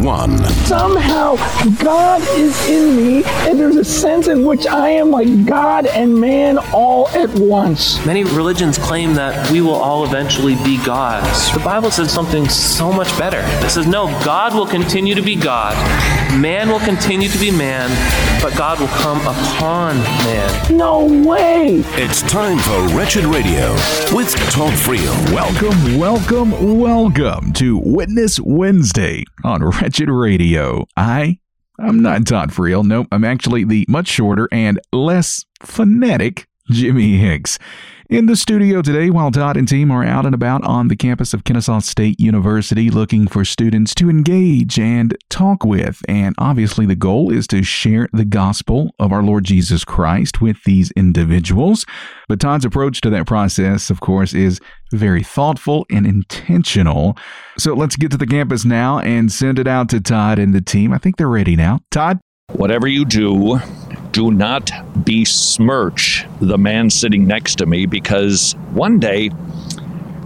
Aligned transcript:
one. 0.00 0.38
Somehow 0.64 1.36
God 1.82 2.22
is 2.38 2.68
in 2.68 2.96
me, 2.96 3.24
and 3.24 3.58
there's 3.58 3.76
a 3.76 3.84
sense 3.84 4.28
in 4.28 4.44
which 4.44 4.66
I 4.66 4.90
am 4.90 5.10
like 5.10 5.46
God 5.46 5.86
and 5.86 6.18
man 6.18 6.58
all 6.72 7.08
at 7.08 7.30
once. 7.34 8.04
Many 8.06 8.24
religions 8.24 8.78
claim 8.78 9.14
that 9.14 9.50
we 9.50 9.60
will 9.60 9.74
all 9.74 10.04
eventually 10.04 10.54
be 10.56 10.82
gods. 10.84 11.52
The 11.52 11.60
Bible 11.60 11.90
says 11.90 12.12
something 12.12 12.48
so 12.48 12.92
much 12.92 13.08
better. 13.18 13.40
It 13.64 13.70
says, 13.70 13.86
no, 13.86 14.06
God 14.24 14.54
will 14.54 14.66
continue 14.66 15.14
to 15.14 15.22
be 15.22 15.36
God, 15.36 15.76
man 16.38 16.68
will 16.68 16.80
continue 16.80 17.28
to 17.28 17.38
be 17.38 17.50
man, 17.50 17.90
but 18.42 18.56
God 18.56 18.80
will 18.80 18.88
come 18.88 19.20
upon 19.20 19.96
man. 19.96 20.76
No 20.76 21.04
way! 21.28 21.82
It's 21.94 22.22
time 22.22 22.58
for 22.58 22.96
Wretched 22.96 23.24
Radio 23.24 23.72
with 24.12 24.34
Todd 24.50 24.72
Friel. 24.74 25.12
Welcome, 25.32 25.98
welcome, 25.98 26.78
welcome 26.78 27.52
to 27.54 27.78
Witness 27.84 28.40
Wednesday 28.40 29.24
on 29.44 29.62
Wretched 29.82 30.08
Radio. 30.08 30.86
I 30.96 31.40
I'm 31.76 32.02
not 32.02 32.24
Todd 32.24 32.50
Friel. 32.50 32.84
Nope, 32.84 33.08
I'm 33.10 33.24
actually 33.24 33.64
the 33.64 33.84
much 33.88 34.06
shorter 34.06 34.48
and 34.52 34.78
less 34.92 35.44
phonetic 35.60 36.46
Jimmy 36.70 37.16
Hicks. 37.16 37.58
In 38.12 38.26
the 38.26 38.36
studio 38.36 38.82
today, 38.82 39.08
while 39.08 39.30
Todd 39.30 39.56
and 39.56 39.66
team 39.66 39.90
are 39.90 40.04
out 40.04 40.26
and 40.26 40.34
about 40.34 40.62
on 40.64 40.88
the 40.88 40.96
campus 40.96 41.32
of 41.32 41.44
Kennesaw 41.44 41.78
State 41.78 42.20
University 42.20 42.90
looking 42.90 43.26
for 43.26 43.42
students 43.42 43.94
to 43.94 44.10
engage 44.10 44.78
and 44.78 45.16
talk 45.30 45.64
with. 45.64 46.02
And 46.06 46.34
obviously, 46.36 46.84
the 46.84 46.94
goal 46.94 47.32
is 47.32 47.46
to 47.46 47.62
share 47.62 48.10
the 48.12 48.26
gospel 48.26 48.94
of 48.98 49.12
our 49.12 49.22
Lord 49.22 49.44
Jesus 49.44 49.82
Christ 49.82 50.42
with 50.42 50.62
these 50.64 50.90
individuals. 50.90 51.86
But 52.28 52.38
Todd's 52.38 52.66
approach 52.66 53.00
to 53.00 53.08
that 53.08 53.26
process, 53.26 53.88
of 53.88 54.00
course, 54.00 54.34
is 54.34 54.60
very 54.92 55.22
thoughtful 55.22 55.86
and 55.90 56.06
intentional. 56.06 57.16
So 57.56 57.72
let's 57.72 57.96
get 57.96 58.10
to 58.10 58.18
the 58.18 58.26
campus 58.26 58.66
now 58.66 58.98
and 58.98 59.32
send 59.32 59.58
it 59.58 59.66
out 59.66 59.88
to 59.88 60.02
Todd 60.02 60.38
and 60.38 60.54
the 60.54 60.60
team. 60.60 60.92
I 60.92 60.98
think 60.98 61.16
they're 61.16 61.30
ready 61.30 61.56
now. 61.56 61.78
Todd? 61.90 62.20
Whatever 62.50 62.86
you 62.86 63.06
do, 63.06 63.58
do 64.12 64.30
not 64.30 64.70
besmirch 65.04 66.26
the 66.40 66.58
man 66.58 66.90
sitting 66.90 67.26
next 67.26 67.56
to 67.56 67.66
me 67.66 67.86
because 67.86 68.52
one 68.72 69.00
day 69.00 69.30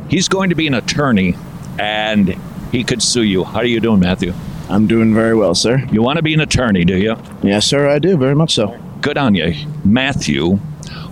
he's 0.09 0.29
going 0.29 0.51
to 0.51 0.57
be 0.57 0.67
an 0.67 0.75
attorney 0.75 1.37
and 1.79 2.37
he 2.73 2.85
could 2.85 3.03
sue 3.03 3.23
you. 3.23 3.45
How 3.45 3.61
are 3.61 3.65
you 3.65 3.81
doing, 3.81 4.01
Matthew? 4.01 4.33
I'm 4.69 4.89
doing 4.89 5.15
very 5.15 5.37
well, 5.37 5.55
sir. 5.55 5.79
You 5.93 6.03
want 6.03 6.17
to 6.17 6.23
be 6.23 6.35
an 6.35 6.41
attorney, 6.41 6.85
do 6.85 6.97
you? 6.97 7.17
Yes, 7.43 7.67
sir, 7.67 7.89
I 7.89 8.01
do, 8.01 8.17
very 8.17 8.35
much 8.35 8.55
so. 8.55 8.77
Good 9.01 9.17
on 9.17 9.35
you. 9.35 9.55
Matthew, 9.85 10.57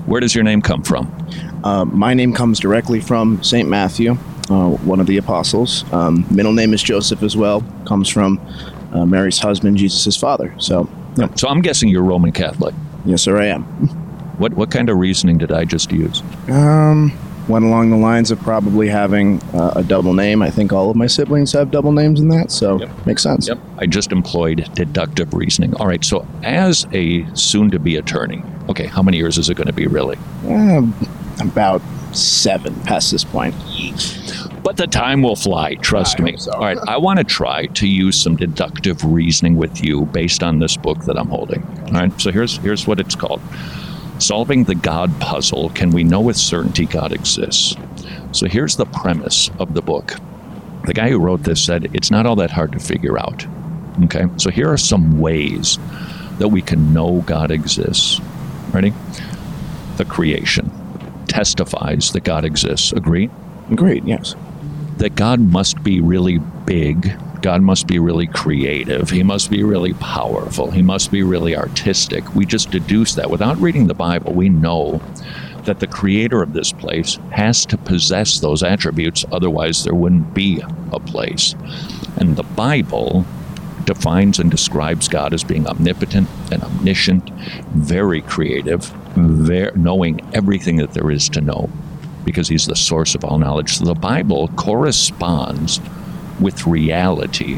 where 0.07 0.21
does 0.21 0.35
your 0.35 0.43
name 0.43 0.61
come 0.61 0.83
from? 0.83 1.13
Uh, 1.63 1.85
my 1.85 2.13
name 2.13 2.33
comes 2.33 2.59
directly 2.59 3.01
from 3.01 3.43
St. 3.43 3.69
Matthew, 3.69 4.13
uh, 4.51 4.71
one 4.71 4.99
of 4.99 5.07
the 5.07 5.17
apostles. 5.19 5.91
Um, 5.93 6.27
middle 6.31 6.53
name 6.53 6.75
is 6.75 6.83
Joseph 6.83 7.23
as 7.23 7.37
well, 7.37 7.63
comes 7.87 8.09
from 8.09 8.41
uh, 8.93 9.07
Mary's 9.07 9.39
husband, 9.39 9.77
Jesus' 9.77 10.17
father. 10.17 10.53
So, 10.59 10.89
yeah. 11.17 11.29
So 11.35 11.49
I'm 11.49 11.61
guessing 11.63 11.89
you're 11.89 12.03
Roman 12.03 12.33
Catholic. 12.33 12.75
yes, 13.05 13.23
sir, 13.23 13.39
I 13.41 13.47
am. 13.47 13.63
What 14.39 14.55
what 14.55 14.71
kind 14.71 14.89
of 14.91 14.99
reasoning 14.99 15.39
did 15.39 15.53
I 15.53 15.65
just 15.65 15.93
use? 15.93 16.23
Um, 16.49 17.13
went 17.49 17.65
along 17.65 17.91
the 17.91 17.97
lines 17.97 18.31
of 18.31 18.41
probably 18.41 18.89
having 18.89 19.41
uh, 19.55 19.75
a 19.77 19.83
double 19.85 20.13
name. 20.15 20.43
I 20.43 20.51
think 20.51 20.73
all 20.73 20.91
of 20.91 20.97
my 20.97 21.07
siblings 21.07 21.53
have 21.53 21.71
double 21.71 21.93
names 21.93 22.19
in 22.21 22.29
that, 22.31 22.51
so 22.51 22.81
Yep. 22.81 23.07
makes 23.07 23.23
sense. 23.23 23.47
Yep. 23.49 23.59
I 23.79 23.87
just 23.87 24.11
employed 24.13 24.69
deductive 24.75 25.35
reasoning. 25.35 25.75
All 25.77 25.87
right. 25.87 26.03
So 26.05 26.27
as 26.43 26.87
a 26.93 27.25
soon-to-be 27.35 27.97
attorney, 27.97 28.43
okay, 28.71 28.87
how 28.87 29.03
many 29.03 29.19
years 29.19 29.37
is 29.39 29.51
it 29.51 29.55
going 29.57 29.67
to 29.69 29.73
be 29.75 29.87
really? 29.87 30.17
Um, 30.49 30.95
about 31.41 31.83
seven 32.13 32.75
past 32.81 33.11
this 33.13 33.25
point. 33.25 33.55
But 34.65 34.79
the 34.79 34.87
time 34.87 35.23
will 35.23 35.37
fly, 35.37 35.75
trust 35.75 36.19
I 36.19 36.25
me. 36.25 36.37
so. 36.39 36.51
All 36.53 36.61
right, 36.61 36.79
I 36.89 36.97
want 36.97 37.19
to 37.19 37.25
try 37.25 37.67
to 37.67 37.87
use 37.87 38.21
some 38.21 38.35
deductive 38.35 39.05
reasoning 39.05 39.57
with 39.57 39.85
you 39.85 40.07
based 40.07 40.43
on 40.43 40.59
this 40.59 40.75
book 40.75 41.05
that 41.05 41.19
I'm 41.19 41.29
holding. 41.29 41.63
All 41.89 41.93
right, 41.93 42.21
so 42.21 42.33
here's 42.33 42.57
here's 42.57 42.87
what 42.87 42.99
it's 42.99 43.15
called. 43.15 43.43
Solving 44.19 44.65
the 44.65 44.75
God 44.75 45.21
puzzle. 45.21 45.69
Can 45.71 45.91
we 45.91 46.03
know 46.03 46.23
with 46.23 46.37
certainty 46.37 46.87
God 46.87 47.13
exists? 47.13 47.77
So 48.33 48.47
here's 48.47 48.77
the 48.77 48.87
premise 48.87 49.51
of 49.59 49.75
the 49.75 49.83
book. 49.83 50.15
The 50.87 50.95
guy 50.95 51.11
who 51.11 51.19
wrote 51.19 51.43
this 51.43 51.63
said 51.63 51.91
it's 51.95 52.11
not 52.11 52.25
all 52.25 52.37
that 52.37 52.51
hard 52.51 52.73
to 52.73 52.79
figure 52.79 53.19
out. 53.19 53.47
Okay, 54.05 54.25
so 54.39 54.51
here 54.51 54.73
are 54.73 54.79
some 54.79 55.21
ways 55.21 55.79
that 56.39 56.49
we 56.49 56.63
can 56.63 56.95
know 56.95 57.21
God 57.27 57.51
exists. 57.51 58.19
Ready? 58.73 58.95
The 59.99 60.07
creation 60.07 60.71
testifies 61.29 62.13
that 62.13 62.25
God 62.25 62.47
exists. 62.47 62.93
Agree? 62.93 63.29
Great, 63.75 64.05
yes. 64.05 64.35
That 64.99 65.15
God 65.15 65.41
must 65.41 65.83
be 65.83 66.01
really 66.01 66.39
big. 66.39 67.17
God 67.43 67.63
must 67.63 67.87
be 67.87 67.99
really 67.99 68.27
creative. 68.27 69.11
He 69.11 69.23
must 69.23 69.51
be 69.51 69.63
really 69.63 69.93
powerful. 69.95 70.71
He 70.71 70.83
must 70.83 71.11
be 71.11 71.23
really 71.23 71.57
artistic. 71.57 72.35
We 72.35 72.47
just 72.47 72.71
deduce 72.71 73.15
that. 73.15 73.31
Without 73.31 73.59
reading 73.59 73.87
the 73.87 73.95
Bible, 73.95 74.33
we 74.33 74.49
know 74.49 75.03
that 75.65 75.81
the 75.81 75.87
creator 75.87 76.43
of 76.43 76.53
this 76.53 76.73
place 76.73 77.19
has 77.33 77.67
to 77.67 77.79
possess 77.79 78.41
those 78.41 78.63
attributes, 78.63 79.25
otherwise, 79.33 79.85
there 79.85 79.95
wouldn't 79.95 80.35
be 80.35 80.63
a 80.93 81.01
place. 81.01 81.55
And 82.17 82.37
the 82.37 82.43
Bible 82.43 83.27
defines 83.85 84.39
and 84.39 84.51
describes 84.51 85.09
God 85.09 85.35
as 85.35 85.45
being 85.45 85.67
omnipotent 85.67 86.29
and 86.51 86.63
omniscient, 86.63 87.31
very 87.75 88.23
creative, 88.23 88.85
ver- 89.17 89.73
knowing 89.75 90.21
everything 90.35 90.77
that 90.77 90.93
there 90.93 91.11
is 91.11 91.29
to 91.31 91.41
know 91.41 91.69
because 92.25 92.49
he's 92.49 92.67
the 92.67 92.77
source 92.77 93.15
of 93.15 93.25
all 93.25 93.39
knowledge. 93.39 93.77
So 93.77 93.85
the 93.85 93.95
Bible 93.95 94.49
corresponds 94.57 95.81
with 96.41 96.67
reality, 96.67 97.57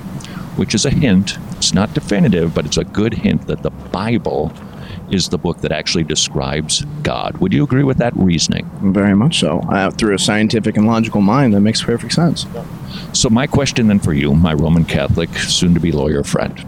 which 0.57 0.75
is 0.75 0.85
a 0.85 0.91
hint. 0.91 1.39
It's 1.53 1.73
not 1.73 1.95
definitive, 1.95 2.55
but 2.55 2.67
it's 2.67 2.77
a 2.77 2.85
good 2.85 3.15
hint 3.15 3.47
that 3.47 3.63
the 3.63 3.71
Bible 3.71 4.53
is 5.11 5.29
the 5.29 5.39
book 5.39 5.59
that 5.59 5.73
actually 5.73 6.05
describes 6.05 6.85
God. 7.03 7.39
Would 7.39 7.53
you 7.53 7.65
agree 7.65 7.85
with 7.85 7.99
that 7.99 8.17
reasoning? 8.17 8.69
Very 8.93 9.15
much 9.15 9.39
so. 9.41 9.61
Uh, 9.61 9.91
through 9.91 10.15
a 10.15 10.19
scientific 10.19 10.77
and 10.77 10.87
logical 10.87 11.21
mind, 11.21 11.55
that 11.55 11.61
makes 11.61 11.83
perfect 11.83 12.13
sense. 12.13 12.47
So, 13.13 13.29
my 13.31 13.47
question 13.47 13.87
then 13.87 14.01
for 14.01 14.13
you, 14.13 14.35
my 14.35 14.53
Roman 14.53 14.85
Catholic, 14.85 15.31
soon 15.35 15.75
to 15.75 15.81
be 15.81 15.93
lawyer 15.93 16.25
friend, 16.25 16.65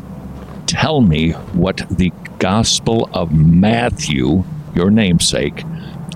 tell 0.67 1.01
me 1.01 1.33
what 1.33 1.87
the 1.91 2.13
Gospel 2.39 3.11
of 3.13 3.33
Matthew, 3.33 4.45
your 4.75 4.91
namesake, 4.91 5.65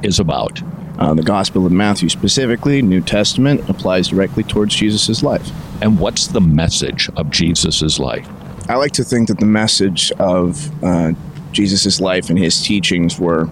is 0.03 0.21
about. 0.21 0.61
Uh, 1.03 1.13
the 1.13 1.23
Gospel 1.23 1.67
of 1.67 1.73
Matthew, 1.73 2.09
specifically, 2.09 2.81
New 2.81 3.01
Testament, 3.01 3.69
applies 3.69 4.07
directly 4.07 4.45
towards 4.45 4.77
Jesus' 4.77 5.21
life. 5.21 5.51
And 5.83 5.99
what's 5.99 6.29
the 6.29 6.41
message 6.41 7.11
of 7.17 7.29
Jesus' 7.29 7.99
life? 7.99 8.29
I 8.69 8.77
like 8.77 8.93
to 8.93 9.03
think 9.03 9.27
that 9.27 9.41
the 9.41 9.47
message 9.47 10.13
of 10.21 10.71
uh, 10.85 11.11
Jesus' 11.51 12.01
life 12.01 12.31
and 12.31 12.39
his 12.39 12.63
teachings 12.63 13.19
were 13.19 13.47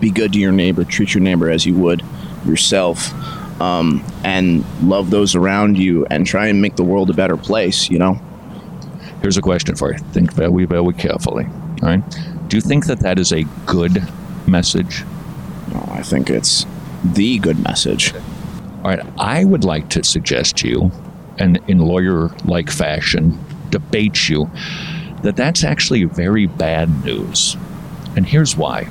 be 0.00 0.10
good 0.10 0.32
to 0.32 0.40
your 0.40 0.50
neighbor, 0.50 0.82
treat 0.82 1.14
your 1.14 1.22
neighbor 1.22 1.48
as 1.48 1.64
you 1.64 1.76
would 1.76 2.02
yourself, 2.44 3.12
um, 3.60 4.04
and 4.24 4.64
love 4.82 5.10
those 5.10 5.36
around 5.36 5.78
you, 5.78 6.04
and 6.06 6.26
try 6.26 6.48
and 6.48 6.60
make 6.60 6.74
the 6.74 6.82
world 6.82 7.10
a 7.10 7.14
better 7.14 7.36
place, 7.36 7.88
you 7.88 8.00
know? 8.00 8.14
Here's 9.22 9.36
a 9.36 9.42
question 9.42 9.76
for 9.76 9.92
you. 9.92 9.98
Think 10.10 10.32
very, 10.32 10.64
very 10.64 10.94
carefully. 10.94 11.44
All 11.44 11.90
right. 11.90 12.02
Do 12.48 12.56
you 12.56 12.60
think 12.60 12.86
that 12.86 12.98
that 13.00 13.20
is 13.20 13.32
a 13.32 13.44
good 13.66 14.02
message? 14.48 15.04
Oh, 15.74 15.88
I 15.90 16.02
think 16.02 16.30
it's 16.30 16.66
the 17.04 17.38
good 17.38 17.62
message. 17.62 18.14
All 18.14 18.90
right. 18.90 19.00
I 19.18 19.44
would 19.44 19.64
like 19.64 19.88
to 19.90 20.04
suggest 20.04 20.56
to 20.58 20.68
you, 20.68 20.92
and 21.38 21.58
in 21.68 21.78
lawyer 21.78 22.28
like 22.44 22.70
fashion, 22.70 23.38
debate 23.70 24.28
you, 24.28 24.50
that 25.22 25.36
that's 25.36 25.64
actually 25.64 26.04
very 26.04 26.46
bad 26.46 27.04
news. 27.04 27.56
And 28.16 28.26
here's 28.26 28.56
why. 28.56 28.88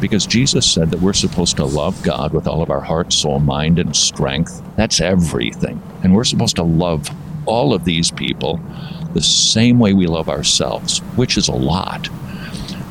Because 0.00 0.26
Jesus 0.26 0.70
said 0.70 0.90
that 0.90 1.00
we're 1.00 1.12
supposed 1.12 1.56
to 1.56 1.64
love 1.64 2.02
God 2.02 2.32
with 2.32 2.46
all 2.46 2.62
of 2.62 2.70
our 2.70 2.80
heart, 2.80 3.12
soul, 3.12 3.38
mind, 3.38 3.78
and 3.78 3.94
strength. 3.94 4.62
That's 4.76 5.00
everything. 5.00 5.82
And 6.02 6.14
we're 6.14 6.24
supposed 6.24 6.56
to 6.56 6.62
love 6.62 7.10
all 7.46 7.74
of 7.74 7.84
these 7.84 8.10
people 8.10 8.58
the 9.12 9.22
same 9.22 9.78
way 9.78 9.92
we 9.92 10.06
love 10.06 10.28
ourselves, 10.28 11.00
which 11.16 11.36
is 11.36 11.48
a 11.48 11.52
lot. 11.52 12.08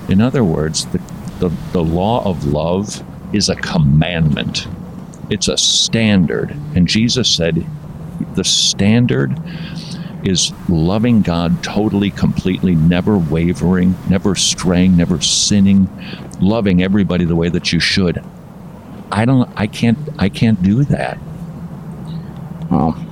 In 0.09 0.21
other 0.21 0.44
words, 0.44 0.85
the, 0.88 1.01
the, 1.39 1.50
the 1.71 1.83
law 1.83 2.24
of 2.25 2.45
love 2.45 3.03
is 3.33 3.50
a 3.50 3.56
commandment, 3.56 4.68
it's 5.30 5.47
a 5.47 5.57
standard. 5.57 6.51
And 6.75 6.88
Jesus 6.88 7.30
said 7.30 7.65
the 8.36 8.44
standard 8.44 9.39
is 10.24 10.51
loving 10.68 11.21
God 11.21 11.63
totally, 11.63 12.12
completely, 12.12 12.75
never 12.75 13.18
wavering, 13.18 13.95
never 14.09 14.36
straying, 14.36 14.97
never 14.97 15.21
sinning, 15.21 15.88
loving 16.41 16.83
everybody 16.83 17.25
the 17.25 17.36
way 17.36 17.50
that 17.50 17.71
you 17.71 17.80
should. 17.80 18.24
I 19.12 19.25
don't 19.25 19.50
I 19.56 19.68
can't 19.68 19.97
I 20.18 20.30
can't 20.30 20.62
do 20.62 20.83
that. 20.86 21.18
Well, 22.69 23.06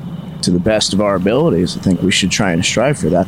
to 0.43 0.51
the 0.51 0.59
best 0.59 0.93
of 0.93 1.01
our 1.01 1.15
abilities, 1.15 1.77
I 1.77 1.79
think 1.79 2.01
we 2.01 2.11
should 2.11 2.31
try 2.31 2.51
and 2.51 2.63
strive 2.63 2.99
for 2.99 3.09
that. 3.09 3.27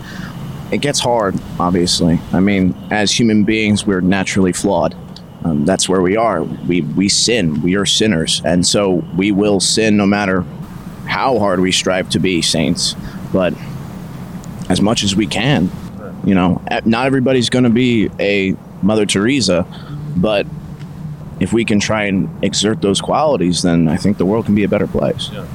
It 0.71 0.81
gets 0.81 1.00
hard, 1.00 1.36
obviously. 1.60 2.19
I 2.31 2.39
mean, 2.39 2.75
as 2.92 3.12
human 3.12 3.44
beings, 3.44 3.86
we're 3.86 4.01
naturally 4.01 4.54
flawed. 4.54 4.95
Um, 5.44 5.66
that's 5.66 5.88
where 5.88 6.01
we 6.01 6.18
are. 6.18 6.44
We 6.44 6.81
we 6.81 7.10
sin. 7.10 7.62
We 7.62 7.75
are 7.75 7.86
sinners, 7.86 8.42
and 8.44 8.68
so 8.68 9.04
we 9.16 9.31
will 9.31 9.60
sin 9.60 9.98
no 9.98 10.06
matter 10.06 10.42
how 11.07 11.39
hard 11.39 11.60
we 11.60 11.71
strive 11.71 12.10
to 12.10 12.19
be 12.19 12.42
saints, 12.42 12.95
but 13.33 13.54
as 14.69 14.81
much 14.81 15.04
as 15.04 15.16
we 15.16 15.25
can. 15.25 15.71
You 16.25 16.36
know, 16.36 16.62
not 16.86 17.06
everybody's 17.06 17.50
going 17.50 17.63
to 17.63 17.69
be 17.69 18.10
a 18.19 18.56
Mother 18.81 19.06
Teresa, 19.06 19.65
but 20.18 20.45
if 21.39 21.54
we 21.54 21.63
can 21.63 21.80
try 21.80 22.04
and 22.04 22.30
exert 22.44 22.81
those 22.81 23.00
qualities, 23.00 23.62
then 23.62 23.88
I 23.88 23.95
think 23.95 24.18
the 24.18 24.25
world 24.25 24.45
can 24.45 24.56
be 24.56 24.65
a 24.65 24.68
better 24.68 24.88
place. 24.88 25.30
Yeah. 25.31 25.48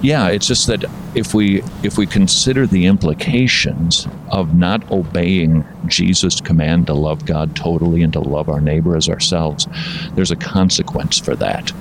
Yeah, 0.00 0.28
it's 0.28 0.46
just 0.46 0.68
that 0.68 0.84
if 1.16 1.34
we 1.34 1.62
if 1.82 1.98
we 1.98 2.06
consider 2.06 2.66
the 2.66 2.86
implications 2.86 4.06
of 4.28 4.54
not 4.54 4.88
obeying 4.92 5.64
Jesus' 5.86 6.40
command 6.40 6.86
to 6.86 6.94
love 6.94 7.26
God 7.26 7.56
totally 7.56 8.02
and 8.02 8.12
to 8.12 8.20
love 8.20 8.48
our 8.48 8.60
neighbor 8.60 8.96
as 8.96 9.08
ourselves, 9.08 9.66
there's 10.14 10.30
a 10.30 10.36
consequence 10.36 11.18
for 11.18 11.34
that. 11.36 11.72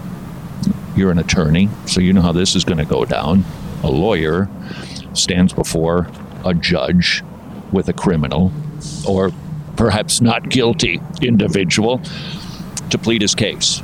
You're 0.95 1.11
an 1.11 1.19
attorney, 1.19 1.69
so 1.85 2.01
you 2.01 2.11
know 2.11 2.23
how 2.23 2.31
this 2.31 2.55
is 2.55 2.63
going 2.63 2.79
to 2.79 2.85
go 2.85 3.05
down. 3.05 3.45
A 3.83 3.91
lawyer 3.91 4.49
stands 5.13 5.53
before 5.53 6.09
a 6.43 6.55
judge 6.55 7.23
with 7.71 7.87
a 7.87 7.93
criminal 7.93 8.51
or 9.07 9.31
perhaps 9.75 10.21
not 10.21 10.49
guilty 10.49 10.99
individual 11.21 12.01
to 12.89 12.97
plead 12.97 13.21
his 13.21 13.35
case. 13.35 13.81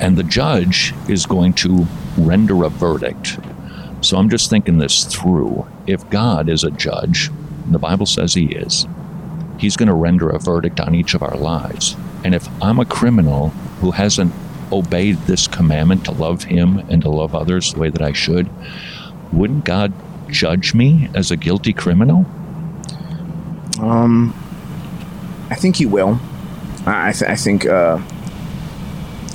And 0.00 0.16
the 0.16 0.22
judge 0.22 0.94
is 1.08 1.26
going 1.26 1.54
to 1.54 1.88
render 2.16 2.62
a 2.62 2.68
verdict. 2.68 3.38
So 4.00 4.16
I'm 4.16 4.30
just 4.30 4.48
thinking 4.50 4.78
this 4.78 5.04
through. 5.04 5.66
If 5.86 6.08
God 6.10 6.48
is 6.48 6.64
a 6.64 6.70
judge, 6.70 7.30
the 7.70 7.78
Bible 7.78 8.06
says 8.06 8.34
he 8.34 8.46
is, 8.46 8.86
he's 9.58 9.76
going 9.76 9.88
to 9.88 9.94
render 9.94 10.30
a 10.30 10.38
verdict 10.38 10.80
on 10.80 10.94
each 10.94 11.14
of 11.14 11.22
our 11.22 11.36
lives. 11.36 11.96
And 12.24 12.34
if 12.34 12.48
I'm 12.62 12.78
a 12.78 12.84
criminal 12.84 13.48
who 13.80 13.90
hasn't 13.90 14.32
obeyed 14.70 15.16
this 15.22 15.46
commandment 15.48 16.04
to 16.04 16.12
love 16.12 16.44
him 16.44 16.78
and 16.90 17.02
to 17.02 17.08
love 17.08 17.34
others 17.34 17.72
the 17.72 17.80
way 17.80 17.90
that 17.90 18.02
I 18.02 18.12
should, 18.12 18.48
wouldn't 19.32 19.64
God 19.64 19.92
judge 20.30 20.74
me 20.74 21.08
as 21.14 21.30
a 21.30 21.36
guilty 21.36 21.72
criminal? 21.72 22.26
Um, 23.80 24.34
I 25.50 25.54
think 25.54 25.76
he 25.76 25.86
will. 25.86 26.18
I, 26.86 27.12
th- 27.12 27.30
I 27.30 27.36
think, 27.36 27.66
uh, 27.66 28.00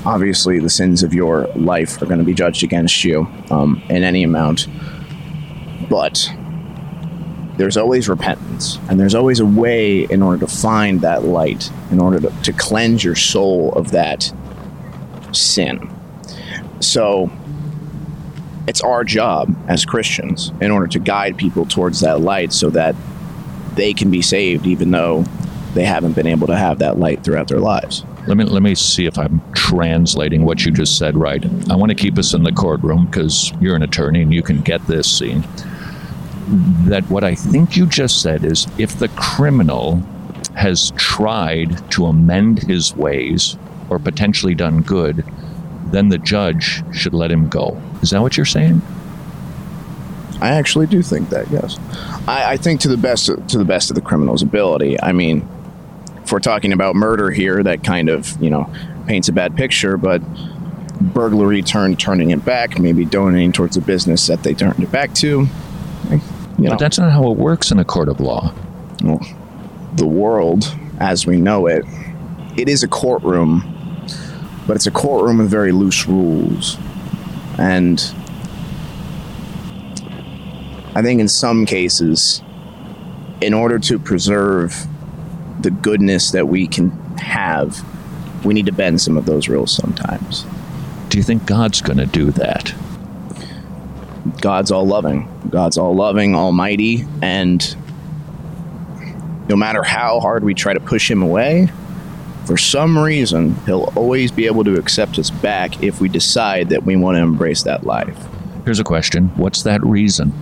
obviously, 0.04 0.58
the 0.58 0.70
sins 0.70 1.02
of 1.02 1.14
your 1.14 1.46
life 1.54 2.00
are 2.00 2.06
going 2.06 2.18
to 2.18 2.24
be 2.24 2.34
judged 2.34 2.62
against 2.62 3.04
you 3.04 3.26
um, 3.50 3.82
in 3.88 4.02
any 4.02 4.22
amount. 4.22 4.66
But 5.88 6.30
there's 7.56 7.76
always 7.76 8.08
repentance, 8.08 8.78
and 8.88 8.98
there's 8.98 9.14
always 9.14 9.40
a 9.40 9.46
way 9.46 10.02
in 10.04 10.22
order 10.22 10.46
to 10.46 10.52
find 10.52 11.00
that 11.02 11.24
light, 11.24 11.70
in 11.90 12.00
order 12.00 12.20
to, 12.20 12.42
to 12.42 12.52
cleanse 12.52 13.04
your 13.04 13.14
soul 13.14 13.72
of 13.74 13.92
that 13.92 14.32
sin. 15.32 15.90
So, 16.80 17.30
it's 18.66 18.80
our 18.80 19.04
job 19.04 19.54
as 19.68 19.84
Christians 19.84 20.52
in 20.60 20.70
order 20.70 20.86
to 20.88 20.98
guide 20.98 21.36
people 21.36 21.66
towards 21.66 22.00
that 22.00 22.20
light 22.20 22.52
so 22.52 22.70
that 22.70 22.94
they 23.74 23.92
can 23.92 24.10
be 24.10 24.22
saved 24.22 24.66
even 24.66 24.90
though 24.90 25.24
they 25.74 25.84
haven't 25.84 26.12
been 26.12 26.26
able 26.26 26.46
to 26.46 26.56
have 26.56 26.78
that 26.78 26.98
light 26.98 27.22
throughout 27.24 27.48
their 27.48 27.60
lives. 27.60 28.04
Let 28.26 28.38
me 28.38 28.44
let 28.44 28.62
me 28.62 28.74
see 28.74 29.04
if 29.04 29.18
I'm 29.18 29.42
translating 29.52 30.44
what 30.44 30.64
you 30.64 30.72
just 30.72 30.96
said 30.96 31.16
right. 31.16 31.44
I 31.70 31.76
want 31.76 31.90
to 31.90 31.94
keep 31.94 32.18
us 32.18 32.32
in 32.32 32.42
the 32.42 32.52
courtroom 32.52 33.06
because 33.06 33.52
you're 33.60 33.76
an 33.76 33.82
attorney 33.82 34.22
and 34.22 34.32
you 34.32 34.42
can 34.42 34.62
get 34.62 34.86
this 34.86 35.10
scene. 35.10 35.44
That 36.86 37.04
what 37.10 37.22
I 37.22 37.34
think 37.34 37.76
you 37.76 37.86
just 37.86 38.22
said 38.22 38.44
is 38.44 38.66
if 38.78 38.98
the 38.98 39.08
criminal 39.08 39.96
has 40.56 40.90
tried 40.92 41.90
to 41.92 42.06
amend 42.06 42.62
his 42.62 42.96
ways 42.96 43.58
or 43.90 43.98
potentially 43.98 44.54
done 44.54 44.80
good, 44.82 45.24
then 45.86 46.08
the 46.08 46.18
judge 46.18 46.82
should 46.94 47.12
let 47.12 47.30
him 47.30 47.48
go. 47.48 47.80
Is 48.02 48.10
that 48.10 48.22
what 48.22 48.36
you're 48.36 48.46
saying? 48.46 48.80
I 50.40 50.50
actually 50.50 50.86
do 50.86 51.02
think 51.02 51.28
that. 51.30 51.50
Yes, 51.50 51.78
I, 52.26 52.52
I 52.52 52.56
think 52.56 52.80
to 52.82 52.88
the 52.88 52.96
best 52.96 53.28
of, 53.28 53.46
to 53.48 53.58
the 53.58 53.64
best 53.64 53.90
of 53.90 53.96
the 53.96 54.02
criminal's 54.02 54.42
ability. 54.42 55.00
I 55.02 55.12
mean, 55.12 55.46
if 56.24 56.32
we're 56.32 56.40
talking 56.40 56.72
about 56.72 56.96
murder 56.96 57.30
here, 57.30 57.62
that 57.62 57.84
kind 57.84 58.08
of 58.08 58.40
you 58.42 58.50
know 58.50 58.72
paints 59.06 59.28
a 59.28 59.32
bad 59.32 59.56
picture, 59.56 59.96
but 59.96 60.22
burglary 61.00 61.62
turned 61.62 62.00
turning 62.00 62.30
it 62.30 62.44
back, 62.44 62.78
maybe 62.78 63.04
donating 63.04 63.52
towards 63.52 63.76
a 63.76 63.80
business 63.80 64.26
that 64.26 64.42
they 64.42 64.54
turned 64.54 64.82
it 64.82 64.90
back 64.90 65.12
to. 65.14 65.46
You 66.56 66.64
know, 66.64 66.70
But 66.70 66.78
that's 66.78 66.98
not 66.98 67.10
how 67.12 67.30
it 67.30 67.36
works 67.36 67.70
in 67.70 67.78
a 67.78 67.84
court 67.84 68.08
of 68.08 68.20
law. 68.20 68.54
well, 69.02 69.20
the 69.96 70.06
world 70.06 70.74
as 71.00 71.26
we 71.26 71.36
know 71.36 71.66
it, 71.66 71.84
it 72.56 72.68
is 72.68 72.82
a 72.82 72.88
courtroom, 72.88 73.62
but 74.66 74.76
it's 74.76 74.86
a 74.86 74.90
courtroom 74.90 75.38
with 75.38 75.50
very 75.50 75.72
loose 75.72 76.06
rules. 76.06 76.78
And 77.58 78.00
I 80.94 81.02
think 81.02 81.20
in 81.20 81.28
some 81.28 81.66
cases, 81.66 82.42
in 83.40 83.52
order 83.52 83.78
to 83.80 83.98
preserve 83.98 84.86
the 85.60 85.70
goodness 85.70 86.30
that 86.32 86.48
we 86.48 86.66
can 86.66 86.90
have, 87.18 87.84
we 88.44 88.54
need 88.54 88.66
to 88.66 88.72
bend 88.72 89.00
some 89.00 89.16
of 89.16 89.26
those 89.26 89.48
rules 89.48 89.72
sometimes. 89.72 90.44
Do 91.08 91.18
you 91.18 91.24
think 91.24 91.46
God's 91.46 91.80
going 91.80 91.98
to 91.98 92.06
do 92.06 92.30
that? 92.32 92.74
God's 94.40 94.70
all 94.70 94.86
loving. 94.86 95.28
God's 95.50 95.78
all 95.78 95.94
loving, 95.94 96.34
almighty, 96.34 97.06
and 97.22 97.76
no 99.48 99.56
matter 99.56 99.82
how 99.82 100.20
hard 100.20 100.42
we 100.42 100.54
try 100.54 100.72
to 100.72 100.80
push 100.80 101.10
him 101.10 101.22
away, 101.22 101.68
for 102.46 102.56
some 102.56 102.98
reason, 102.98 103.54
he'll 103.66 103.92
always 103.96 104.30
be 104.30 104.46
able 104.46 104.64
to 104.64 104.74
accept 104.78 105.18
us 105.18 105.30
back 105.30 105.82
if 105.82 106.00
we 106.00 106.08
decide 106.08 106.68
that 106.70 106.84
we 106.84 106.96
want 106.96 107.16
to 107.16 107.22
embrace 107.22 107.62
that 107.62 107.84
life. 107.84 108.18
Here's 108.64 108.80
a 108.80 108.84
question 108.84 109.28
What's 109.36 109.62
that 109.62 109.82
reason? 109.82 110.32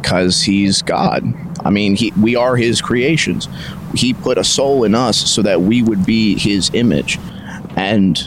Because 0.00 0.42
he's 0.42 0.82
God. 0.82 1.24
I 1.68 1.70
mean, 1.70 1.96
he, 1.96 2.12
we 2.12 2.34
are 2.34 2.56
his 2.56 2.80
creations. 2.80 3.46
He 3.94 4.14
put 4.14 4.38
a 4.38 4.42
soul 4.42 4.84
in 4.84 4.94
us 4.94 5.18
so 5.18 5.42
that 5.42 5.60
we 5.60 5.82
would 5.82 6.06
be 6.06 6.34
his 6.38 6.70
image. 6.72 7.18
And 7.76 8.18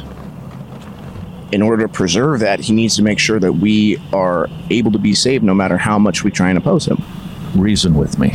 in 1.52 1.64
order 1.64 1.88
to 1.88 1.92
preserve 1.92 2.42
that, 2.42 2.60
he 2.60 2.72
needs 2.72 2.96
to 2.98 3.02
make 3.02 3.18
sure 3.18 3.40
that 3.40 3.54
we 3.54 3.98
are 4.14 4.48
able 4.70 4.92
to 4.92 5.00
be 5.00 5.16
saved 5.16 5.44
no 5.44 5.56
matter 5.56 5.76
how 5.76 5.98
much 5.98 6.24
we 6.24 6.30
try 6.30 6.50
and 6.50 6.58
oppose 6.60 6.86
him. 6.86 7.04
reason 7.56 7.96
with 7.96 8.20
me. 8.20 8.32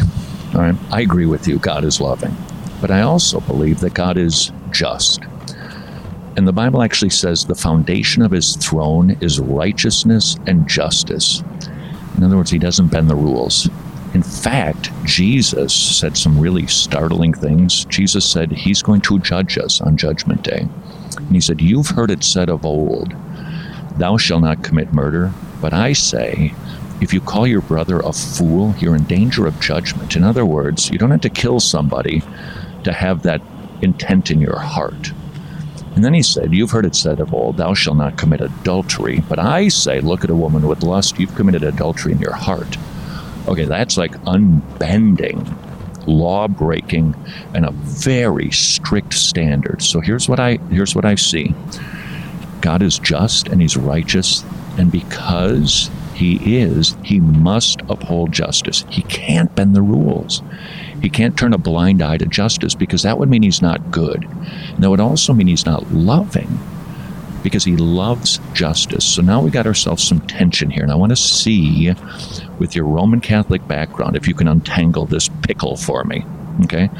All 0.54 0.60
right. 0.60 0.74
I 0.90 1.02
agree 1.02 1.26
with 1.26 1.46
you. 1.46 1.60
God 1.60 1.84
is 1.84 2.00
loving. 2.00 2.36
But 2.80 2.90
I 2.90 3.02
also 3.02 3.38
believe 3.38 3.78
that 3.80 3.94
God 3.94 4.18
is 4.18 4.50
just. 4.72 5.20
And 6.36 6.48
the 6.48 6.52
Bible 6.52 6.82
actually 6.82 7.10
says 7.10 7.44
the 7.44 7.54
foundation 7.54 8.22
of 8.22 8.32
his 8.32 8.56
throne 8.56 9.16
is 9.20 9.38
righteousness 9.38 10.36
and 10.48 10.68
justice. 10.68 11.44
In 12.16 12.24
other 12.24 12.36
words, 12.36 12.50
he 12.50 12.58
doesn't 12.58 12.88
bend 12.88 13.08
the 13.08 13.14
rules. 13.14 13.70
In 14.16 14.22
fact, 14.22 14.90
Jesus 15.04 15.74
said 15.74 16.16
some 16.16 16.40
really 16.40 16.66
startling 16.68 17.34
things. 17.34 17.84
Jesus 17.84 18.24
said 18.24 18.50
he's 18.50 18.82
going 18.82 19.02
to 19.02 19.18
judge 19.18 19.58
us 19.58 19.82
on 19.82 19.98
Judgment 19.98 20.42
Day. 20.42 20.66
And 21.18 21.32
he 21.32 21.40
said, 21.42 21.60
You've 21.60 21.88
heard 21.88 22.10
it 22.10 22.24
said 22.24 22.48
of 22.48 22.64
old, 22.64 23.14
Thou 23.98 24.16
shalt 24.16 24.40
not 24.40 24.64
commit 24.64 24.94
murder. 24.94 25.34
But 25.60 25.74
I 25.74 25.92
say, 25.92 26.54
if 27.02 27.12
you 27.12 27.20
call 27.20 27.46
your 27.46 27.60
brother 27.60 28.00
a 28.00 28.14
fool, 28.14 28.74
you're 28.78 28.96
in 28.96 29.04
danger 29.04 29.46
of 29.46 29.60
judgment. 29.60 30.16
In 30.16 30.24
other 30.24 30.46
words, 30.46 30.88
you 30.88 30.96
don't 30.96 31.10
have 31.10 31.20
to 31.20 31.28
kill 31.28 31.60
somebody 31.60 32.22
to 32.84 32.94
have 32.94 33.22
that 33.24 33.42
intent 33.82 34.30
in 34.30 34.40
your 34.40 34.58
heart. 34.58 35.12
And 35.94 36.02
then 36.02 36.14
he 36.14 36.22
said, 36.22 36.54
You've 36.54 36.70
heard 36.70 36.86
it 36.86 36.96
said 36.96 37.20
of 37.20 37.34
old, 37.34 37.58
Thou 37.58 37.74
shalt 37.74 37.98
not 37.98 38.16
commit 38.16 38.40
adultery. 38.40 39.22
But 39.28 39.40
I 39.40 39.68
say, 39.68 40.00
Look 40.00 40.24
at 40.24 40.30
a 40.30 40.34
woman 40.34 40.66
with 40.66 40.82
lust, 40.82 41.18
you've 41.18 41.34
committed 41.34 41.62
adultery 41.62 42.12
in 42.12 42.18
your 42.18 42.32
heart. 42.32 42.78
Okay, 43.48 43.64
that's 43.64 43.96
like 43.96 44.12
unbending, 44.26 45.44
law 46.06 46.48
breaking, 46.48 47.14
and 47.54 47.64
a 47.64 47.70
very 47.70 48.50
strict 48.50 49.14
standard. 49.14 49.82
So 49.82 50.00
here's 50.00 50.28
what 50.28 50.40
I 50.40 50.56
here's 50.70 50.94
what 50.94 51.04
I 51.04 51.14
see. 51.14 51.54
God 52.60 52.82
is 52.82 52.98
just 52.98 53.48
and 53.48 53.60
he's 53.60 53.76
righteous, 53.76 54.44
and 54.78 54.90
because 54.90 55.90
he 56.16 56.56
is, 56.58 56.96
he 57.04 57.20
must 57.20 57.82
uphold 57.90 58.32
justice. 58.32 58.84
He 58.88 59.02
can't 59.02 59.54
bend 59.54 59.76
the 59.76 59.82
rules. 59.82 60.42
He 61.02 61.10
can't 61.10 61.38
turn 61.38 61.52
a 61.52 61.58
blind 61.58 62.02
eye 62.02 62.16
to 62.16 62.26
justice 62.26 62.74
because 62.74 63.02
that 63.02 63.18
would 63.18 63.28
mean 63.28 63.42
he's 63.42 63.60
not 63.60 63.90
good. 63.90 64.24
And 64.24 64.78
that 64.78 64.88
would 64.88 65.00
also 65.00 65.34
mean 65.34 65.46
he's 65.46 65.66
not 65.66 65.92
loving 65.92 66.58
because 67.42 67.64
he 67.64 67.76
loves 67.76 68.40
justice. 68.54 69.04
So 69.04 69.20
now 69.20 69.40
we 69.40 69.50
got 69.50 69.66
ourselves 69.66 70.02
some 70.02 70.20
tension 70.20 70.70
here. 70.70 70.82
And 70.82 70.90
I 70.90 70.96
want 70.96 71.10
to 71.10 71.16
see, 71.16 71.94
with 72.58 72.74
your 72.74 72.84
Roman 72.86 73.20
Catholic 73.20 73.66
background, 73.66 74.16
if 74.16 74.26
you 74.26 74.34
can 74.34 74.48
untangle 74.48 75.06
this 75.06 75.28
pickle 75.42 75.76
for 75.76 76.04
me. 76.04 76.24
Okay? 76.64 76.90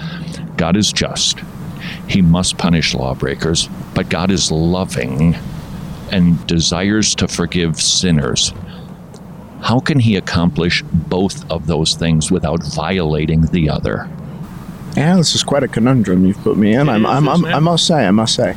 God 0.57 0.77
is 0.77 0.93
just. 0.93 1.41
He 2.09 2.23
must 2.23 2.59
punish 2.59 2.95
lawbreakers, 2.95 3.69
but 3.95 4.09
God 4.09 4.31
is 4.31 4.51
loving 4.51 5.37
and 6.11 6.45
desires 6.47 7.15
to 7.17 7.29
forgive 7.29 7.81
sinners. 7.81 8.53
How 9.63 9.81
can 9.81 9.99
he 9.99 10.17
accomplish 10.17 10.83
both 10.83 11.51
of 11.51 11.67
those 11.67 11.95
things 11.95 12.31
without 12.31 12.63
violating 12.63 13.43
the 13.47 13.71
other? 13.71 14.09
Yeah, 14.97 15.17
this 15.17 15.35
is 15.35 15.43
quite 15.43 15.63
a 15.63 15.69
conundrum 15.69 16.25
you've 16.25 16.41
put 16.43 16.57
me 16.57 16.75
in. 16.75 16.89
I'm, 16.89 17.05
I'm, 17.05 17.29
I'm. 17.29 17.45
I 17.45 17.59
must 17.59 17.87
say, 17.87 18.07
I 18.07 18.11
must 18.11 18.35
say. 18.35 18.57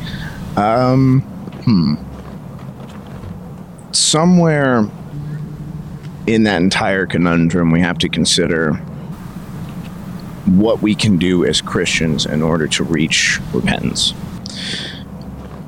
Um, 0.56 1.22
hmm. 1.66 1.96
somewhere 3.92 4.90
in 6.34 6.44
that 6.44 6.62
entire 6.62 7.08
conundrum, 7.08 7.72
we 7.72 7.80
have 7.80 7.98
to 7.98 8.08
consider 8.08 8.74
what 10.46 10.82
we 10.82 10.94
can 10.94 11.18
do 11.18 11.44
as 11.44 11.60
Christians 11.60 12.28
in 12.28 12.44
order 12.44 12.68
to 12.68 12.84
reach 12.84 13.40
repentance. 13.52 14.14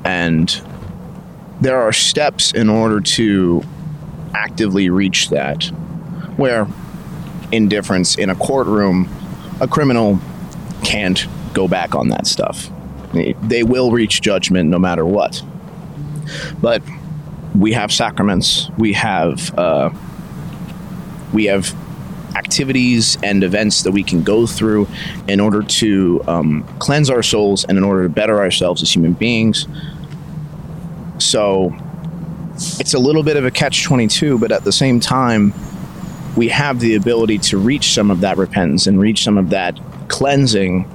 And 0.04 0.48
there 1.60 1.80
are 1.80 1.92
steps 1.92 2.52
in 2.52 2.68
order 2.68 3.00
to 3.00 3.62
actively 4.34 4.88
reach 4.88 5.30
that, 5.30 5.64
where 6.36 6.68
indifference 7.50 8.16
in 8.16 8.30
a 8.30 8.34
courtroom, 8.36 9.08
a 9.60 9.66
criminal 9.66 10.20
can't 10.84 11.26
go 11.54 11.66
back 11.66 11.96
on 11.96 12.08
that 12.08 12.26
stuff. 12.26 12.70
They 13.12 13.64
will 13.64 13.90
reach 13.90 14.20
judgment 14.22 14.70
no 14.70 14.78
matter 14.78 15.04
what. 15.04 15.42
But 16.60 16.82
we 17.54 17.72
have 17.72 17.92
sacraments, 17.92 18.70
we 18.78 18.92
have 18.94 19.56
uh, 19.58 19.90
we 21.32 21.46
have 21.46 21.74
activities 22.36 23.18
and 23.22 23.44
events 23.44 23.82
that 23.82 23.92
we 23.92 24.02
can 24.02 24.22
go 24.22 24.46
through 24.46 24.88
in 25.28 25.40
order 25.40 25.62
to 25.62 26.22
um, 26.26 26.66
cleanse 26.78 27.10
our 27.10 27.22
souls 27.22 27.64
and 27.64 27.76
in 27.76 27.84
order 27.84 28.04
to 28.04 28.08
better 28.08 28.38
ourselves 28.38 28.82
as 28.82 28.94
human 28.94 29.12
beings. 29.12 29.66
So 31.18 31.74
it's 32.54 32.94
a 32.94 32.98
little 32.98 33.22
bit 33.22 33.36
of 33.36 33.44
a 33.44 33.50
catch 33.50 33.84
22, 33.84 34.38
but 34.38 34.52
at 34.52 34.64
the 34.64 34.72
same 34.72 35.00
time, 35.00 35.52
we 36.36 36.48
have 36.48 36.80
the 36.80 36.94
ability 36.94 37.38
to 37.38 37.58
reach 37.58 37.92
some 37.92 38.10
of 38.10 38.20
that 38.20 38.38
repentance 38.38 38.86
and 38.86 38.98
reach 38.98 39.22
some 39.22 39.36
of 39.36 39.50
that 39.50 39.78
cleansing 40.08 40.88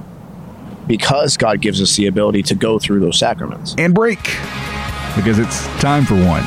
because 0.86 1.36
God 1.36 1.60
gives 1.60 1.80
us 1.80 1.96
the 1.96 2.06
ability 2.06 2.42
to 2.44 2.54
go 2.54 2.78
through 2.78 3.00
those 3.00 3.18
sacraments. 3.18 3.74
And 3.78 3.94
break, 3.94 4.22
because 5.14 5.38
it's 5.38 5.66
time 5.80 6.04
for 6.04 6.14
one. 6.14 6.44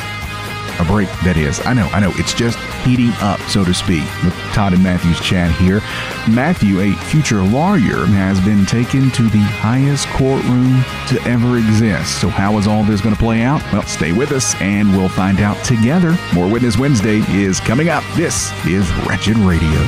A 0.82 0.86
break, 0.86 1.10
that 1.24 1.38
is. 1.38 1.64
I 1.64 1.74
know, 1.74 1.88
I 1.94 2.00
know. 2.00 2.12
It's 2.16 2.34
just 2.34 2.58
heating 2.84 3.12
up, 3.22 3.40
so 3.42 3.64
to 3.64 3.72
speak, 3.72 4.04
with 4.24 4.34
Todd 4.52 4.74
and 4.74 4.82
Matthew's 4.82 5.20
chat 5.20 5.52
here. 5.58 5.80
Matthew, 6.28 6.80
a 6.80 6.96
future 7.06 7.44
lawyer, 7.44 8.08
has 8.08 8.42
been 8.42 8.66
taken 8.66 9.12
to 9.12 9.22
the 9.22 9.46
highest 9.62 10.08
courtroom 10.08 10.82
to 11.10 11.22
ever 11.30 11.58
exist. 11.58 12.20
So, 12.20 12.30
how 12.30 12.58
is 12.58 12.66
all 12.66 12.84
this 12.84 13.00
going 13.00 13.14
to 13.14 13.22
play 13.22 13.44
out? 13.44 13.62
Well, 13.72 13.84
stay 13.84 14.12
with 14.12 14.32
us 14.32 14.60
and 14.60 14.90
we'll 14.98 15.10
find 15.10 15.40
out 15.40 15.64
together. 15.64 16.18
More 16.34 16.50
Witness 16.50 16.80
Wednesday 16.80 17.20
is 17.30 17.60
coming 17.60 17.90
up. 17.90 18.04
This 18.16 18.52
is 18.66 18.92
Wretched 19.06 19.38
Radio. 19.38 19.80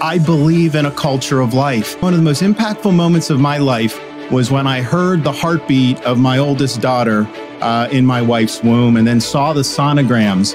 I 0.00 0.18
believe 0.18 0.74
in 0.74 0.86
a 0.86 0.90
culture 0.90 1.40
of 1.40 1.54
life. 1.54 2.02
One 2.02 2.12
of 2.12 2.18
the 2.18 2.24
most 2.24 2.42
impactful 2.42 2.92
moments 2.92 3.30
of 3.30 3.38
my 3.38 3.58
life 3.58 4.00
was 4.30 4.50
when 4.50 4.66
I 4.66 4.82
heard 4.82 5.22
the 5.22 5.32
heartbeat 5.32 6.00
of 6.02 6.18
my 6.18 6.38
oldest 6.38 6.80
daughter 6.80 7.28
uh, 7.60 7.88
in 7.90 8.04
my 8.04 8.22
wife's 8.22 8.62
womb 8.62 8.96
and 8.96 9.06
then 9.06 9.20
saw 9.20 9.52
the 9.52 9.62
sonograms 9.62 10.54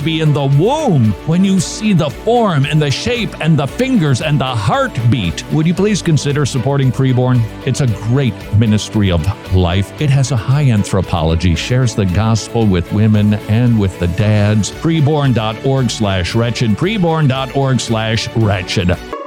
baby 0.01 0.21
in 0.21 0.33
the 0.33 0.45
womb. 0.45 1.11
When 1.27 1.45
you 1.45 1.59
see 1.59 1.93
the 1.93 2.09
form 2.09 2.65
and 2.65 2.81
the 2.81 2.89
shape 2.89 3.39
and 3.39 3.57
the 3.57 3.67
fingers 3.67 4.21
and 4.21 4.41
the 4.41 4.45
heartbeat, 4.45 5.45
would 5.51 5.67
you 5.67 5.75
please 5.75 6.01
consider 6.01 6.45
supporting 6.45 6.91
Preborn? 6.91 7.39
It's 7.67 7.81
a 7.81 7.87
great 7.87 8.33
ministry 8.55 9.11
of 9.11 9.21
life. 9.53 10.01
It 10.01 10.09
has 10.09 10.31
a 10.31 10.35
high 10.35 10.71
anthropology, 10.71 11.53
shares 11.53 11.93
the 11.93 12.05
gospel 12.05 12.65
with 12.65 12.91
women 12.91 13.35
and 13.35 13.79
with 13.79 13.97
the 13.99 14.07
dads. 14.07 14.71
Preborn.org 14.71 15.91
slash 15.91 16.33
wretched. 16.33 16.71
Preborn.org 16.71 17.79
slash 17.79 18.35
wretched. 18.35 19.20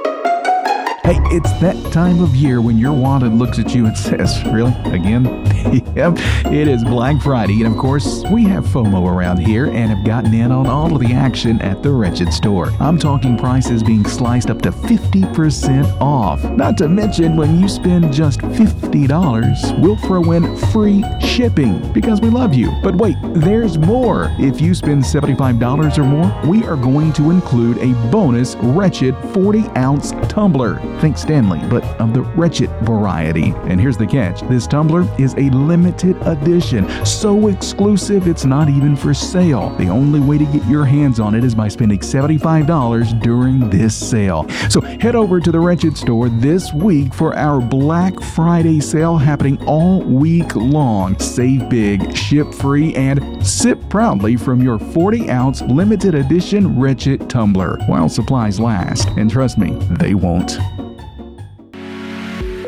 Hey, 1.05 1.19
it's 1.25 1.51
that 1.59 1.75
time 1.93 2.19
of 2.19 2.35
year 2.35 2.61
when 2.61 2.79
your 2.79 2.91
wallet 2.91 3.31
looks 3.31 3.59
at 3.59 3.75
you 3.75 3.85
and 3.85 3.95
says, 3.95 4.43
Really? 4.45 4.73
Again? 4.85 5.25
yep, 5.95 6.13
it 6.51 6.67
is 6.67 6.83
Black 6.83 7.21
Friday, 7.21 7.61
and 7.61 7.71
of 7.71 7.77
course, 7.79 8.23
we 8.31 8.45
have 8.45 8.65
FOMO 8.65 9.07
around 9.07 9.37
here 9.37 9.67
and 9.67 9.91
have 9.91 10.03
gotten 10.03 10.33
in 10.33 10.51
on 10.51 10.65
all 10.65 10.95
of 10.95 10.99
the 10.99 11.13
action 11.13 11.61
at 11.61 11.83
the 11.83 11.91
Wretched 11.91 12.33
store. 12.33 12.71
I'm 12.79 12.97
talking 12.97 13.37
prices 13.37 13.83
being 13.83 14.03
sliced 14.03 14.49
up 14.49 14.63
to 14.63 14.71
50% 14.71 16.01
off. 16.01 16.43
Not 16.43 16.75
to 16.79 16.87
mention, 16.87 17.35
when 17.37 17.59
you 17.59 17.69
spend 17.69 18.11
just 18.11 18.39
$50, 18.39 19.79
we'll 19.79 19.97
throw 19.97 20.31
in 20.31 20.57
free 20.71 21.03
shipping 21.21 21.93
because 21.93 22.19
we 22.19 22.31
love 22.31 22.55
you. 22.55 22.71
But 22.81 22.95
wait, 22.95 23.17
there's 23.21 23.77
more. 23.77 24.35
If 24.39 24.59
you 24.59 24.73
spend 24.73 25.03
$75 25.03 25.99
or 25.99 26.03
more, 26.03 26.49
we 26.49 26.63
are 26.63 26.77
going 26.77 27.13
to 27.13 27.29
include 27.29 27.77
a 27.77 27.93
bonus 28.09 28.55
Wretched 28.55 29.15
40 29.35 29.67
ounce 29.77 30.11
tumbler. 30.29 30.79
Think 30.99 31.17
Stanley, 31.17 31.61
but 31.69 31.83
of 31.99 32.13
the 32.13 32.21
wretched 32.21 32.69
variety. 32.81 33.53
And 33.65 33.79
here's 33.79 33.97
the 33.97 34.07
catch 34.07 34.41
this 34.47 34.65
tumbler 34.65 35.07
is 35.19 35.33
a 35.33 35.49
limited 35.51 36.15
edition, 36.21 36.87
so 37.05 37.47
exclusive 37.47 38.27
it's 38.27 38.45
not 38.45 38.69
even 38.69 38.95
for 38.95 39.13
sale. 39.13 39.69
The 39.77 39.89
only 39.89 40.19
way 40.19 40.37
to 40.37 40.45
get 40.45 40.65
your 40.67 40.85
hands 40.85 41.19
on 41.19 41.35
it 41.35 41.43
is 41.43 41.53
by 41.53 41.67
spending 41.67 41.99
$75 41.99 43.21
during 43.21 43.69
this 43.69 43.95
sale. 43.95 44.47
So 44.69 44.81
head 44.81 45.15
over 45.15 45.39
to 45.39 45.51
the 45.51 45.59
Wretched 45.59 45.97
store 45.97 46.29
this 46.29 46.73
week 46.73 47.13
for 47.13 47.35
our 47.35 47.59
Black 47.61 48.19
Friday 48.21 48.79
sale 48.79 49.17
happening 49.17 49.61
all 49.65 50.01
week 50.01 50.55
long. 50.55 51.19
Save 51.19 51.69
big, 51.69 52.15
ship 52.15 52.53
free, 52.53 52.95
and 52.95 53.45
sip 53.45 53.79
proudly 53.89 54.37
from 54.37 54.61
your 54.61 54.79
40 54.79 55.29
ounce 55.29 55.61
limited 55.63 56.15
edition 56.15 56.79
Wretched 56.79 57.29
tumbler 57.29 57.77
while 57.87 58.09
supplies 58.09 58.59
last. 58.59 59.09
And 59.17 59.29
trust 59.29 59.57
me, 59.57 59.77
they 59.91 60.13
won't 60.13 60.57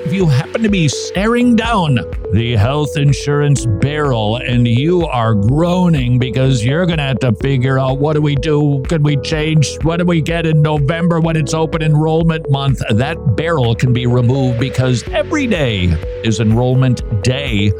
if 0.08 0.14
you 0.14 0.26
happen 0.26 0.64
to 0.64 0.70
be 0.70 0.88
staring 0.88 1.54
down 1.54 2.00
the 2.32 2.56
health 2.56 2.96
insurance 2.96 3.66
barrel 3.66 4.38
and 4.38 4.66
you 4.66 5.06
are 5.06 5.36
groaning 5.36 6.18
because 6.18 6.64
you're 6.64 6.86
going 6.86 6.98
to 6.98 7.04
have 7.04 7.20
to 7.20 7.34
figure 7.36 7.78
out 7.78 7.98
what 7.98 8.14
do 8.14 8.22
we 8.22 8.34
do? 8.34 8.82
Could 8.88 9.04
we 9.04 9.18
change? 9.18 9.78
What 9.84 9.98
do 9.98 10.06
we 10.06 10.22
get 10.22 10.46
in 10.46 10.62
November 10.62 11.20
when 11.20 11.36
it's 11.36 11.54
open 11.54 11.82
enrollment 11.82 12.50
month? 12.50 12.82
That 12.90 13.36
barrel 13.36 13.76
can 13.76 13.92
be 13.92 14.08
removed 14.08 14.62
because 14.62 15.06
every 15.10 15.46
day 15.46 15.88
is 16.24 16.40
enrollment 16.40 17.02
day 17.22 17.74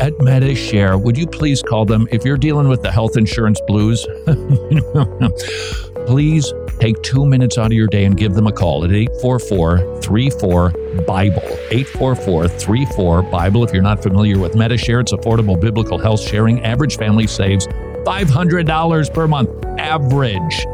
at 0.00 0.18
Medi-Share. 0.18 0.96
Would 0.96 1.18
you 1.18 1.26
please 1.26 1.62
call 1.62 1.84
them 1.84 2.08
if 2.10 2.24
you're 2.24 2.38
dealing 2.38 2.68
with 2.68 2.80
the 2.80 2.90
health 2.90 3.18
insurance 3.18 3.60
blues? 3.66 4.06
please 6.06 6.54
take 6.80 7.00
two 7.02 7.26
minutes 7.26 7.58
out 7.58 7.66
of 7.66 7.72
your 7.72 7.86
day 7.86 8.04
and 8.04 8.16
give 8.16 8.34
them 8.34 8.46
a 8.46 8.52
call 8.52 8.84
at 8.84 8.92
844 8.92 10.00
34 10.02 10.70
Bible. 11.06 11.42
844 11.70 12.48
34 12.48 13.22
Bible. 13.22 13.62
If 13.64 13.72
you're 13.72 13.82
not 13.82 14.02
familiar 14.02 14.38
with 14.38 14.56
Medi-Share, 14.56 15.00
it's 15.00 15.12
affordable 15.12 15.60
biblical 15.60 15.98
health 15.98 16.20
sharing. 16.20 16.64
Average 16.64 16.96
family 16.96 17.26
saves 17.26 17.66
$500 17.66 19.14
per 19.14 19.28
month. 19.28 19.50
Average. 19.78 20.66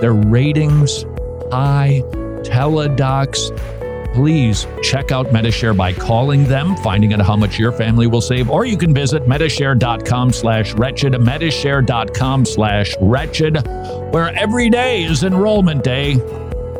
Their 0.00 0.12
ratings 0.12 1.04
high. 1.50 2.02
Teledocs 2.44 3.50
please 4.18 4.66
check 4.82 5.12
out 5.12 5.32
Medi-Share 5.32 5.74
by 5.74 5.92
calling 5.92 6.42
them, 6.42 6.74
finding 6.78 7.12
out 7.12 7.20
how 7.20 7.36
much 7.36 7.56
your 7.56 7.70
family 7.70 8.08
will 8.08 8.20
save, 8.20 8.50
or 8.50 8.64
you 8.64 8.76
can 8.76 8.92
visit 8.92 9.28
Medi-Share.com 9.28 10.32
slash 10.32 10.74
wretched, 10.74 11.16
Medi-Share.com 11.20 12.44
slash 12.44 12.96
wretched, 13.00 13.64
where 14.12 14.34
every 14.34 14.70
day 14.70 15.04
is 15.04 15.22
enrollment 15.22 15.84
day 15.84 16.14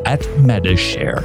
at 0.05 0.27
Medi-Share. 0.41 1.21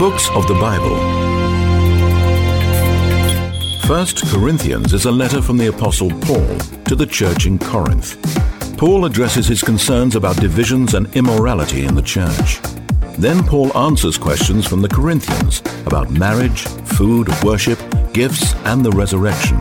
Books 0.00 0.28
of 0.30 0.48
the 0.48 0.58
Bible. 0.60 0.96
First 3.86 4.26
Corinthians 4.32 4.94
is 4.94 5.04
a 5.04 5.12
letter 5.12 5.40
from 5.40 5.58
the 5.58 5.68
Apostle 5.68 6.10
Paul 6.22 6.58
to 6.86 6.96
the 6.96 7.06
church 7.06 7.46
in 7.46 7.56
Corinth. 7.56 8.16
Paul 8.76 9.04
addresses 9.04 9.46
his 9.46 9.62
concerns 9.62 10.16
about 10.16 10.40
divisions 10.40 10.94
and 10.94 11.06
immorality 11.14 11.84
in 11.84 11.94
the 11.94 12.02
church. 12.02 12.60
Then 13.18 13.44
Paul 13.44 13.76
answers 13.78 14.18
questions 14.18 14.66
from 14.66 14.82
the 14.82 14.88
Corinthians 14.88 15.62
about 15.86 16.10
marriage, 16.10 16.64
food, 16.64 17.28
worship, 17.44 17.78
gifts, 18.12 18.54
and 18.64 18.84
the 18.84 18.90
resurrection. 18.90 19.58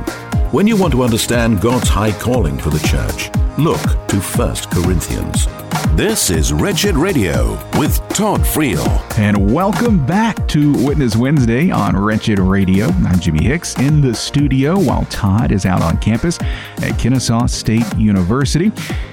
When 0.52 0.66
you 0.66 0.76
want 0.76 0.94
to 0.94 1.04
understand 1.04 1.62
God's 1.62 1.90
high 1.90 2.12
calling 2.12 2.58
for 2.58 2.72
the 2.72 2.86
church, 2.88 3.30
look 3.58 3.82
to 4.08 4.20
1 4.20 4.56
Corinthians. 4.72 5.48
This 5.96 6.32
is 6.32 6.52
Wretched 6.52 6.96
Radio 6.96 7.54
with 7.78 7.98
Todd 8.10 8.42
Friel. 8.42 8.88
And 9.20 9.54
welcome 9.54 10.04
back 10.08 10.48
to 10.48 10.74
Witness 10.84 11.16
Wednesday 11.16 11.70
on 11.70 11.96
Wretched 11.96 12.40
Radio. 12.40 12.88
I'm 12.88 13.20
Jimmy 13.20 13.44
Hicks 13.44 13.78
in 13.78 14.02
the 14.02 14.16
studio 14.16 14.80
while 14.80 15.06
Todd 15.06 15.52
is 15.52 15.68
out 15.68 15.84
on 15.84 16.00
campus 16.00 16.40
at 16.82 16.98
Kennesaw 16.98 17.46
State 17.46 17.86
University. 17.96 18.72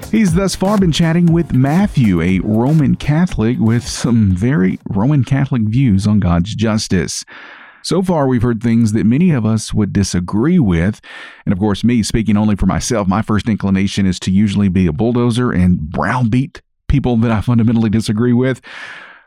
He's 0.09 0.33
thus 0.33 0.55
far 0.55 0.79
been 0.79 0.91
chatting 0.91 1.27
with 1.27 1.53
Matthew, 1.53 2.19
a 2.21 2.39
Roman 2.39 2.95
Catholic 2.95 3.59
with 3.59 3.87
some 3.87 4.31
very 4.31 4.79
Roman 4.89 5.23
Catholic 5.23 5.61
views 5.63 6.07
on 6.07 6.19
God's 6.19 6.55
justice. 6.55 7.23
So 7.83 8.01
far, 8.01 8.27
we've 8.27 8.41
heard 8.41 8.61
things 8.61 8.93
that 8.93 9.05
many 9.05 9.31
of 9.31 9.45
us 9.45 9.73
would 9.73 9.91
disagree 9.93 10.59
with. 10.59 11.01
And 11.45 11.53
of 11.53 11.59
course, 11.59 11.83
me 11.83 12.03
speaking 12.03 12.37
only 12.37 12.55
for 12.55 12.65
myself, 12.65 13.07
my 13.07 13.21
first 13.21 13.49
inclination 13.49 14.05
is 14.05 14.19
to 14.21 14.31
usually 14.31 14.69
be 14.69 14.87
a 14.87 14.93
bulldozer 14.93 15.51
and 15.51 15.79
browbeat 15.79 16.61
people 16.87 17.17
that 17.17 17.31
I 17.31 17.41
fundamentally 17.41 17.89
disagree 17.89 18.33
with. 18.33 18.61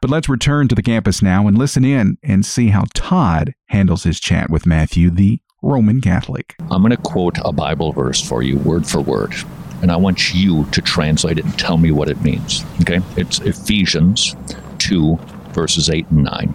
But 0.00 0.10
let's 0.10 0.28
return 0.28 0.68
to 0.68 0.74
the 0.74 0.82
campus 0.82 1.22
now 1.22 1.48
and 1.48 1.56
listen 1.56 1.84
in 1.84 2.18
and 2.22 2.44
see 2.44 2.68
how 2.68 2.84
Todd 2.94 3.54
handles 3.68 4.04
his 4.04 4.20
chat 4.20 4.50
with 4.50 4.66
Matthew, 4.66 5.10
the 5.10 5.40
Roman 5.62 6.02
Catholic. 6.02 6.54
I'm 6.70 6.82
going 6.82 6.90
to 6.90 6.98
quote 6.98 7.38
a 7.42 7.52
Bible 7.52 7.92
verse 7.92 8.20
for 8.20 8.42
you, 8.42 8.58
word 8.58 8.86
for 8.86 9.00
word, 9.00 9.34
and 9.80 9.90
I 9.90 9.96
want 9.96 10.34
you 10.34 10.66
to 10.66 10.82
translate 10.82 11.38
it 11.38 11.46
and 11.46 11.58
tell 11.58 11.78
me 11.78 11.90
what 11.90 12.10
it 12.10 12.20
means. 12.20 12.64
Okay? 12.82 13.00
It's 13.16 13.40
Ephesians 13.40 14.36
2, 14.78 15.18
verses 15.52 15.88
8 15.88 16.06
and 16.10 16.24
9. 16.24 16.54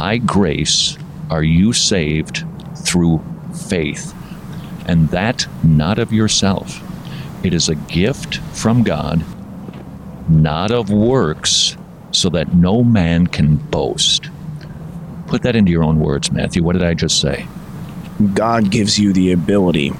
By 0.00 0.16
grace 0.16 0.96
are 1.28 1.42
you 1.42 1.74
saved 1.74 2.42
through 2.74 3.22
faith, 3.68 4.14
and 4.86 5.10
that 5.10 5.46
not 5.62 5.98
of 5.98 6.10
yourself. 6.10 6.80
It 7.44 7.52
is 7.52 7.68
a 7.68 7.74
gift 7.74 8.38
from 8.54 8.82
God, 8.82 9.22
not 10.26 10.70
of 10.70 10.88
works, 10.88 11.76
so 12.12 12.30
that 12.30 12.54
no 12.54 12.82
man 12.82 13.26
can 13.26 13.56
boast. 13.56 14.30
Put 15.26 15.42
that 15.42 15.54
into 15.54 15.70
your 15.70 15.84
own 15.84 16.00
words, 16.00 16.32
Matthew. 16.32 16.62
What 16.62 16.72
did 16.72 16.82
I 16.82 16.94
just 16.94 17.20
say? 17.20 17.46
God 18.32 18.70
gives 18.70 18.98
you 18.98 19.12
the 19.12 19.32
ability, 19.32 19.92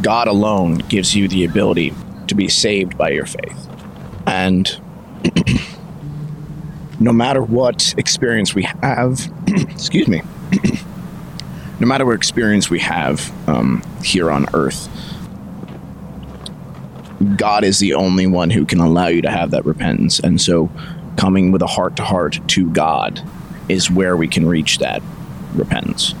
God 0.00 0.26
alone 0.26 0.76
gives 0.76 1.14
you 1.14 1.28
the 1.28 1.44
ability 1.44 1.92
to 2.28 2.34
be 2.34 2.48
saved 2.48 2.96
by 2.96 3.10
your 3.10 3.26
faith. 3.26 3.68
And 4.26 4.80
no 7.00 7.12
matter 7.12 7.42
what 7.42 7.94
experience 7.98 8.54
we 8.54 8.64
have, 8.64 9.30
excuse 9.46 10.08
me, 10.08 10.22
no 11.80 11.86
matter 11.86 12.06
what 12.06 12.14
experience 12.14 12.70
we 12.70 12.78
have 12.80 13.32
um, 13.48 13.82
here 14.02 14.30
on 14.30 14.46
earth, 14.54 14.88
God 17.36 17.64
is 17.64 17.78
the 17.78 17.94
only 17.94 18.26
one 18.26 18.50
who 18.50 18.64
can 18.64 18.80
allow 18.80 19.06
you 19.06 19.22
to 19.22 19.30
have 19.30 19.50
that 19.52 19.64
repentance. 19.64 20.20
And 20.20 20.40
so, 20.40 20.70
coming 21.16 21.52
with 21.52 21.62
a 21.62 21.66
heart 21.66 21.96
to 21.96 22.04
heart 22.04 22.40
to 22.48 22.70
God 22.70 23.22
is 23.68 23.90
where 23.90 24.16
we 24.16 24.28
can 24.28 24.46
reach 24.46 24.78
that 24.78 25.02
repentance. 25.54 26.14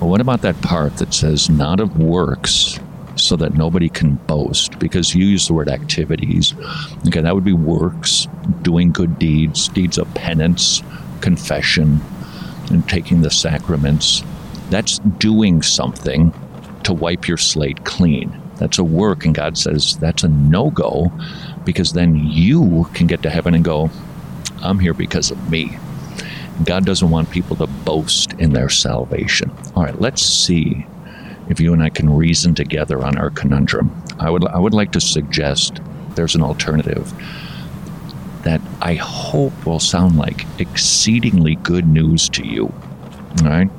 Well, 0.00 0.10
what 0.10 0.20
about 0.20 0.42
that 0.42 0.60
part 0.62 0.96
that 0.96 1.12
says, 1.12 1.50
not 1.50 1.80
of 1.80 1.98
works, 1.98 2.78
so 3.22 3.36
that 3.36 3.54
nobody 3.54 3.88
can 3.88 4.16
boast? 4.16 4.78
Because 4.78 5.14
you 5.14 5.24
use 5.24 5.46
the 5.46 5.54
word 5.54 5.68
activities. 5.68 6.54
Okay, 7.06 7.20
that 7.20 7.34
would 7.34 7.44
be 7.44 7.52
works, 7.52 8.26
doing 8.62 8.90
good 8.92 9.18
deeds, 9.18 9.68
deeds 9.68 9.98
of 9.98 10.12
penance, 10.14 10.82
confession, 11.20 12.00
and 12.70 12.88
taking 12.88 13.22
the 13.22 13.30
sacraments. 13.30 14.22
That's 14.70 14.98
doing 14.98 15.62
something 15.62 16.32
to 16.84 16.92
wipe 16.92 17.28
your 17.28 17.36
slate 17.36 17.84
clean. 17.84 18.40
That's 18.56 18.78
a 18.78 18.84
work, 18.84 19.24
and 19.24 19.34
God 19.34 19.56
says 19.58 19.96
that's 19.98 20.22
a 20.22 20.28
no 20.28 20.70
go 20.70 21.12
because 21.64 21.92
then 21.92 22.16
you 22.16 22.88
can 22.94 23.06
get 23.06 23.22
to 23.22 23.30
heaven 23.30 23.54
and 23.54 23.64
go, 23.64 23.90
I'm 24.62 24.78
here 24.78 24.94
because 24.94 25.30
of 25.30 25.50
me. 25.50 25.76
God 26.64 26.84
doesn't 26.84 27.10
want 27.10 27.30
people 27.30 27.56
to 27.56 27.66
boast 27.66 28.32
in 28.34 28.52
their 28.52 28.68
salvation. 28.68 29.50
All 29.74 29.82
right, 29.82 30.00
let's 30.00 30.22
see 30.22 30.86
if 31.48 31.60
you 31.60 31.72
and 31.72 31.82
I 31.82 31.88
can 31.88 32.08
reason 32.10 32.54
together 32.54 33.04
on 33.04 33.18
our 33.18 33.30
conundrum. 33.30 33.90
I 34.18 34.30
would, 34.30 34.44
I 34.46 34.58
would 34.58 34.74
like 34.74 34.92
to 34.92 35.00
suggest 35.00 35.80
there's 36.14 36.34
an 36.34 36.42
alternative 36.42 37.12
that 38.42 38.60
I 38.80 38.94
hope 38.94 39.66
will 39.66 39.80
sound 39.80 40.16
like 40.16 40.46
exceedingly 40.58 41.56
good 41.56 41.86
news 41.86 42.28
to 42.30 42.46
you. 42.46 42.72
Right? 43.42 43.70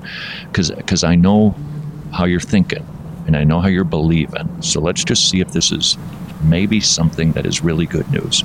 Because 0.51 1.03
I 1.03 1.15
know 1.15 1.55
how 2.11 2.25
you're 2.25 2.39
thinking 2.39 2.85
and 3.27 3.37
I 3.37 3.43
know 3.43 3.61
how 3.61 3.67
you're 3.67 3.83
believing. 3.83 4.61
So 4.61 4.81
let's 4.81 5.03
just 5.03 5.29
see 5.29 5.41
if 5.41 5.51
this 5.51 5.71
is 5.71 5.97
maybe 6.43 6.79
something 6.79 7.31
that 7.33 7.45
is 7.45 7.63
really 7.63 7.85
good 7.85 8.09
news. 8.11 8.43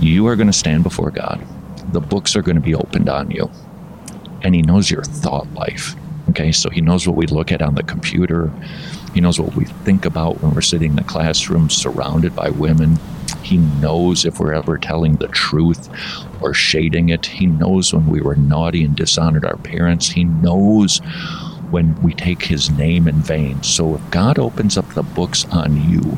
You 0.00 0.26
are 0.26 0.36
going 0.36 0.46
to 0.46 0.52
stand 0.52 0.82
before 0.82 1.10
God 1.10 1.44
the 1.92 2.00
books 2.00 2.36
are 2.36 2.42
going 2.42 2.56
to 2.56 2.62
be 2.62 2.74
opened 2.74 3.08
on 3.08 3.30
you. 3.30 3.50
And 4.42 4.54
He 4.54 4.62
knows 4.62 4.90
your 4.90 5.02
thought 5.02 5.52
life. 5.54 5.94
Okay, 6.30 6.52
so 6.52 6.68
He 6.70 6.80
knows 6.80 7.06
what 7.06 7.16
we 7.16 7.26
look 7.26 7.52
at 7.52 7.62
on 7.62 7.74
the 7.74 7.82
computer. 7.82 8.50
He 9.14 9.20
knows 9.20 9.40
what 9.40 9.54
we 9.56 9.64
think 9.64 10.04
about 10.04 10.42
when 10.42 10.54
we're 10.54 10.60
sitting 10.60 10.90
in 10.90 10.96
the 10.96 11.04
classroom 11.04 11.70
surrounded 11.70 12.36
by 12.36 12.50
women. 12.50 12.98
He 13.42 13.56
knows 13.56 14.24
if 14.24 14.38
we're 14.38 14.52
ever 14.52 14.78
telling 14.78 15.16
the 15.16 15.28
truth 15.28 15.88
or 16.42 16.52
shading 16.52 17.08
it. 17.08 17.26
He 17.26 17.46
knows 17.46 17.92
when 17.94 18.06
we 18.06 18.20
were 18.20 18.36
naughty 18.36 18.84
and 18.84 18.94
dishonored 18.94 19.44
our 19.44 19.56
parents. 19.56 20.08
He 20.10 20.24
knows 20.24 20.98
when 21.70 22.00
we 22.02 22.14
take 22.14 22.42
His 22.42 22.70
name 22.70 23.08
in 23.08 23.16
vain. 23.16 23.62
So 23.62 23.94
if 23.94 24.10
God 24.10 24.38
opens 24.38 24.76
up 24.76 24.88
the 24.94 25.02
books 25.02 25.46
on 25.46 25.90
you, 25.90 26.16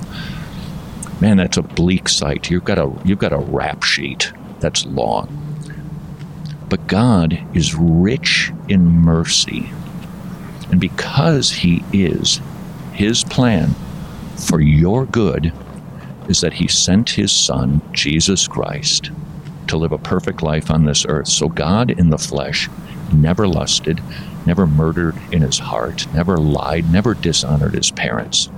man, 1.20 1.36
that's 1.36 1.56
a 1.56 1.62
bleak 1.62 2.08
sight. 2.08 2.50
You've 2.50 2.64
got 2.64 2.78
a 2.78 2.92
you've 3.04 3.18
got 3.18 3.32
a 3.32 3.38
rap 3.38 3.82
sheet 3.82 4.32
that's 4.58 4.86
long. 4.86 5.36
But 6.68 6.86
God 6.86 7.40
is 7.54 7.74
rich 7.74 8.52
in 8.68 8.86
mercy. 8.86 9.70
And 10.70 10.80
because 10.80 11.50
He 11.50 11.84
is, 11.92 12.40
His 12.92 13.24
plan 13.24 13.74
for 14.36 14.60
your 14.60 15.06
good 15.06 15.52
is 16.28 16.40
that 16.40 16.54
He 16.54 16.68
sent 16.68 17.10
His 17.10 17.32
Son, 17.32 17.80
Jesus 17.92 18.46
Christ, 18.46 19.10
to 19.66 19.76
live 19.76 19.92
a 19.92 19.98
perfect 19.98 20.42
life 20.42 20.70
on 20.70 20.84
this 20.84 21.06
earth. 21.06 21.28
So 21.28 21.48
God 21.48 21.90
in 21.90 22.10
the 22.10 22.18
flesh 22.18 22.68
never 23.12 23.46
lusted, 23.46 24.00
never 24.46 24.66
murdered 24.66 25.16
in 25.32 25.42
his 25.42 25.58
heart, 25.58 26.12
never 26.14 26.36
lied, 26.36 26.90
never 26.92 27.14
dishonored 27.14 27.74
his 27.74 27.90
parents. 27.90 28.48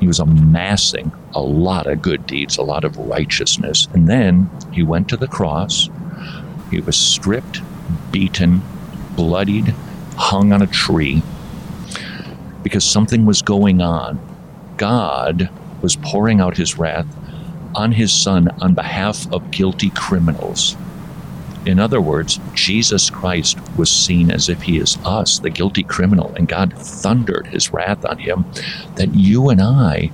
He 0.00 0.06
was 0.06 0.18
amassing 0.18 1.12
a 1.34 1.40
lot 1.40 1.86
of 1.86 2.00
good 2.00 2.26
deeds, 2.26 2.56
a 2.56 2.62
lot 2.62 2.84
of 2.84 2.96
righteousness. 2.96 3.86
And 3.92 4.08
then 4.08 4.50
he 4.72 4.82
went 4.82 5.08
to 5.10 5.16
the 5.16 5.28
cross 5.28 5.88
he 6.70 6.80
was 6.80 6.96
stripped, 6.96 7.60
beaten, 8.12 8.62
bloodied, 9.16 9.74
hung 10.16 10.52
on 10.52 10.62
a 10.62 10.66
tree 10.66 11.22
because 12.62 12.84
something 12.84 13.26
was 13.26 13.42
going 13.42 13.80
on. 13.80 14.18
God 14.76 15.50
was 15.82 15.96
pouring 15.96 16.40
out 16.40 16.56
his 16.56 16.78
wrath 16.78 17.06
on 17.74 17.92
his 17.92 18.12
son 18.12 18.48
on 18.60 18.74
behalf 18.74 19.30
of 19.32 19.50
guilty 19.50 19.90
criminals. 19.90 20.76
In 21.66 21.78
other 21.78 22.00
words, 22.00 22.40
Jesus 22.54 23.10
Christ 23.10 23.58
was 23.76 23.90
seen 23.90 24.30
as 24.30 24.48
if 24.48 24.62
he 24.62 24.78
is 24.78 24.96
us, 25.04 25.38
the 25.38 25.50
guilty 25.50 25.82
criminal, 25.82 26.32
and 26.36 26.48
God 26.48 26.72
thundered 26.74 27.46
his 27.48 27.72
wrath 27.72 28.04
on 28.04 28.18
him 28.18 28.46
that 28.96 29.14
you 29.14 29.50
and 29.50 29.60
I 29.60 30.10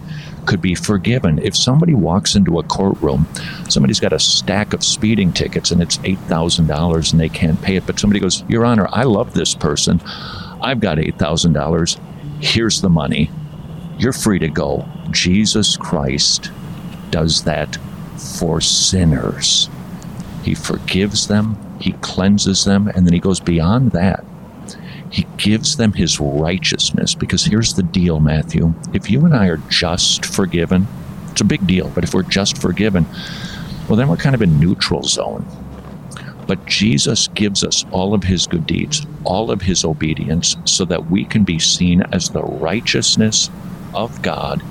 could 0.46 0.60
be 0.60 0.74
forgiven. 0.74 1.38
If 1.38 1.56
somebody 1.56 1.94
walks 1.94 2.34
into 2.34 2.58
a 2.58 2.64
courtroom, 2.64 3.26
somebody's 3.68 4.00
got 4.00 4.12
a 4.12 4.18
stack 4.18 4.72
of 4.72 4.82
speeding 4.82 5.32
tickets 5.32 5.70
and 5.70 5.82
it's 5.82 5.98
$8,000 5.98 7.12
and 7.12 7.20
they 7.20 7.28
can't 7.28 7.60
pay 7.62 7.76
it, 7.76 7.86
but 7.86 7.98
somebody 7.98 8.20
goes, 8.20 8.42
Your 8.48 8.64
Honor, 8.64 8.88
I 8.92 9.04
love 9.04 9.34
this 9.34 9.54
person. 9.54 10.00
I've 10.62 10.80
got 10.80 10.98
$8,000. 10.98 12.00
Here's 12.40 12.80
the 12.80 12.88
money. 12.88 13.30
You're 13.98 14.12
free 14.12 14.38
to 14.40 14.48
go. 14.48 14.86
Jesus 15.10 15.76
Christ 15.76 16.50
does 17.10 17.44
that 17.44 17.78
for 18.38 18.60
sinners. 18.60 19.68
He 20.42 20.54
forgives 20.54 21.26
them, 21.28 21.56
He 21.80 21.92
cleanses 21.92 22.64
them, 22.64 22.88
and 22.88 23.06
then 23.06 23.12
He 23.12 23.20
goes 23.20 23.40
beyond 23.40 23.92
that 23.92 24.24
he 25.10 25.26
gives 25.36 25.76
them 25.76 25.92
his 25.92 26.20
righteousness. 26.20 27.14
Because 27.14 27.44
here's 27.44 27.74
the 27.74 27.82
deal, 27.82 28.20
Matthew. 28.20 28.74
If 28.92 29.10
you 29.10 29.24
and 29.24 29.34
I 29.34 29.46
are 29.48 29.60
just 29.68 30.26
forgiven, 30.26 30.86
it's 31.30 31.40
a 31.40 31.44
big 31.44 31.66
deal, 31.66 31.90
but 31.94 32.04
if 32.04 32.14
we're 32.14 32.22
just 32.22 32.58
forgiven, 32.58 33.06
well, 33.88 33.96
then 33.96 34.08
we're 34.08 34.16
kind 34.16 34.34
of 34.34 34.42
in 34.42 34.58
neutral 34.58 35.02
zone. 35.02 35.46
But 36.46 36.64
Jesus 36.66 37.28
gives 37.28 37.64
us 37.64 37.84
all 37.90 38.14
of 38.14 38.22
his 38.22 38.46
good 38.46 38.66
deeds, 38.66 39.06
all 39.24 39.50
of 39.50 39.62
his 39.62 39.84
obedience, 39.84 40.56
so 40.64 40.84
that 40.84 41.10
we 41.10 41.24
can 41.24 41.44
be 41.44 41.58
seen 41.58 42.02
as 42.12 42.28
the 42.28 42.42
righteousness 42.42 43.50
of 43.94 44.22
God 44.22 44.62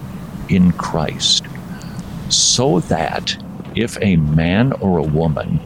in 0.49 0.71
Christ. 0.73 1.45
So 2.29 2.79
that 2.81 3.35
if 3.75 3.97
a 4.01 4.15
man 4.15 4.71
or 4.73 4.99
a 4.99 5.03
woman 5.03 5.59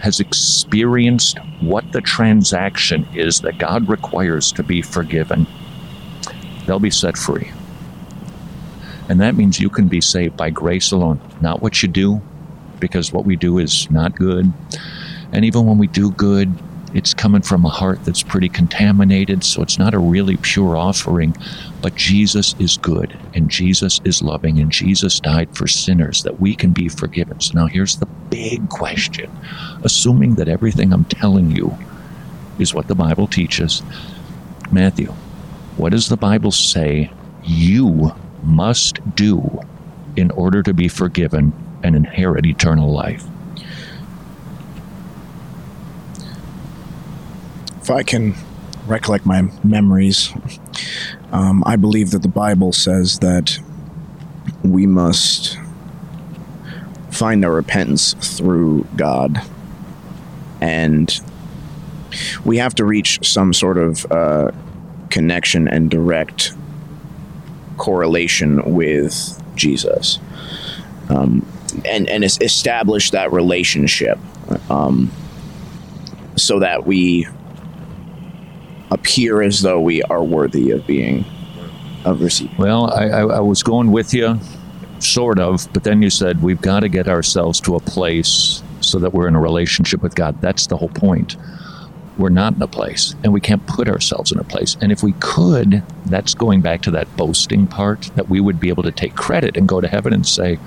has 0.00 0.20
experienced 0.20 1.38
what 1.60 1.90
the 1.90 2.00
transaction 2.00 3.06
is 3.14 3.40
that 3.40 3.58
God 3.58 3.88
requires 3.88 4.52
to 4.52 4.62
be 4.62 4.80
forgiven, 4.80 5.46
they'll 6.66 6.78
be 6.78 6.90
set 6.90 7.18
free. 7.18 7.50
And 9.08 9.20
that 9.20 9.34
means 9.34 9.58
you 9.58 9.70
can 9.70 9.88
be 9.88 10.00
saved 10.00 10.36
by 10.36 10.50
grace 10.50 10.92
alone, 10.92 11.20
not 11.40 11.62
what 11.62 11.82
you 11.82 11.88
do, 11.88 12.22
because 12.80 13.12
what 13.12 13.24
we 13.24 13.36
do 13.36 13.58
is 13.58 13.90
not 13.90 14.16
good. 14.16 14.52
And 15.32 15.44
even 15.44 15.66
when 15.66 15.78
we 15.78 15.86
do 15.86 16.10
good, 16.12 16.52
it's 16.94 17.12
coming 17.12 17.42
from 17.42 17.66
a 17.66 17.68
heart 17.68 18.02
that's 18.04 18.22
pretty 18.22 18.48
contaminated, 18.48 19.44
so 19.44 19.60
it's 19.60 19.78
not 19.78 19.92
a 19.92 19.98
really 19.98 20.38
pure 20.38 20.76
offering. 20.76 21.36
But 21.82 21.94
Jesus 21.96 22.54
is 22.58 22.78
good, 22.78 23.18
and 23.34 23.50
Jesus 23.50 24.00
is 24.04 24.22
loving, 24.22 24.58
and 24.58 24.72
Jesus 24.72 25.20
died 25.20 25.54
for 25.54 25.66
sinners 25.66 26.22
that 26.22 26.40
we 26.40 26.54
can 26.54 26.70
be 26.70 26.88
forgiven. 26.88 27.40
So 27.40 27.58
now 27.58 27.66
here's 27.66 27.96
the 27.96 28.06
big 28.30 28.68
question 28.70 29.30
assuming 29.82 30.36
that 30.36 30.48
everything 30.48 30.92
I'm 30.92 31.04
telling 31.04 31.50
you 31.50 31.76
is 32.58 32.74
what 32.74 32.88
the 32.88 32.94
Bible 32.94 33.26
teaches, 33.26 33.82
Matthew, 34.72 35.12
what 35.76 35.92
does 35.92 36.08
the 36.08 36.16
Bible 36.16 36.50
say 36.50 37.10
you 37.44 38.12
must 38.42 38.98
do 39.14 39.60
in 40.16 40.30
order 40.32 40.62
to 40.62 40.74
be 40.74 40.88
forgiven 40.88 41.52
and 41.82 41.96
inherit 41.96 42.46
eternal 42.46 42.92
life? 42.92 43.24
if 47.88 47.92
I 47.92 48.02
can 48.02 48.34
recollect 48.86 49.24
my 49.24 49.48
memories, 49.64 50.34
um, 51.32 51.62
I 51.64 51.76
believe 51.76 52.10
that 52.10 52.20
the 52.20 52.28
Bible 52.28 52.70
says 52.70 53.20
that 53.20 53.58
we 54.62 54.84
must 54.84 55.58
find 57.10 57.42
our 57.46 57.50
repentance 57.50 58.12
through 58.36 58.86
God. 58.94 59.40
And 60.60 61.18
we 62.44 62.58
have 62.58 62.74
to 62.74 62.84
reach 62.84 63.26
some 63.26 63.54
sort 63.54 63.78
of 63.78 64.04
uh, 64.12 64.50
connection 65.08 65.66
and 65.66 65.90
direct 65.90 66.52
correlation 67.78 68.74
with 68.74 69.42
Jesus. 69.54 70.18
Um, 71.08 71.46
and, 71.86 72.08
and 72.08 72.24
establish 72.24 73.10
that 73.10 73.32
relationship 73.32 74.18
um, 74.70 75.10
so 76.36 76.58
that 76.60 76.86
we 76.86 77.26
appear 78.90 79.42
as 79.42 79.60
though 79.62 79.80
we 79.80 80.02
are 80.04 80.24
worthy 80.24 80.70
of 80.70 80.86
being 80.86 81.24
of 82.04 82.22
receiving. 82.22 82.56
Well, 82.56 82.90
I, 82.92 83.08
I, 83.08 83.20
I 83.20 83.40
was 83.40 83.62
going 83.62 83.90
with 83.90 84.14
you, 84.14 84.38
sort 84.98 85.38
of, 85.38 85.70
but 85.72 85.84
then 85.84 86.00
you 86.02 86.10
said 86.10 86.42
we've 86.42 86.60
got 86.60 86.80
to 86.80 86.88
get 86.88 87.08
ourselves 87.08 87.60
to 87.62 87.74
a 87.74 87.80
place 87.80 88.62
so 88.80 88.98
that 88.98 89.12
we're 89.12 89.28
in 89.28 89.34
a 89.34 89.40
relationship 89.40 90.02
with 90.02 90.14
God. 90.14 90.40
That's 90.40 90.66
the 90.66 90.76
whole 90.76 90.88
point. 90.88 91.36
We're 92.16 92.30
not 92.30 92.54
in 92.54 92.62
a 92.62 92.66
place, 92.66 93.14
and 93.22 93.32
we 93.32 93.40
can't 93.40 93.64
put 93.66 93.88
ourselves 93.88 94.32
in 94.32 94.38
a 94.38 94.44
place. 94.44 94.76
And 94.80 94.90
if 94.90 95.02
we 95.02 95.12
could, 95.20 95.84
that's 96.06 96.34
going 96.34 96.62
back 96.62 96.82
to 96.82 96.90
that 96.92 97.14
boasting 97.16 97.66
part, 97.66 98.10
that 98.16 98.28
we 98.28 98.40
would 98.40 98.58
be 98.58 98.70
able 98.70 98.82
to 98.84 98.90
take 98.90 99.14
credit 99.14 99.56
and 99.56 99.68
go 99.68 99.80
to 99.80 99.86
heaven 99.86 100.12
and 100.12 100.26
say, 100.26 100.58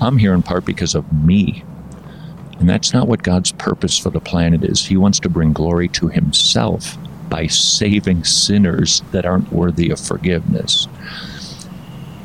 I'm 0.00 0.18
here 0.18 0.34
in 0.34 0.42
part 0.42 0.64
because 0.64 0.94
of 0.94 1.12
me. 1.12 1.64
And 2.58 2.68
that's 2.68 2.92
not 2.92 3.08
what 3.08 3.22
God's 3.22 3.52
purpose 3.52 3.98
for 3.98 4.10
the 4.10 4.20
planet 4.20 4.64
is. 4.64 4.84
He 4.86 4.96
wants 4.96 5.20
to 5.20 5.28
bring 5.28 5.52
glory 5.52 5.88
to 5.88 6.08
Himself 6.08 6.96
by 7.28 7.46
saving 7.46 8.24
sinners 8.24 9.02
that 9.12 9.26
aren't 9.26 9.52
worthy 9.52 9.90
of 9.90 10.00
forgiveness. 10.00 10.88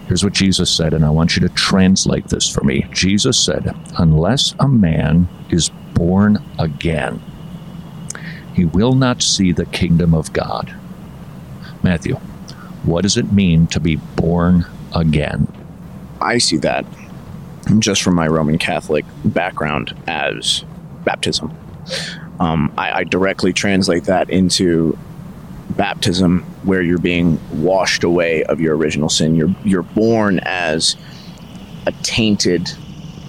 Here's 0.07 0.23
what 0.23 0.33
Jesus 0.33 0.69
said, 0.75 0.93
and 0.93 1.05
I 1.05 1.09
want 1.09 1.35
you 1.35 1.47
to 1.47 1.53
translate 1.53 2.27
this 2.27 2.49
for 2.49 2.63
me. 2.63 2.87
Jesus 2.91 3.39
said, 3.39 3.75
Unless 3.97 4.53
a 4.59 4.67
man 4.67 5.27
is 5.49 5.69
born 5.93 6.43
again, 6.59 7.21
he 8.53 8.65
will 8.65 8.93
not 8.93 9.21
see 9.21 9.51
the 9.51 9.65
kingdom 9.65 10.13
of 10.13 10.33
God. 10.33 10.75
Matthew, 11.81 12.15
what 12.83 13.01
does 13.01 13.17
it 13.17 13.31
mean 13.31 13.67
to 13.67 13.79
be 13.79 13.95
born 13.95 14.65
again? 14.93 15.47
I 16.21 16.37
see 16.37 16.57
that 16.57 16.85
just 17.79 18.01
from 18.01 18.15
my 18.15 18.27
Roman 18.27 18.57
Catholic 18.57 19.05
background 19.25 19.95
as 20.07 20.63
baptism. 21.03 21.55
Um, 22.39 22.73
I, 22.77 22.99
I 22.99 23.03
directly 23.03 23.53
translate 23.53 24.05
that 24.05 24.29
into 24.29 24.97
baptism, 25.71 26.41
where 26.63 26.81
you're 26.81 26.97
being 26.97 27.39
washed 27.61 28.03
away 28.03 28.43
of 28.43 28.59
your 28.59 28.75
original 28.75 29.09
sin. 29.09 29.35
You're 29.35 29.53
you're 29.63 29.83
born 29.83 30.39
as 30.43 30.95
a 31.87 31.91
tainted 32.03 32.69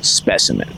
specimen, 0.02 0.68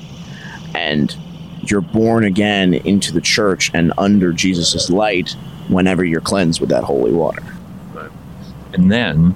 and 0.74 1.16
you're 1.62 1.80
born 1.80 2.24
again 2.24 2.74
into 2.74 3.12
the 3.12 3.20
church 3.20 3.70
and 3.74 3.92
under 3.98 4.32
Jesus' 4.32 4.90
light 4.90 5.36
whenever 5.68 6.04
you're 6.04 6.20
cleansed 6.20 6.60
with 6.60 6.70
that 6.70 6.84
holy 6.84 7.12
water. 7.12 7.42
And 8.72 8.92
then, 8.92 9.30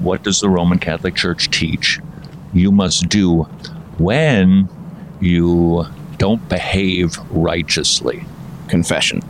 what 0.00 0.22
does 0.22 0.40
the 0.40 0.50
Roman 0.50 0.78
Catholic 0.78 1.14
Church 1.14 1.50
teach? 1.50 2.00
You 2.52 2.72
must 2.72 3.08
do 3.08 3.42
when 3.98 4.68
you 5.20 5.86
don't 6.18 6.46
behave 6.48 7.16
righteously. 7.30 8.24
Confession. 8.68 9.22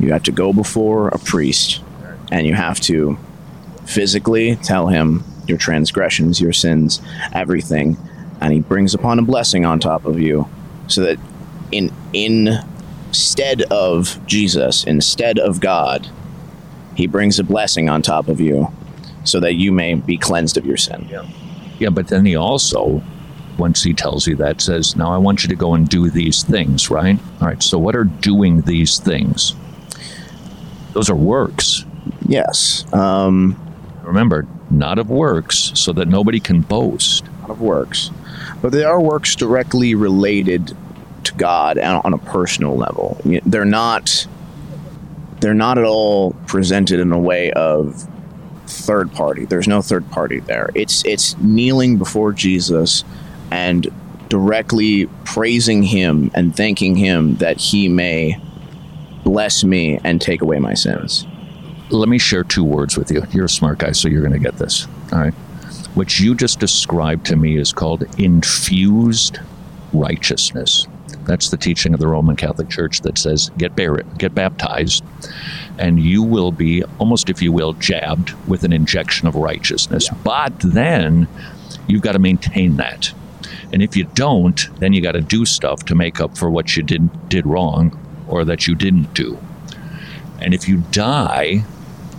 You 0.00 0.12
have 0.12 0.22
to 0.24 0.32
go 0.32 0.52
before 0.52 1.08
a 1.08 1.18
priest 1.18 1.82
and 2.30 2.46
you 2.46 2.54
have 2.54 2.80
to 2.80 3.18
physically 3.84 4.56
tell 4.56 4.88
him 4.88 5.24
your 5.46 5.58
transgressions, 5.58 6.40
your 6.40 6.52
sins, 6.52 7.00
everything, 7.32 7.96
and 8.40 8.52
he 8.52 8.60
brings 8.60 8.94
upon 8.94 9.18
a 9.18 9.22
blessing 9.22 9.64
on 9.64 9.78
top 9.78 10.04
of 10.04 10.18
you 10.18 10.48
so 10.88 11.02
that 11.02 11.18
in 11.70 11.92
instead 12.14 13.62
of 13.62 14.18
Jesus, 14.26 14.84
instead 14.84 15.38
of 15.38 15.60
God, 15.60 16.08
he 16.96 17.06
brings 17.06 17.38
a 17.38 17.44
blessing 17.44 17.88
on 17.88 18.00
top 18.00 18.28
of 18.28 18.40
you 18.40 18.72
so 19.24 19.38
that 19.40 19.54
you 19.54 19.70
may 19.70 19.94
be 19.94 20.16
cleansed 20.16 20.56
of 20.56 20.64
your 20.64 20.76
sin. 20.76 21.06
Yeah. 21.10 21.28
Yeah, 21.82 21.90
but 21.90 22.06
then 22.06 22.24
he 22.24 22.36
also 22.36 23.02
once 23.58 23.82
he 23.82 23.92
tells 23.92 24.26
you 24.26 24.36
that, 24.36 24.60
says, 24.60 24.96
Now 24.96 25.12
I 25.12 25.18
want 25.18 25.42
you 25.42 25.48
to 25.48 25.56
go 25.56 25.74
and 25.74 25.88
do 25.88 26.08
these 26.08 26.42
things, 26.42 26.90
right? 26.90 27.18
All 27.40 27.48
right, 27.48 27.62
so 27.62 27.78
what 27.78 27.96
are 27.96 28.04
doing 28.04 28.62
these 28.62 28.98
things? 28.98 29.54
Those 30.92 31.10
are 31.10 31.16
works. 31.16 31.84
Yes. 32.26 32.86
Um, 32.92 33.58
Remember, 34.02 34.46
not 34.70 34.98
of 34.98 35.10
works, 35.10 35.72
so 35.74 35.92
that 35.92 36.08
nobody 36.08 36.40
can 36.40 36.60
boast. 36.60 37.24
Not 37.42 37.50
of 37.50 37.60
works. 37.60 38.10
But 38.60 38.72
they 38.72 38.84
are 38.84 39.00
works 39.00 39.36
directly 39.36 39.94
related 39.94 40.76
to 41.24 41.34
God 41.34 41.78
on 41.78 42.12
a 42.12 42.18
personal 42.18 42.76
level. 42.76 43.20
They're 43.46 43.64
not. 43.64 44.26
They're 45.40 45.54
not 45.54 45.78
at 45.78 45.84
all 45.84 46.32
presented 46.46 47.00
in 47.00 47.10
a 47.12 47.18
way 47.18 47.50
of 47.52 48.06
third 48.72 49.12
party. 49.12 49.44
There's 49.44 49.68
no 49.68 49.82
third 49.82 50.10
party 50.10 50.40
there. 50.40 50.70
It's 50.74 51.04
it's 51.04 51.36
kneeling 51.38 51.98
before 51.98 52.32
Jesus 52.32 53.04
and 53.50 53.86
directly 54.28 55.06
praising 55.24 55.82
him 55.82 56.30
and 56.34 56.56
thanking 56.56 56.96
him 56.96 57.36
that 57.36 57.58
he 57.58 57.88
may 57.88 58.40
bless 59.24 59.62
me 59.62 60.00
and 60.04 60.20
take 60.20 60.40
away 60.40 60.58
my 60.58 60.74
sins. 60.74 61.26
Let 61.90 62.08
me 62.08 62.18
share 62.18 62.42
two 62.42 62.64
words 62.64 62.96
with 62.96 63.10
you. 63.10 63.22
You're 63.32 63.44
a 63.44 63.50
smart 63.50 63.78
guy, 63.78 63.92
so 63.92 64.08
you're 64.08 64.22
going 64.22 64.32
to 64.32 64.38
get 64.38 64.56
this. 64.56 64.86
All 65.12 65.18
right. 65.18 65.34
What 65.94 66.18
you 66.18 66.34
just 66.34 66.58
described 66.58 67.26
to 67.26 67.36
me 67.36 67.58
is 67.58 67.72
called 67.72 68.04
infused 68.18 69.38
righteousness. 69.92 70.86
That's 71.24 71.50
the 71.50 71.56
teaching 71.56 71.94
of 71.94 72.00
the 72.00 72.08
Roman 72.08 72.36
Catholic 72.36 72.68
Church 72.68 73.00
that 73.02 73.18
says 73.18 73.50
get 73.56 73.76
buried, 73.76 74.06
get 74.18 74.34
baptized, 74.34 75.04
and 75.78 76.00
you 76.00 76.22
will 76.22 76.52
be 76.52 76.82
almost, 76.98 77.30
if 77.30 77.40
you 77.40 77.52
will, 77.52 77.72
jabbed 77.74 78.32
with 78.48 78.64
an 78.64 78.72
injection 78.72 79.28
of 79.28 79.34
righteousness. 79.34 80.08
But 80.24 80.52
then 80.60 81.28
you've 81.86 82.02
got 82.02 82.12
to 82.12 82.18
maintain 82.18 82.76
that. 82.76 83.12
And 83.72 83.82
if 83.82 83.96
you 83.96 84.04
don't, 84.04 84.68
then 84.80 84.92
you 84.92 85.00
got 85.00 85.12
to 85.12 85.20
do 85.20 85.44
stuff 85.46 85.84
to 85.86 85.94
make 85.94 86.20
up 86.20 86.36
for 86.36 86.50
what 86.50 86.76
you 86.76 86.82
did 86.82 87.28
did 87.28 87.46
wrong 87.46 87.98
or 88.28 88.44
that 88.44 88.66
you 88.66 88.74
didn't 88.74 89.14
do. 89.14 89.38
And 90.40 90.54
if 90.54 90.68
you 90.68 90.78
die 90.90 91.64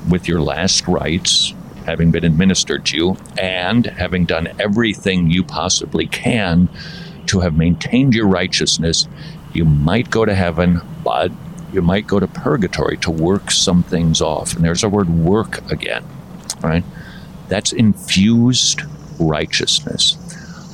with 0.10 0.28
your 0.28 0.42
last 0.42 0.88
rites 0.88 1.54
having 1.86 2.12
been 2.12 2.24
administered 2.24 2.86
to 2.86 2.98
you 2.98 3.18
and 3.38 3.86
having 3.86 4.26
done 4.26 4.48
everything 4.60 5.30
you 5.30 5.44
possibly 5.44 6.08
can 6.08 6.70
to 7.28 7.40
have 7.40 7.56
maintained 7.56 8.14
your 8.14 8.28
righteousness, 8.28 9.08
you 9.54 9.66
might 9.66 10.10
go 10.10 10.26
to 10.26 10.34
heaven, 10.34 10.82
but 11.04 11.32
you 11.72 11.82
might 11.82 12.08
go 12.08 12.20
to 12.20 12.28
purgatory 12.28 12.98
to 12.98 13.12
work 13.12 13.52
some 13.52 13.84
things 13.84 14.22
off. 14.22 14.56
And 14.56 14.64
there's 14.64 14.84
our 14.84 14.90
word 14.90 15.10
work 15.10 15.70
again, 15.72 16.06
right? 16.62 16.84
That's 17.48 17.72
infused 17.72 18.82
righteousness. 19.20 20.18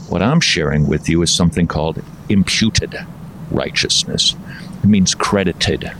What 0.09 0.21
I'm 0.21 0.41
sharing 0.41 0.87
with 0.87 1.07
you 1.07 1.21
is 1.21 1.31
something 1.31 1.67
called 1.67 2.01
imputed 2.29 2.95
righteousness. 3.51 4.35
It 4.83 4.87
means 4.87 5.15
credited. 5.15 5.91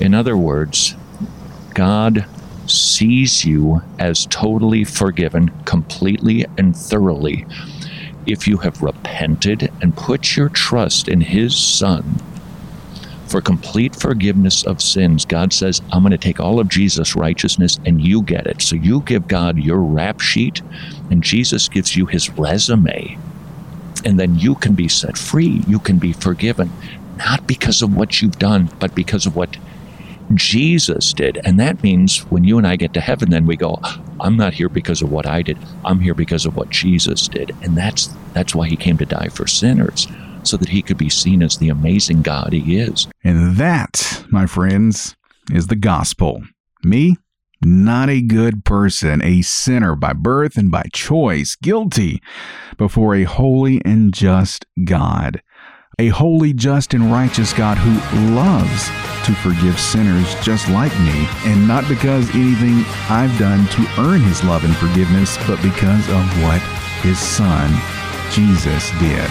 In 0.00 0.14
other 0.14 0.36
words, 0.36 0.94
God 1.74 2.26
sees 2.66 3.44
you 3.44 3.82
as 3.98 4.26
totally 4.26 4.84
forgiven, 4.84 5.48
completely 5.64 6.46
and 6.56 6.76
thoroughly, 6.76 7.46
if 8.26 8.46
you 8.46 8.58
have 8.58 8.82
repented 8.82 9.72
and 9.80 9.96
put 9.96 10.36
your 10.36 10.48
trust 10.48 11.08
in 11.08 11.20
His 11.20 11.56
Son 11.56 12.20
for 13.26 13.40
complete 13.40 13.96
forgiveness 13.96 14.64
of 14.64 14.80
sins. 14.80 15.24
God 15.24 15.52
says, 15.52 15.82
I'm 15.92 16.02
going 16.02 16.12
to 16.12 16.18
take 16.18 16.38
all 16.38 16.60
of 16.60 16.68
Jesus' 16.68 17.16
righteousness 17.16 17.80
and 17.84 18.00
you 18.00 18.22
get 18.22 18.46
it. 18.46 18.62
So 18.62 18.76
you 18.76 19.00
give 19.00 19.26
God 19.26 19.58
your 19.58 19.78
rap 19.78 20.20
sheet, 20.20 20.62
and 21.10 21.22
Jesus 21.22 21.68
gives 21.68 21.96
you 21.96 22.06
his 22.06 22.30
resume. 22.30 23.18
And 24.04 24.20
then 24.20 24.38
you 24.38 24.54
can 24.54 24.74
be 24.74 24.88
set 24.88 25.16
free. 25.16 25.64
You 25.66 25.78
can 25.78 25.98
be 25.98 26.12
forgiven, 26.12 26.70
not 27.16 27.46
because 27.46 27.82
of 27.82 27.96
what 27.96 28.20
you've 28.22 28.38
done, 28.38 28.70
but 28.78 28.94
because 28.94 29.26
of 29.26 29.34
what 29.34 29.56
Jesus 30.32 31.12
did. 31.12 31.38
And 31.44 31.60
that 31.60 31.82
means 31.82 32.20
when 32.30 32.44
you 32.44 32.56
and 32.56 32.66
I 32.66 32.76
get 32.76 32.94
to 32.94 33.00
heaven, 33.00 33.30
then 33.30 33.46
we 33.46 33.56
go, 33.56 33.78
I'm 34.20 34.36
not 34.36 34.54
here 34.54 34.68
because 34.68 35.02
of 35.02 35.12
what 35.12 35.26
I 35.26 35.42
did. 35.42 35.58
I'm 35.84 36.00
here 36.00 36.14
because 36.14 36.46
of 36.46 36.56
what 36.56 36.70
Jesus 36.70 37.28
did. 37.28 37.54
And 37.62 37.76
that's 37.76 38.08
that's 38.32 38.54
why 38.54 38.68
he 38.68 38.76
came 38.76 38.96
to 38.98 39.06
die 39.06 39.28
for 39.28 39.46
sinners, 39.46 40.08
so 40.42 40.56
that 40.56 40.68
he 40.68 40.82
could 40.82 40.98
be 40.98 41.10
seen 41.10 41.42
as 41.42 41.58
the 41.58 41.68
amazing 41.68 42.22
God 42.22 42.52
he 42.52 42.78
is. 42.78 43.06
And 43.22 43.56
that, 43.56 44.24
my 44.30 44.46
friends, 44.46 45.14
is 45.52 45.66
the 45.66 45.76
gospel. 45.76 46.42
Me, 46.82 47.16
not 47.62 48.10
a 48.10 48.22
good 48.22 48.64
person, 48.64 49.22
a 49.22 49.42
sinner 49.42 49.94
by 49.94 50.12
birth 50.12 50.56
and 50.56 50.70
by 50.70 50.84
choice, 50.92 51.56
guilty 51.56 52.22
before 52.76 53.14
a 53.14 53.24
holy 53.24 53.80
and 53.84 54.12
just 54.12 54.66
God. 54.84 55.42
A 56.00 56.08
holy, 56.08 56.52
just, 56.52 56.92
and 56.92 57.12
righteous 57.12 57.52
God 57.52 57.78
who 57.78 58.34
loves 58.34 58.86
to 59.26 59.34
forgive 59.36 59.78
sinners 59.78 60.34
just 60.42 60.68
like 60.68 60.92
me, 61.00 61.28
and 61.46 61.68
not 61.68 61.88
because 61.88 62.28
anything 62.34 62.84
I've 63.08 63.36
done 63.38 63.66
to 63.68 63.86
earn 64.00 64.20
his 64.20 64.42
love 64.42 64.64
and 64.64 64.76
forgiveness, 64.76 65.38
but 65.46 65.62
because 65.62 66.08
of 66.08 66.42
what 66.42 66.60
his 67.02 67.18
son, 67.18 67.70
Jesus, 68.32 68.90
did. 68.98 69.30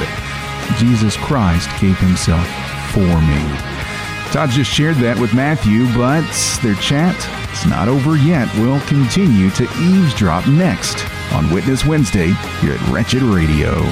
Jesus 0.77 1.17
Christ 1.17 1.69
gave 1.81 1.97
himself 1.97 2.47
for 2.93 3.01
me. 3.01 3.43
Todd 4.31 4.49
just 4.49 4.71
shared 4.71 4.95
that 4.97 5.19
with 5.19 5.33
Matthew, 5.33 5.85
but 5.93 6.23
their 6.63 6.75
chat 6.75 7.17
is 7.51 7.65
not 7.65 7.89
over 7.89 8.15
yet. 8.15 8.47
We'll 8.55 8.79
continue 8.87 9.49
to 9.51 9.63
eavesdrop 9.81 10.47
next 10.47 11.05
on 11.33 11.51
Witness 11.51 11.85
Wednesday 11.85 12.31
here 12.61 12.73
at 12.73 12.89
Wretched 12.89 13.21
Radio. 13.21 13.83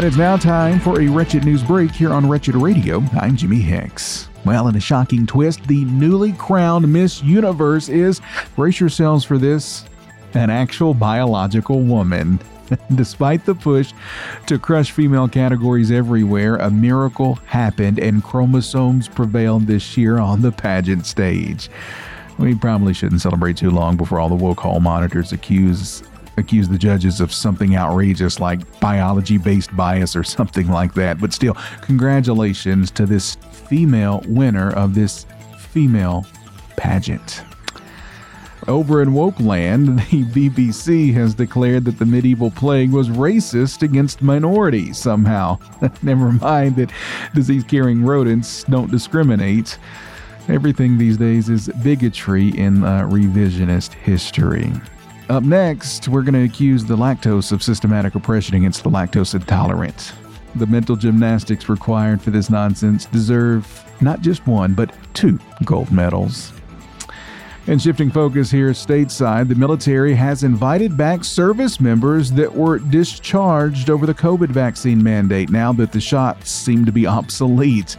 And 0.00 0.06
it's 0.06 0.16
now 0.16 0.38
time 0.38 0.80
for 0.80 0.98
a 0.98 1.08
Wretched 1.08 1.44
News 1.44 1.62
Break 1.62 1.90
here 1.90 2.14
on 2.14 2.26
Wretched 2.26 2.54
Radio. 2.54 3.04
I'm 3.20 3.36
Jimmy 3.36 3.60
Hicks. 3.60 4.30
Well, 4.46 4.68
in 4.68 4.74
a 4.74 4.80
shocking 4.80 5.26
twist, 5.26 5.62
the 5.64 5.84
newly 5.84 6.32
crowned 6.32 6.90
Miss 6.90 7.22
Universe 7.22 7.90
is, 7.90 8.22
brace 8.56 8.80
yourselves 8.80 9.26
for 9.26 9.36
this, 9.36 9.84
an 10.32 10.48
actual 10.48 10.94
biological 10.94 11.82
woman. 11.82 12.40
Despite 12.94 13.44
the 13.44 13.54
push 13.54 13.92
to 14.46 14.58
crush 14.58 14.90
female 14.90 15.28
categories 15.28 15.90
everywhere, 15.90 16.56
a 16.56 16.70
miracle 16.70 17.34
happened 17.44 17.98
and 17.98 18.24
chromosomes 18.24 19.06
prevailed 19.06 19.66
this 19.66 19.98
year 19.98 20.18
on 20.18 20.40
the 20.40 20.50
pageant 20.50 21.04
stage. 21.04 21.68
We 22.38 22.54
probably 22.54 22.94
shouldn't 22.94 23.20
celebrate 23.20 23.58
too 23.58 23.70
long 23.70 23.98
before 23.98 24.18
all 24.18 24.30
the 24.30 24.34
woke 24.34 24.60
hall 24.60 24.80
monitors 24.80 25.32
accuse 25.32 26.02
accuse 26.40 26.68
the 26.68 26.78
judges 26.78 27.20
of 27.20 27.32
something 27.32 27.76
outrageous 27.76 28.40
like 28.40 28.80
biology 28.80 29.38
based 29.38 29.74
bias 29.76 30.16
or 30.16 30.24
something 30.38 30.68
like 30.68 30.94
that. 30.94 31.20
But 31.20 31.32
still, 31.32 31.54
congratulations 31.82 32.90
to 32.92 33.06
this 33.06 33.36
female 33.68 34.22
winner 34.26 34.72
of 34.72 34.94
this 34.94 35.26
female 35.58 36.26
pageant. 36.76 37.44
Over 38.68 39.00
in 39.00 39.10
Wokeland, 39.10 39.96
the 40.10 40.24
BBC 40.24 41.14
has 41.14 41.34
declared 41.34 41.84
that 41.86 41.98
the 41.98 42.06
medieval 42.06 42.50
plague 42.50 42.92
was 42.92 43.08
racist 43.08 43.82
against 43.82 44.22
minorities 44.22 44.98
somehow. 44.98 45.58
Never 46.02 46.32
mind 46.32 46.76
that 46.76 46.92
disease 47.34 47.64
carrying 47.64 48.04
rodents 48.04 48.64
don't 48.64 48.90
discriminate. 48.90 49.78
Everything 50.48 50.98
these 50.98 51.16
days 51.16 51.48
is 51.48 51.68
bigotry 51.82 52.48
in 52.48 52.84
uh, 52.84 53.02
revisionist 53.02 53.94
history. 53.94 54.72
Up 55.30 55.44
next, 55.44 56.08
we're 56.08 56.22
going 56.22 56.34
to 56.34 56.42
accuse 56.42 56.84
the 56.84 56.96
lactose 56.96 57.52
of 57.52 57.62
systematic 57.62 58.16
oppression 58.16 58.56
against 58.56 58.82
the 58.82 58.90
lactose 58.90 59.32
intolerant. 59.32 60.12
The 60.56 60.66
mental 60.66 60.96
gymnastics 60.96 61.68
required 61.68 62.20
for 62.20 62.32
this 62.32 62.50
nonsense 62.50 63.06
deserve 63.06 63.84
not 64.00 64.22
just 64.22 64.44
one, 64.48 64.74
but 64.74 64.92
two 65.14 65.38
gold 65.64 65.92
medals. 65.92 66.52
And 67.68 67.80
shifting 67.80 68.10
focus 68.10 68.50
here 68.50 68.70
stateside, 68.70 69.46
the 69.46 69.54
military 69.54 70.16
has 70.16 70.42
invited 70.42 70.96
back 70.96 71.22
service 71.22 71.78
members 71.78 72.32
that 72.32 72.52
were 72.52 72.80
discharged 72.80 73.88
over 73.88 74.06
the 74.06 74.14
COVID 74.14 74.48
vaccine 74.48 75.00
mandate 75.00 75.50
now 75.50 75.72
that 75.74 75.92
the 75.92 76.00
shots 76.00 76.50
seem 76.50 76.84
to 76.86 76.90
be 76.90 77.06
obsolete. 77.06 77.96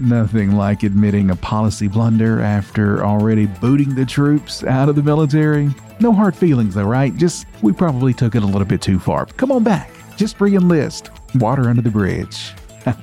Nothing 0.00 0.52
like 0.52 0.82
admitting 0.82 1.30
a 1.30 1.36
policy 1.36 1.88
blunder 1.88 2.40
after 2.40 3.04
already 3.04 3.46
booting 3.46 3.94
the 3.94 4.04
troops 4.04 4.62
out 4.64 4.88
of 4.88 4.96
the 4.96 5.02
military. 5.02 5.74
No 6.00 6.12
hard 6.12 6.36
feelings 6.36 6.74
though, 6.74 6.84
right? 6.84 7.14
Just 7.16 7.46
we 7.62 7.72
probably 7.72 8.12
took 8.12 8.34
it 8.34 8.42
a 8.42 8.46
little 8.46 8.66
bit 8.66 8.82
too 8.82 8.98
far. 8.98 9.26
Come 9.26 9.50
on 9.50 9.64
back. 9.64 9.90
Just 10.16 10.40
re 10.40 10.54
enlist. 10.54 11.10
Water 11.36 11.68
under 11.68 11.82
the 11.82 11.90
bridge. 11.90 12.52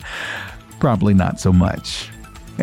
probably 0.80 1.14
not 1.14 1.40
so 1.40 1.52
much. 1.52 2.10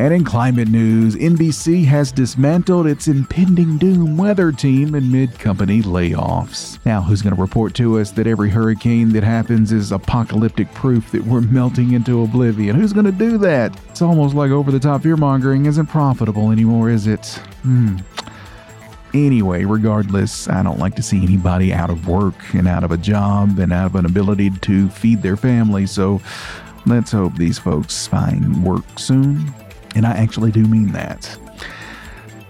And 0.01 0.15
in 0.15 0.25
climate 0.25 0.69
news, 0.69 1.15
NBC 1.15 1.85
has 1.85 2.11
dismantled 2.11 2.87
its 2.87 3.07
impending 3.07 3.77
doom 3.77 4.17
weather 4.17 4.51
team 4.51 4.95
amid 4.95 5.39
company 5.39 5.83
layoffs. 5.83 6.79
Now, 6.87 7.03
who's 7.03 7.21
going 7.21 7.37
to 7.37 7.41
report 7.41 7.75
to 7.75 7.99
us 7.99 8.11
that 8.13 8.27
every 8.27 8.49
hurricane 8.49 9.11
that 9.11 9.23
happens 9.23 9.73
is 9.73 9.93
apocalyptic 9.93 10.73
proof 10.73 11.13
that 11.13 11.23
we're 11.23 11.43
melting 11.43 11.93
into 11.93 12.23
oblivion? 12.23 12.77
Who's 12.77 12.95
going 12.95 13.05
to 13.05 13.13
do 13.13 13.37
that? 13.39 13.79
It's 13.91 14.01
almost 14.01 14.35
like 14.35 14.51
over 14.51 14.71
the 14.71 14.81
top 14.81 15.03
fear 15.03 15.19
mongering 15.19 15.67
isn't 15.67 15.89
profitable 15.89 16.51
anymore, 16.51 16.89
is 16.89 17.07
it? 17.07 17.27
Hmm. 17.61 17.99
Anyway, 19.13 19.67
regardless, 19.67 20.49
I 20.49 20.63
don't 20.63 20.79
like 20.79 20.97
to 20.97 21.03
see 21.03 21.23
anybody 21.23 21.75
out 21.75 21.91
of 21.91 22.09
work 22.09 22.55
and 22.55 22.67
out 22.67 22.85
of 22.85 22.91
a 22.91 22.97
job 22.97 23.59
and 23.59 23.71
out 23.71 23.85
of 23.85 23.97
an 23.97 24.07
ability 24.07 24.49
to 24.63 24.89
feed 24.89 25.21
their 25.21 25.37
family, 25.37 25.87
so 25.87 26.23
let's 26.87 27.13
hope 27.13 27.35
these 27.35 27.59
folks 27.59 28.07
find 28.07 28.65
work 28.65 28.99
soon 28.99 29.53
and 29.94 30.07
I 30.07 30.12
actually 30.12 30.50
do 30.50 30.64
mean 30.64 30.92
that. 30.92 31.37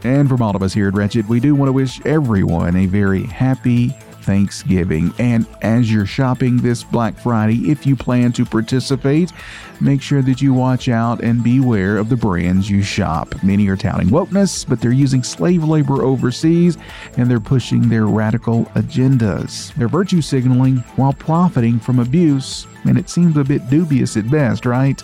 And 0.03 0.29
from 0.29 0.40
all 0.40 0.57
of 0.57 0.62
us 0.62 0.72
here 0.72 0.88
at 0.88 0.94
Wretched, 0.94 1.29
we 1.29 1.40
do 1.40 1.55
want 1.55 1.68
to 1.68 1.72
wish 1.72 2.00
everyone 2.07 2.76
a 2.76 2.87
very 2.87 3.24
happy 3.24 3.94
Thanksgiving. 4.22 5.12
And 5.18 5.46
as 5.62 5.92
you're 5.92 6.07
shopping 6.07 6.59
this 6.59 6.85
Black 6.85 7.18
Friday, 7.18 7.70
if 7.70 7.87
you 7.87 7.96
plan 7.96 8.33
to 8.33 8.44
participate, 8.44 9.33
make 9.81 10.00
sure 10.00 10.22
that 10.22 10.40
you 10.40 10.55
watch 10.55 10.88
out 10.88 11.22
and 11.22 11.42
beware 11.42 11.96
of 11.96 12.09
the 12.09 12.16
brands 12.16 12.70
you 12.70 12.83
shop. 12.83 13.35
Many 13.42 13.66
are 13.68 13.76
touting 13.76 14.09
wokeness, 14.09 14.68
but 14.68 14.81
they're 14.81 14.92
using 14.92 15.22
slave 15.22 15.64
labor 15.64 16.03
overseas 16.03 16.79
and 17.16 17.31
they're 17.31 17.40
pushing 17.40 17.88
their 17.88 18.07
radical 18.07 18.66
agendas. 18.76 19.74
They're 19.74 19.88
virtue 19.88 20.22
signaling 20.22 20.76
while 20.96 21.12
profiting 21.12 21.81
from 21.81 21.98
abuse, 21.98 22.66
and 22.85 22.98
it 22.98 23.11
seems 23.11 23.37
a 23.37 23.44
bit 23.44 23.68
dubious 23.68 24.16
at 24.16 24.31
best, 24.31 24.64
right? 24.66 25.03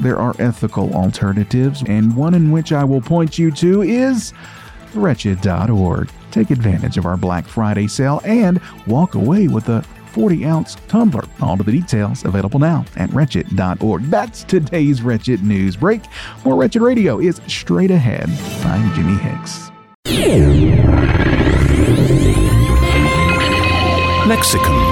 There 0.00 0.18
are 0.18 0.34
ethical 0.38 0.94
alternatives, 0.94 1.82
and 1.86 2.16
one 2.16 2.34
in 2.34 2.50
which 2.50 2.72
I 2.72 2.84
will 2.84 3.00
point 3.00 3.38
you 3.38 3.50
to 3.52 3.82
is 3.82 4.32
wretched.org. 4.94 6.10
Take 6.30 6.50
advantage 6.50 6.96
of 6.96 7.06
our 7.06 7.16
Black 7.16 7.46
Friday 7.46 7.86
sale 7.86 8.20
and 8.24 8.60
walk 8.86 9.14
away 9.14 9.48
with 9.48 9.68
a 9.68 9.82
40 10.12 10.44
ounce 10.44 10.76
tumbler. 10.88 11.24
All 11.40 11.58
of 11.58 11.66
the 11.66 11.72
details 11.72 12.24
available 12.24 12.58
now 12.58 12.84
at 12.96 13.12
wretched.org. 13.12 14.02
That's 14.04 14.44
today's 14.44 15.02
Wretched 15.02 15.42
News 15.42 15.76
Break. 15.76 16.02
More 16.44 16.56
Wretched 16.56 16.82
Radio 16.82 17.20
is 17.20 17.40
straight 17.46 17.90
ahead. 17.90 18.28
I'm 18.64 18.92
Jimmy 18.94 19.16
Hicks. 19.18 19.70
Lexicon 24.26 24.89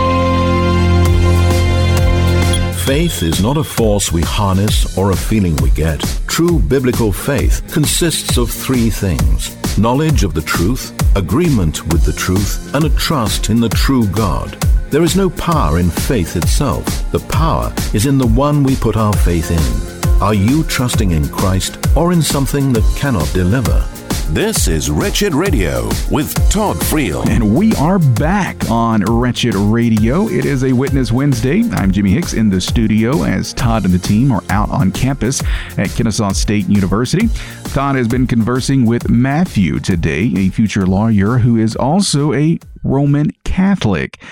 Faith 2.89 3.23
is 3.23 3.43
not 3.43 3.59
a 3.59 3.63
force 3.63 4.11
we 4.11 4.23
harness 4.23 4.97
or 4.97 5.11
a 5.11 5.15
feeling 5.15 5.55
we 5.57 5.69
get. 5.73 6.01
True 6.27 6.59
biblical 6.59 7.13
faith 7.13 7.63
consists 7.71 8.39
of 8.39 8.51
three 8.51 8.89
things 8.89 9.55
knowledge 9.77 10.25
of 10.25 10.33
the 10.33 10.41
truth, 10.41 10.91
agreement 11.15 11.87
with 11.89 12.03
the 12.07 12.15
truth, 12.15 12.75
and 12.75 12.87
a 12.87 12.97
trust 12.97 13.51
in 13.51 13.61
the 13.61 13.69
true 13.69 14.07
God. 14.07 14.55
There 14.89 15.03
is 15.03 15.17
no 15.17 15.29
power 15.29 15.79
in 15.79 15.91
faith 15.91 16.35
itself. 16.35 16.87
The 17.13 17.21
power 17.29 17.75
is 17.93 18.07
in 18.07 18.17
the 18.17 18.27
one 18.27 18.63
we 18.63 18.75
put 18.75 18.97
our 18.97 19.13
faith 19.13 19.51
in. 19.51 20.23
Are 20.23 20.33
you 20.33 20.65
trusting 20.65 21.11
in 21.11 21.29
Christ 21.29 21.77
or 21.95 22.15
in 22.15 22.23
something 22.23 22.73
that 22.73 22.97
cannot 22.97 23.31
deliver? 23.35 23.87
This 24.31 24.69
is 24.69 24.91
Wretched 24.91 25.33
Radio 25.35 25.87
with 26.11 26.35
Todd 26.51 26.77
Friel. 26.77 27.27
And 27.31 27.57
we 27.57 27.75
are 27.77 27.99
back 27.99 28.71
on 28.71 29.03
Wretched 29.03 29.55
Radio. 29.55 30.29
It 30.29 30.45
is 30.45 30.65
a 30.65 30.73
Witness 30.75 31.11
Wednesday. 31.11 31.63
I'm 31.73 31.91
Jimmy 31.91 32.11
Hicks 32.11 32.35
in 32.35 32.51
the 32.51 32.61
studio 32.61 33.23
as 33.23 33.55
Todd 33.55 33.87
and 33.87 33.95
the 33.95 33.99
team 33.99 34.31
are 34.31 34.45
out 34.51 34.69
on 34.69 34.93
campus 34.93 35.43
at 35.79 35.89
Kennesaw 35.89 36.33
State 36.33 36.69
University. 36.69 37.29
Todd 37.71 37.97
has 37.97 38.07
been 38.07 38.27
conversing 38.27 38.85
with 38.85 39.09
Matthew 39.09 39.81
today, 39.81 40.31
a 40.37 40.51
future 40.51 40.87
lawyer 40.87 41.39
who 41.39 41.57
is 41.57 41.75
also 41.75 42.35
a 42.35 42.59
Roman 42.85 43.31
Catholic. 43.45 44.23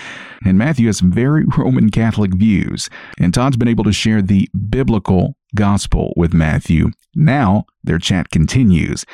And 0.44 0.58
Matthew 0.58 0.88
has 0.88 0.98
some 0.98 1.10
very 1.10 1.44
Roman 1.56 1.88
Catholic 1.88 2.34
views. 2.34 2.90
And 3.18 3.32
Todd's 3.32 3.56
been 3.56 3.66
able 3.66 3.84
to 3.84 3.92
share 3.92 4.20
the 4.20 4.50
biblical 4.68 5.36
gospel 5.54 6.12
with 6.16 6.34
Matthew. 6.34 6.90
Now 7.14 7.64
their 7.82 7.98
chat 7.98 8.30
continues. 8.30 9.06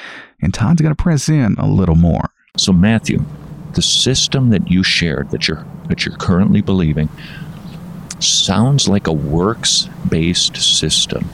And 0.42 0.52
Todd's 0.52 0.82
going 0.82 0.94
to 0.94 1.02
press 1.02 1.28
in 1.28 1.54
a 1.56 1.66
little 1.66 1.94
more. 1.94 2.30
So, 2.56 2.72
Matthew, 2.72 3.24
the 3.74 3.82
system 3.82 4.50
that 4.50 4.70
you 4.70 4.82
shared, 4.82 5.30
that 5.30 5.48
you're, 5.48 5.64
that 5.88 6.04
you're 6.04 6.16
currently 6.16 6.60
believing, 6.60 7.08
sounds 8.18 8.88
like 8.88 9.06
a 9.06 9.12
works 9.12 9.88
based 10.08 10.56
system. 10.56 11.24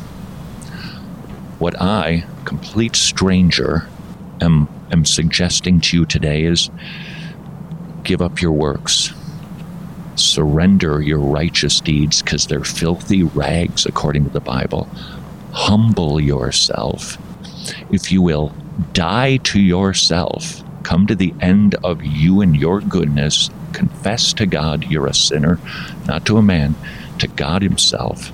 What 1.59 1.81
I, 1.81 2.25
complete 2.44 2.94
stranger, 2.94 3.88
am, 4.40 4.68
am 4.92 5.05
suggesting 5.05 5.81
to 5.81 5.99
you 5.99 6.07
today 6.07 6.44
is 6.44 6.71
give 8.05 8.23
up 8.23 8.40
your 8.40 8.53
works. 8.53 9.12
Surrender 10.14 11.01
your 11.01 11.18
righteous 11.18 11.81
deeds 11.81 12.23
because 12.23 12.47
they're 12.47 12.64
filthy 12.64 13.23
rags 13.23 13.87
according 13.87 14.25
to 14.25 14.31
the 14.31 14.40
Bible. 14.40 14.88
Humble 15.53 16.21
yourself. 16.21 17.18
If 17.90 18.12
you 18.12 18.23
will, 18.23 18.53
die 18.92 19.38
to 19.38 19.60
yourself. 19.60 20.62
Come 20.82 21.06
to 21.06 21.14
the 21.14 21.34
end 21.40 21.74
of 21.84 22.02
you 22.02 22.40
and 22.40 22.56
your 22.56 22.80
goodness. 22.80 23.50
Confess 23.72 24.32
to 24.34 24.46
God 24.46 24.84
you're 24.84 25.06
a 25.06 25.14
sinner, 25.14 25.58
not 26.06 26.24
to 26.26 26.38
a 26.38 26.42
man, 26.42 26.74
to 27.18 27.28
God 27.28 27.62
Himself. 27.62 28.32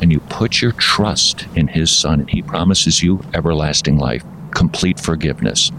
And 0.00 0.12
you 0.12 0.20
put 0.20 0.62
your 0.62 0.72
trust 0.72 1.46
in 1.54 1.68
His 1.68 1.90
Son, 1.90 2.20
and 2.20 2.30
He 2.30 2.42
promises 2.42 3.02
you 3.02 3.22
everlasting 3.34 3.98
life, 3.98 4.24
complete 4.52 5.00
forgiveness. 5.00 5.72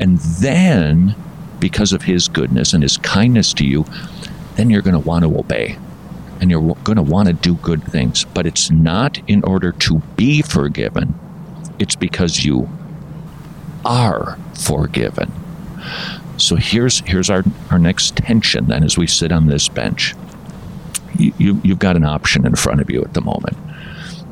And 0.00 0.18
then, 0.18 1.14
because 1.58 1.92
of 1.92 2.02
His 2.02 2.28
goodness 2.28 2.72
and 2.72 2.82
His 2.82 2.96
kindness 2.98 3.52
to 3.54 3.66
you, 3.66 3.84
then 4.54 4.70
you're 4.70 4.82
going 4.82 4.94
to 4.94 4.98
want 5.00 5.24
to 5.24 5.38
obey 5.38 5.76
and 6.40 6.50
you're 6.50 6.74
going 6.84 6.96
to 6.96 7.02
want 7.02 7.28
to 7.28 7.34
do 7.34 7.54
good 7.56 7.82
things. 7.84 8.24
But 8.24 8.46
it's 8.46 8.70
not 8.70 9.18
in 9.28 9.42
order 9.44 9.72
to 9.72 9.98
be 10.16 10.42
forgiven, 10.42 11.14
it's 11.78 11.96
because 11.96 12.44
you 12.44 12.68
are 13.86 14.36
forgiven. 14.54 15.32
So 16.36 16.56
here's 16.56 17.00
here's 17.00 17.30
our, 17.30 17.44
our 17.70 17.78
next 17.78 18.16
tension 18.16 18.66
then 18.66 18.82
as 18.82 18.98
we 18.98 19.06
sit 19.06 19.32
on 19.32 19.46
this 19.46 19.68
bench. 19.68 20.14
You, 21.18 21.32
you, 21.38 21.60
you've 21.64 21.78
got 21.78 21.96
an 21.96 22.04
option 22.04 22.44
in 22.44 22.56
front 22.56 22.80
of 22.82 22.90
you 22.90 23.02
at 23.02 23.14
the 23.14 23.22
moment. 23.22 23.56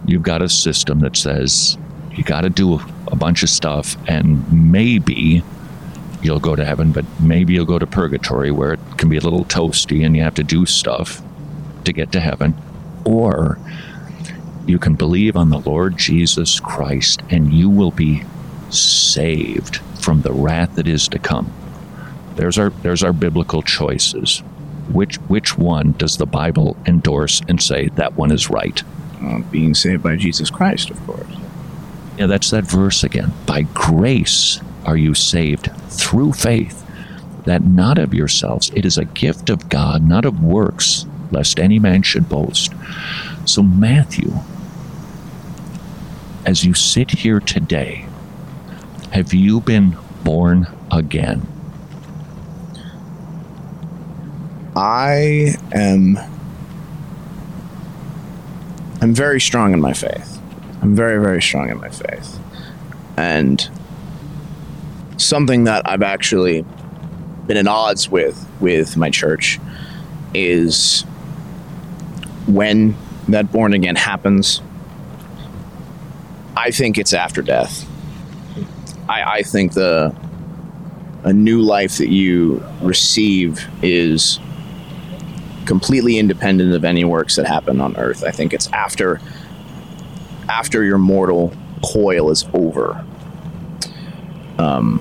You've 0.07 0.23
got 0.23 0.43
a 0.43 0.49
system 0.51 1.01
that 1.01 1.17
says 1.17 1.79
you 2.13 2.25
got 2.25 2.43
to 2.43 2.51
do 2.51 2.75
a, 2.75 2.87
a 3.13 3.17
bunch 3.17 3.43
of 3.43 3.49
stuff 3.49 3.97
and 4.07 4.71
maybe 4.71 5.43
you'll 6.23 6.41
go 6.41 6.57
to 6.57 6.65
heaven, 6.65 6.93
but 6.93 7.05
maybe 7.21 7.55
you'll 7.55 7.65
go 7.65 7.79
to 7.79 7.87
purgatory 7.87 8.51
where 8.51 8.75
it 8.75 8.81
can 8.99 9.09
be 9.09 9.17
a 9.17 9.21
little 9.21 9.45
toasty 9.47 10.05
and 10.05 10.17
you 10.17 10.23
have 10.23 10.35
to 10.35 10.45
do 10.45 10.67
stuff 10.67 11.23
to 11.85 11.93
get 11.93 12.13
to 12.13 12.21
heaven. 12.21 12.55
Or 13.07 13.59
you 14.67 14.79
can 14.79 14.95
believe 14.95 15.37
on 15.37 15.51
the 15.51 15.59
Lord 15.59 15.97
Jesus 15.97 16.61
Christ 16.61 17.23
and 17.31 17.53
you 17.53 17.71
will 17.71 17.91
be 17.91 18.25
saved 18.79 19.77
from 20.01 20.23
the 20.23 20.33
wrath 20.33 20.75
that 20.77 20.87
is 20.87 21.09
to 21.09 21.19
come. 21.19 21.53
There's 22.37 22.59
our 22.59 22.71
there's 22.71 23.03
our 23.03 23.13
biblical 23.13 23.63
choices. 23.63 24.39
Which 24.93 25.17
which 25.29 25.57
one 25.57 25.93
does 25.93 26.19
the 26.19 26.27
Bible 26.27 26.77
endorse 26.87 27.41
and 27.49 27.63
say 27.63 27.89
that 27.91 28.15
one 28.15 28.31
is 28.31 28.51
right? 28.51 28.83
Uh, 29.23 29.39
being 29.51 29.75
saved 29.75 30.03
by 30.03 30.17
Jesus 30.17 30.51
Christ, 30.51 30.91
of 30.91 31.07
course. 31.07 31.37
Yeah, 32.19 32.27
that's 32.27 32.51
that 32.51 32.65
verse 32.65 33.03
again. 33.03 33.33
By 33.47 33.63
grace 33.63 34.61
are 34.85 34.97
you 34.97 35.15
saved 35.15 35.71
through 35.89 36.33
faith, 36.35 36.85
that 37.45 37.65
not 37.65 37.99
of 37.99 38.13
yourselves. 38.13 38.71
It 38.75 38.85
is 38.85 38.99
a 38.99 39.05
gift 39.05 39.49
of 39.49 39.69
God, 39.69 40.07
not 40.07 40.25
of 40.25 40.43
works, 40.43 41.07
lest 41.31 41.59
any 41.59 41.79
man 41.79 42.03
should 42.03 42.29
boast. 42.29 42.73
So, 43.47 43.63
Matthew, 43.63 44.33
as 46.45 46.65
you 46.65 46.75
sit 46.75 47.11
here 47.11 47.41
today, 47.41 48.07
have 49.15 49.33
you 49.33 49.61
been 49.61 49.97
born 50.25 50.67
again? 50.91 51.47
I 54.75 55.55
am 55.73 56.19
I'm 59.01 59.15
very 59.15 59.41
strong 59.41 59.73
in 59.73 59.81
my 59.81 59.93
faith. 59.93 60.41
I'm 60.83 60.97
very 60.97 61.23
very 61.23 61.41
strong 61.41 61.71
in 61.71 61.79
my 61.79 61.91
faith. 61.91 62.41
And 63.17 63.71
something 65.17 65.63
that 65.65 65.89
I've 65.89 66.03
actually 66.03 66.65
been 67.47 67.57
at 67.57 67.69
odds 67.69 68.11
with 68.11 68.49
with 68.59 68.97
my 68.97 69.11
church 69.11 69.61
is 70.35 71.03
when 72.49 72.97
that 73.29 73.53
born 73.53 73.75
again 73.75 73.95
happens. 73.95 74.61
I 76.57 76.73
think 76.73 76.99
it's 76.99 77.13
after 77.13 77.43
death. 77.43 77.89
I, 79.09 79.23
I 79.23 79.43
think 79.43 79.73
the 79.73 80.15
a 81.25 81.33
new 81.33 81.63
life 81.63 81.99
that 81.99 82.11
you 82.11 82.63
receive 82.83 83.67
is 83.83 84.39
completely 85.65 86.19
independent 86.19 86.75
of 86.75 86.85
any 86.85 87.05
works 87.05 87.37
that 87.37 87.47
happen 87.47 87.81
on 87.81 87.97
earth. 87.97 88.23
I 88.23 88.31
think 88.31 88.53
it's 88.53 88.71
after 88.73 89.21
after 90.49 90.85
your 90.85 90.99
mortal 90.99 91.55
coil 91.83 92.31
is 92.31 92.47
over. 92.53 93.05
Um, 94.59 95.01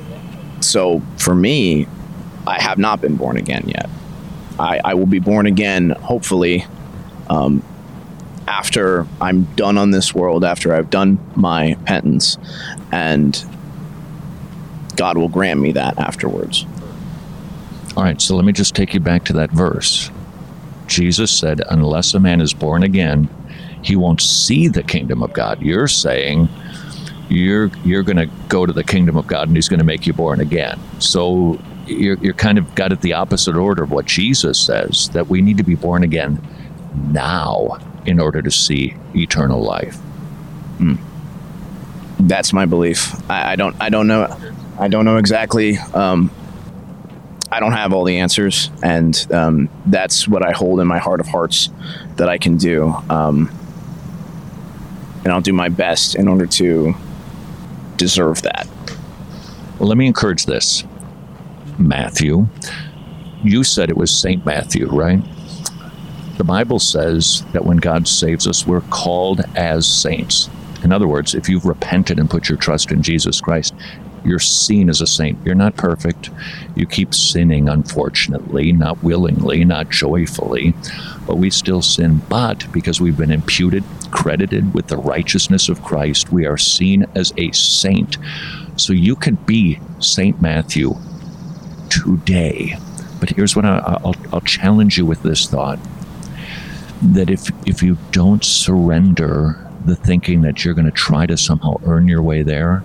so 0.62 1.02
for 1.18 1.36
me, 1.36 1.88
I 2.48 2.62
have 2.62 2.78
not 2.78 3.02
been 3.02 3.16
born 3.16 3.38
again 3.38 3.68
yet. 3.68 3.90
I, 4.60 4.80
I 4.84 4.94
will 4.94 5.06
be 5.06 5.20
born 5.20 5.46
again, 5.46 5.90
hopefully, 5.90 6.66
um, 7.30 7.64
after 8.48 9.08
I'm 9.20 9.44
done 9.56 9.78
on 9.78 9.92
this 9.92 10.14
world, 10.14 10.44
after 10.46 10.74
I've 10.74 10.90
done 10.90 11.20
my 11.36 11.76
penance, 11.86 12.38
and 12.92 13.44
God 14.96 15.18
will 15.18 15.30
grant 15.30 15.60
me 15.60 15.72
that 15.74 15.98
afterwards. 15.98 16.66
All 17.96 18.04
right, 18.04 18.20
so 18.22 18.36
let 18.36 18.46
me 18.46 18.54
just 18.54 18.76
take 18.76 18.94
you 18.94 19.00
back 19.00 19.26
to 19.26 19.34
that 19.34 19.52
verse. 19.52 20.10
Jesus 20.88 21.32
said, 21.32 21.62
Unless 21.70 22.14
a 22.14 22.20
man 22.20 22.42
is 22.42 22.54
born 22.54 22.84
again, 22.84 23.30
he 23.84 23.96
won't 23.96 24.22
see 24.22 24.68
the 24.68 24.84
kingdom 24.84 25.22
of 25.22 25.34
God. 25.34 25.62
You're 25.62 25.88
saying 25.88 26.50
you're 27.30 27.72
you're 27.84 28.04
going 28.04 28.18
to 28.18 28.30
go 28.48 28.66
to 28.66 28.74
the 28.74 28.84
kingdom 28.84 29.18
of 29.18 29.28
God 29.28 29.48
and 29.48 29.58
he's 29.58 29.70
going 29.70 29.80
to 29.80 29.86
make 29.86 30.08
you 30.08 30.14
born 30.14 30.40
again. 30.40 30.80
So 31.00 31.60
you're, 31.86 32.18
you're 32.18 32.34
kind 32.34 32.58
of 32.58 32.74
got 32.76 32.92
it 32.92 33.02
the 33.02 33.14
opposite 33.14 33.56
order 33.56 33.84
of 33.84 33.92
what 33.92 34.06
Jesus 34.06 34.60
says 34.60 35.10
that 35.10 35.28
we 35.28 35.42
need 35.42 35.58
to 35.58 35.64
be 35.64 35.76
born 35.76 36.04
again 36.04 36.42
now 37.12 37.78
in 38.06 38.20
order 38.20 38.42
to 38.42 38.52
see 38.52 38.96
eternal 39.16 39.62
life. 39.62 39.96
Hmm. 40.78 40.96
That's 42.20 42.54
my 42.54 42.66
belief. 42.66 43.30
I, 43.30 43.54
I, 43.54 43.56
don't 43.56 43.76
I 43.82 43.90
don't 43.90 44.08
know 44.08 44.36
I 44.84 44.90
don't 44.90 45.06
know 45.06 45.16
exactly. 45.16 45.78
Um, 45.94 46.30
I 47.50 47.62
don't 47.62 47.72
have 47.72 47.94
all 47.94 48.04
the 48.04 48.20
answers, 48.20 48.70
and 48.84 49.16
um, 49.32 49.70
that's 49.86 50.28
what 50.28 50.46
I 50.46 50.52
hold 50.52 50.82
in 50.82 50.88
my 50.88 50.98
heart 50.98 51.22
of 51.22 51.28
hearts 51.28 51.70
that 52.18 52.28
I 52.28 52.38
can 52.38 52.58
do. 52.58 52.94
Um, 53.10 53.50
and 55.24 55.32
I'll 55.32 55.40
do 55.40 55.54
my 55.54 55.70
best 55.70 56.16
in 56.16 56.28
order 56.28 56.46
to 56.48 56.96
deserve 57.96 58.42
that. 58.42 58.68
Well, 59.80 59.88
let 59.88 59.98
me 59.98 60.06
encourage 60.06 60.48
this. 60.48 60.84
Matthew, 61.80 62.48
you 63.42 63.64
said 63.64 63.90
it 63.90 63.96
was 63.96 64.12
St. 64.12 64.46
Matthew, 64.46 64.90
right? 64.90 65.24
The 66.36 66.44
Bible 66.44 66.80
says 66.80 67.46
that 67.54 67.64
when 67.64 67.78
God 67.78 68.06
saves 68.06 68.48
us, 68.48 68.68
we're 68.68 68.82
called 68.82 69.44
as 69.56 69.88
saints. 69.88 70.50
In 70.84 70.92
other 70.92 71.08
words, 71.08 71.34
if 71.34 71.48
you've 71.48 71.64
repented 71.64 72.20
and 72.20 72.30
put 72.30 72.50
your 72.50 72.58
trust 72.58 72.92
in 72.92 73.02
Jesus 73.02 73.40
Christ, 73.40 73.74
you're 74.26 74.40
seen 74.40 74.90
as 74.90 75.02
a 75.02 75.08
saint. 75.08 75.38
You're 75.46 75.56
not 75.56 75.76
perfect. 75.76 76.30
You 76.76 76.86
keep 76.86 77.14
sinning, 77.14 77.70
unfortunately, 77.70 78.72
not 78.72 79.04
willingly, 79.04 79.64
not 79.66 79.90
joyfully, 79.90 80.74
but 81.28 81.38
we 81.38 81.50
still 81.50 81.82
sin. 81.82 82.22
But 82.30 82.66
because 82.72 83.02
we've 83.02 83.18
been 83.18 83.32
imputed, 83.32 83.84
credited 84.12 84.74
with 84.74 84.88
the 84.88 84.98
righteousness 84.98 85.70
of 85.70 85.84
Christ, 85.84 86.32
we 86.32 86.46
are 86.46 86.58
seen 86.58 87.06
as 87.16 87.34
a 87.38 87.52
saint. 87.52 88.18
So 88.78 88.94
you 88.94 89.16
can 89.16 89.36
be 89.36 89.80
Saint 90.00 90.42
Matthew 90.42 90.96
today. 91.90 92.78
But 93.20 93.30
here's 93.30 93.56
what 93.56 93.66
I, 93.66 94.00
will 94.04 94.16
I'll 94.32 94.42
challenge 94.42 94.98
you 94.98 95.06
with 95.06 95.24
this 95.24 95.48
thought 95.48 95.80
that 97.02 97.30
if, 97.30 97.50
if 97.68 97.84
you 97.84 97.98
don't 98.12 98.44
surrender 98.44 99.60
the 99.86 99.96
thinking 99.96 100.42
that 100.42 100.64
you're 100.64 100.74
going 100.74 100.86
to 100.86 100.92
try 100.92 101.26
to 101.26 101.38
somehow 101.38 101.76
earn 101.86 102.08
your 102.08 102.22
way 102.22 102.42
there, 102.42 102.84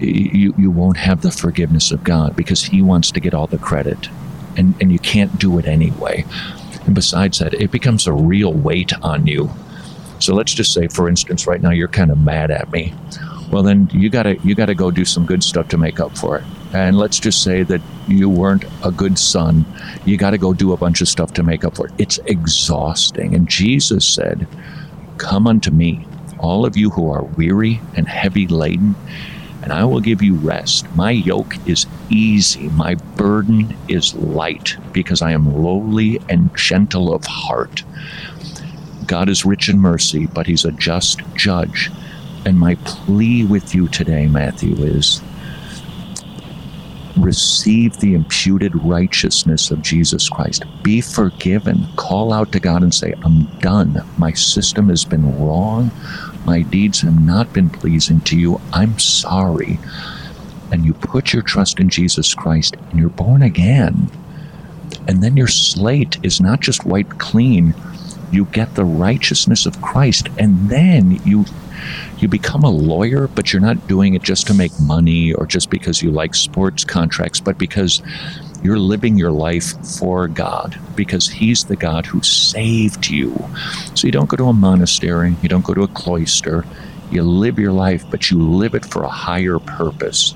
you, 0.00 0.54
you 0.56 0.70
won't 0.70 0.96
have 0.96 1.22
the 1.22 1.30
forgiveness 1.30 1.90
of 1.90 2.04
God 2.04 2.36
because 2.36 2.62
He 2.62 2.82
wants 2.82 3.10
to 3.12 3.20
get 3.20 3.34
all 3.34 3.46
the 3.46 3.58
credit. 3.58 4.08
And, 4.56 4.74
and 4.80 4.90
you 4.90 4.98
can't 4.98 5.38
do 5.38 5.58
it 5.58 5.66
anyway. 5.66 6.24
And 6.86 6.94
besides 6.94 7.38
that, 7.40 7.52
it 7.54 7.70
becomes 7.70 8.06
a 8.06 8.12
real 8.12 8.52
weight 8.52 8.92
on 9.02 9.26
you. 9.26 9.50
So 10.18 10.34
let's 10.34 10.54
just 10.54 10.72
say, 10.72 10.88
for 10.88 11.08
instance, 11.08 11.46
right 11.46 11.60
now 11.60 11.70
you're 11.70 11.88
kind 11.88 12.10
of 12.10 12.18
mad 12.18 12.50
at 12.50 12.70
me. 12.72 12.94
Well, 13.50 13.62
then 13.62 13.88
you 13.92 14.08
gotta 14.08 14.36
you 14.38 14.54
gotta 14.54 14.74
go 14.74 14.90
do 14.90 15.04
some 15.04 15.26
good 15.26 15.44
stuff 15.44 15.68
to 15.68 15.78
make 15.78 16.00
up 16.00 16.16
for 16.16 16.38
it. 16.38 16.44
and 16.72 16.98
let's 16.98 17.20
just 17.20 17.42
say 17.42 17.62
that 17.62 17.80
you 18.08 18.28
weren't 18.28 18.64
a 18.84 18.90
good 18.90 19.18
son, 19.18 19.64
you 20.04 20.16
got 20.16 20.30
to 20.30 20.38
go 20.38 20.52
do 20.52 20.72
a 20.72 20.76
bunch 20.76 21.00
of 21.00 21.08
stuff 21.08 21.32
to 21.34 21.42
make 21.42 21.64
up 21.64 21.76
for 21.76 21.86
it. 21.86 21.92
It's 21.98 22.18
exhausting. 22.26 23.34
And 23.34 23.48
Jesus 23.48 24.06
said, 24.06 24.46
Come 25.18 25.46
unto 25.46 25.70
me, 25.70 26.06
all 26.38 26.66
of 26.66 26.76
you 26.76 26.90
who 26.90 27.10
are 27.10 27.22
weary 27.22 27.80
and 27.94 28.08
heavy 28.08 28.46
laden, 28.46 28.94
and 29.66 29.72
I 29.72 29.84
will 29.84 29.98
give 29.98 30.22
you 30.22 30.36
rest. 30.36 30.86
My 30.94 31.10
yoke 31.10 31.56
is 31.66 31.86
easy, 32.08 32.68
my 32.68 32.94
burden 32.94 33.76
is 33.88 34.14
light, 34.14 34.76
because 34.92 35.22
I 35.22 35.32
am 35.32 35.60
lowly 35.60 36.20
and 36.28 36.56
gentle 36.56 37.12
of 37.12 37.24
heart. 37.24 37.82
God 39.06 39.28
is 39.28 39.44
rich 39.44 39.68
in 39.68 39.80
mercy, 39.80 40.26
but 40.26 40.46
He's 40.46 40.64
a 40.64 40.70
just 40.70 41.20
judge. 41.34 41.90
And 42.44 42.56
my 42.56 42.76
plea 42.84 43.44
with 43.44 43.74
you 43.74 43.88
today, 43.88 44.28
Matthew, 44.28 44.76
is 44.76 45.20
receive 47.16 47.96
the 47.96 48.14
imputed 48.14 48.72
righteousness 48.84 49.72
of 49.72 49.82
Jesus 49.82 50.28
Christ. 50.28 50.64
Be 50.84 51.00
forgiven. 51.00 51.88
Call 51.96 52.32
out 52.32 52.52
to 52.52 52.60
God 52.60 52.84
and 52.84 52.94
say, 52.94 53.14
I'm 53.24 53.46
done. 53.58 54.00
My 54.16 54.32
system 54.32 54.90
has 54.90 55.04
been 55.04 55.44
wrong. 55.44 55.90
My 56.46 56.62
deeds 56.62 57.00
have 57.00 57.20
not 57.20 57.52
been 57.52 57.68
pleasing 57.68 58.20
to 58.20 58.38
you. 58.38 58.60
I'm 58.72 58.98
sorry. 59.00 59.80
And 60.70 60.84
you 60.84 60.94
put 60.94 61.32
your 61.32 61.42
trust 61.42 61.80
in 61.80 61.88
Jesus 61.88 62.34
Christ 62.34 62.76
and 62.90 63.00
you're 63.00 63.08
born 63.08 63.42
again. 63.42 64.08
And 65.08 65.22
then 65.24 65.36
your 65.36 65.48
slate 65.48 66.18
is 66.22 66.40
not 66.40 66.60
just 66.60 66.86
wiped 66.86 67.18
clean, 67.18 67.74
you 68.30 68.44
get 68.46 68.76
the 68.76 68.84
righteousness 68.84 69.66
of 69.66 69.82
Christ. 69.82 70.28
And 70.38 70.70
then 70.70 71.20
you 71.24 71.44
you 72.18 72.28
become 72.28 72.62
a 72.62 72.70
lawyer, 72.70 73.28
but 73.28 73.52
you're 73.52 73.60
not 73.60 73.86
doing 73.86 74.14
it 74.14 74.22
just 74.22 74.46
to 74.46 74.54
make 74.54 74.72
money 74.80 75.32
or 75.34 75.46
just 75.46 75.68
because 75.68 76.00
you 76.00 76.10
like 76.10 76.34
sports 76.34 76.84
contracts, 76.84 77.40
but 77.40 77.58
because 77.58 78.02
you're 78.62 78.78
living 78.78 79.16
your 79.16 79.32
life 79.32 79.74
for 79.98 80.28
God 80.28 80.78
because 80.94 81.28
He's 81.28 81.64
the 81.64 81.76
God 81.76 82.06
who 82.06 82.22
saved 82.22 83.08
you. 83.08 83.36
So 83.94 84.06
you 84.06 84.12
don't 84.12 84.28
go 84.28 84.36
to 84.36 84.48
a 84.48 84.52
monastery, 84.52 85.36
you 85.42 85.48
don't 85.48 85.64
go 85.64 85.74
to 85.74 85.82
a 85.82 85.88
cloister, 85.88 86.64
you 87.10 87.22
live 87.22 87.58
your 87.58 87.72
life, 87.72 88.04
but 88.10 88.30
you 88.30 88.42
live 88.42 88.74
it 88.74 88.84
for 88.84 89.02
a 89.04 89.08
higher 89.08 89.58
purpose. 89.58 90.34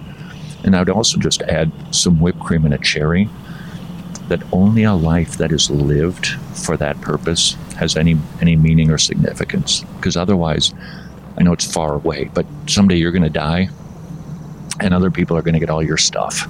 And 0.65 0.77
I'd 0.77 0.91
also 0.91 1.19
just 1.19 1.43
add 1.43 1.73
some 1.95 2.21
whipped 2.21 2.41
cream 2.41 2.65
and 2.65 2.75
a 2.75 2.79
cherry 2.79 3.29
that 4.29 4.43
only 4.53 4.85
a 4.85 4.95
life 4.95 5.39
that 5.39 5.51
is 5.51 5.71
lived 5.71 6.27
for 6.55 6.77
that 6.77 7.01
purpose 7.01 7.57
has 7.77 7.97
any 7.97 8.17
any 8.41 8.55
meaning 8.55 8.91
or 8.91 8.99
significance 8.99 9.83
because 9.97 10.17
otherwise 10.17 10.73
I 11.37 11.43
know 11.43 11.53
it's 11.53 11.71
far 11.71 11.95
away, 11.95 12.31
but 12.33 12.47
someday 12.67 12.97
you're 12.97 13.13
going 13.13 13.23
to 13.23 13.31
die 13.31 13.71
and 14.81 14.95
other 14.95 15.11
people 15.11 15.37
are 15.37 15.43
going 15.43 15.55
to 15.55 15.61
get 15.61 15.71
all 15.71 15.83
your 15.83 15.97
stuff. 15.97 16.49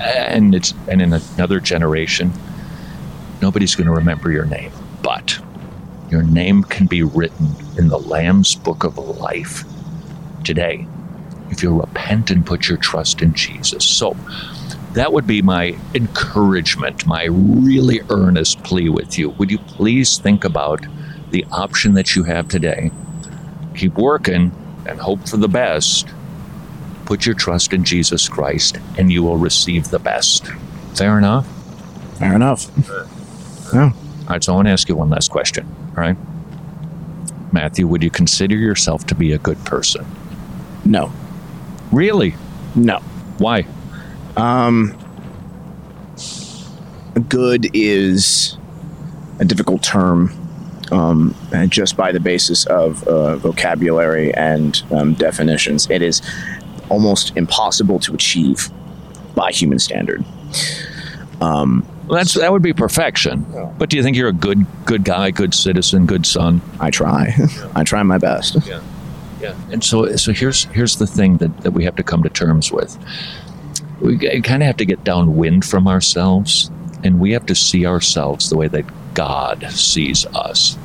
And 0.00 0.54
it's 0.54 0.74
and 0.88 1.02
in 1.02 1.12
another 1.12 1.60
generation 1.60 2.32
nobody's 3.42 3.74
going 3.74 3.86
to 3.86 3.92
remember 3.92 4.30
your 4.30 4.44
name, 4.44 4.72
but 5.02 5.38
your 6.10 6.22
name 6.22 6.62
can 6.62 6.86
be 6.86 7.02
written 7.02 7.54
in 7.78 7.88
the 7.88 7.98
Lamb's 7.98 8.54
book 8.54 8.84
of 8.84 8.98
life 8.98 9.64
today 10.44 10.86
if 11.50 11.62
you 11.62 11.80
repent 11.80 12.30
and 12.30 12.44
put 12.44 12.68
your 12.68 12.78
trust 12.78 13.22
in 13.22 13.32
Jesus. 13.32 13.84
So 13.84 14.16
that 14.92 15.12
would 15.12 15.26
be 15.26 15.40
my 15.40 15.78
encouragement, 15.94 17.06
my 17.06 17.24
really 17.24 18.00
earnest 18.10 18.62
plea 18.62 18.88
with 18.88 19.18
you. 19.18 19.30
Would 19.30 19.50
you 19.50 19.58
please 19.58 20.18
think 20.18 20.44
about 20.44 20.84
the 21.30 21.44
option 21.52 21.94
that 21.94 22.14
you 22.14 22.24
have 22.24 22.48
today 22.48 22.90
keep 23.74 23.94
working 23.94 24.52
and 24.86 25.00
hope 25.00 25.28
for 25.28 25.36
the 25.36 25.48
best. 25.48 26.08
Put 27.10 27.26
your 27.26 27.34
trust 27.34 27.72
in 27.72 27.82
Jesus 27.82 28.28
Christ 28.28 28.78
and 28.96 29.10
you 29.10 29.24
will 29.24 29.36
receive 29.36 29.90
the 29.90 29.98
best. 29.98 30.46
Fair 30.94 31.18
enough? 31.18 31.44
Fair 32.18 32.34
enough. 32.36 32.70
Yeah. 33.72 33.92
All 33.92 34.26
right, 34.28 34.42
so 34.42 34.52
I 34.52 34.56
want 34.56 34.66
to 34.66 34.72
ask 34.72 34.88
you 34.88 34.96
one 34.96 35.10
last 35.10 35.30
question. 35.30 35.64
All 35.90 36.02
right. 36.02 36.16
Matthew, 37.52 37.86
would 37.86 38.02
you 38.02 38.10
consider 38.10 38.56
yourself 38.56 39.06
to 39.06 39.14
be 39.14 39.32
a 39.32 39.38
good 39.38 39.64
person? 39.64 40.04
No. 40.84 41.12
Really? 41.92 42.34
No. 42.74 42.98
Why? 43.38 43.64
Um, 44.36 44.98
good 47.28 47.70
is 47.72 48.56
a 49.38 49.44
difficult 49.44 49.84
term 49.84 50.32
um, 50.90 51.34
just 51.68 51.96
by 51.96 52.10
the 52.10 52.20
basis 52.20 52.66
of 52.66 53.06
uh, 53.06 53.36
vocabulary 53.36 54.34
and 54.34 54.82
um, 54.90 55.14
definitions. 55.14 55.88
It 55.90 56.02
is 56.02 56.22
almost 56.90 57.36
impossible 57.36 57.98
to 58.00 58.14
achieve 58.14 58.68
by 59.34 59.50
human 59.50 59.78
standard. 59.78 60.24
Um, 61.40 61.86
well, 62.06 62.18
that's 62.18 62.34
that 62.34 62.52
would 62.52 62.62
be 62.62 62.72
perfection. 62.72 63.46
But 63.78 63.88
do 63.88 63.96
you 63.96 64.02
think 64.02 64.16
you're 64.16 64.28
a 64.28 64.32
good 64.32 64.66
good 64.84 65.04
guy, 65.04 65.30
good 65.30 65.54
citizen, 65.54 66.06
good 66.06 66.26
son? 66.26 66.60
I 66.80 66.90
try. 66.90 67.34
I 67.74 67.84
try 67.84 68.02
my 68.02 68.18
best. 68.18 68.56
Yeah. 68.66 68.82
Yeah. 69.40 69.54
And 69.70 69.82
so 69.82 70.16
so 70.16 70.32
here's 70.32 70.64
here's 70.64 70.96
the 70.96 71.06
thing 71.06 71.38
that, 71.38 71.56
that 71.62 71.70
we 71.70 71.84
have 71.84 71.96
to 71.96 72.02
come 72.02 72.22
to 72.24 72.28
terms 72.28 72.70
with. 72.70 72.98
We 74.00 74.18
kind 74.18 74.62
of 74.62 74.66
have 74.66 74.76
to 74.78 74.84
get 74.84 75.04
downwind 75.04 75.64
from 75.64 75.86
ourselves 75.86 76.70
and 77.04 77.20
we 77.20 77.32
have 77.32 77.46
to 77.46 77.54
see 77.54 77.86
ourselves 77.86 78.50
the 78.50 78.56
way 78.56 78.68
that 78.68 78.84
God 79.14 79.66
sees 79.70 80.26
us. 80.26 80.76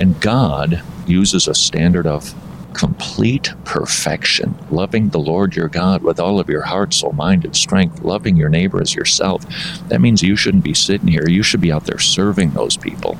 And 0.00 0.18
God 0.20 0.82
uses 1.06 1.48
a 1.48 1.54
standard 1.54 2.06
of 2.06 2.34
complete 2.74 3.52
perfection, 3.64 4.56
loving 4.70 5.10
the 5.10 5.18
Lord 5.18 5.56
your 5.56 5.68
God 5.68 6.02
with 6.02 6.20
all 6.20 6.40
of 6.40 6.48
your 6.48 6.62
heart, 6.62 6.94
soul, 6.94 7.12
mind, 7.12 7.44
and 7.44 7.56
strength, 7.56 8.02
loving 8.02 8.36
your 8.36 8.48
neighbor 8.48 8.80
as 8.80 8.94
yourself. 8.94 9.44
That 9.88 10.00
means 10.00 10.22
you 10.22 10.36
shouldn't 10.36 10.64
be 10.64 10.74
sitting 10.74 11.08
here. 11.08 11.28
You 11.28 11.42
should 11.42 11.60
be 11.60 11.72
out 11.72 11.84
there 11.84 11.98
serving 11.98 12.50
those 12.50 12.76
people. 12.76 13.18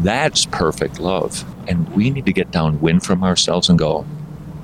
That's 0.00 0.46
perfect 0.46 1.00
love. 1.00 1.44
And 1.68 1.88
we 1.94 2.10
need 2.10 2.26
to 2.26 2.32
get 2.32 2.50
downwind 2.50 3.04
from 3.04 3.24
ourselves 3.24 3.68
and 3.68 3.78
go, 3.78 4.06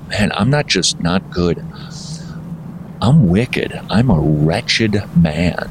man, 0.07 0.31
I'm 0.33 0.49
not 0.49 0.67
just 0.67 0.99
not 0.99 1.29
good. 1.31 1.63
I'm 3.01 3.27
wicked. 3.27 3.79
I'm 3.89 4.09
a 4.09 4.19
wretched 4.19 5.03
man. 5.15 5.69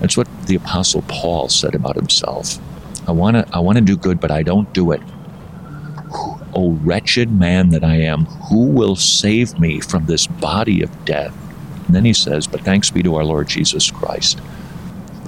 That's 0.00 0.16
what 0.16 0.28
the 0.46 0.54
Apostle 0.54 1.02
Paul 1.08 1.48
said 1.48 1.74
about 1.74 1.96
himself. 1.96 2.58
I 3.06 3.12
want 3.12 3.36
to 3.36 3.46
I 3.54 3.58
want 3.58 3.76
to 3.76 3.84
do 3.84 3.96
good, 3.96 4.20
but 4.20 4.30
I 4.30 4.42
don't 4.42 4.72
do 4.72 4.92
it. 4.92 5.02
Oh 6.54 6.72
wretched 6.82 7.32
man 7.32 7.70
that 7.70 7.84
I 7.84 7.96
am, 7.96 8.26
who 8.48 8.66
will 8.66 8.96
save 8.96 9.58
me 9.58 9.80
from 9.80 10.06
this 10.06 10.26
body 10.26 10.82
of 10.82 11.04
death? 11.04 11.34
And 11.86 11.94
then 11.94 12.04
he 12.04 12.12
says, 12.12 12.46
"But 12.46 12.62
thanks 12.62 12.90
be 12.90 13.02
to 13.02 13.16
our 13.16 13.24
Lord 13.24 13.48
Jesus 13.48 13.90
Christ." 13.90 14.40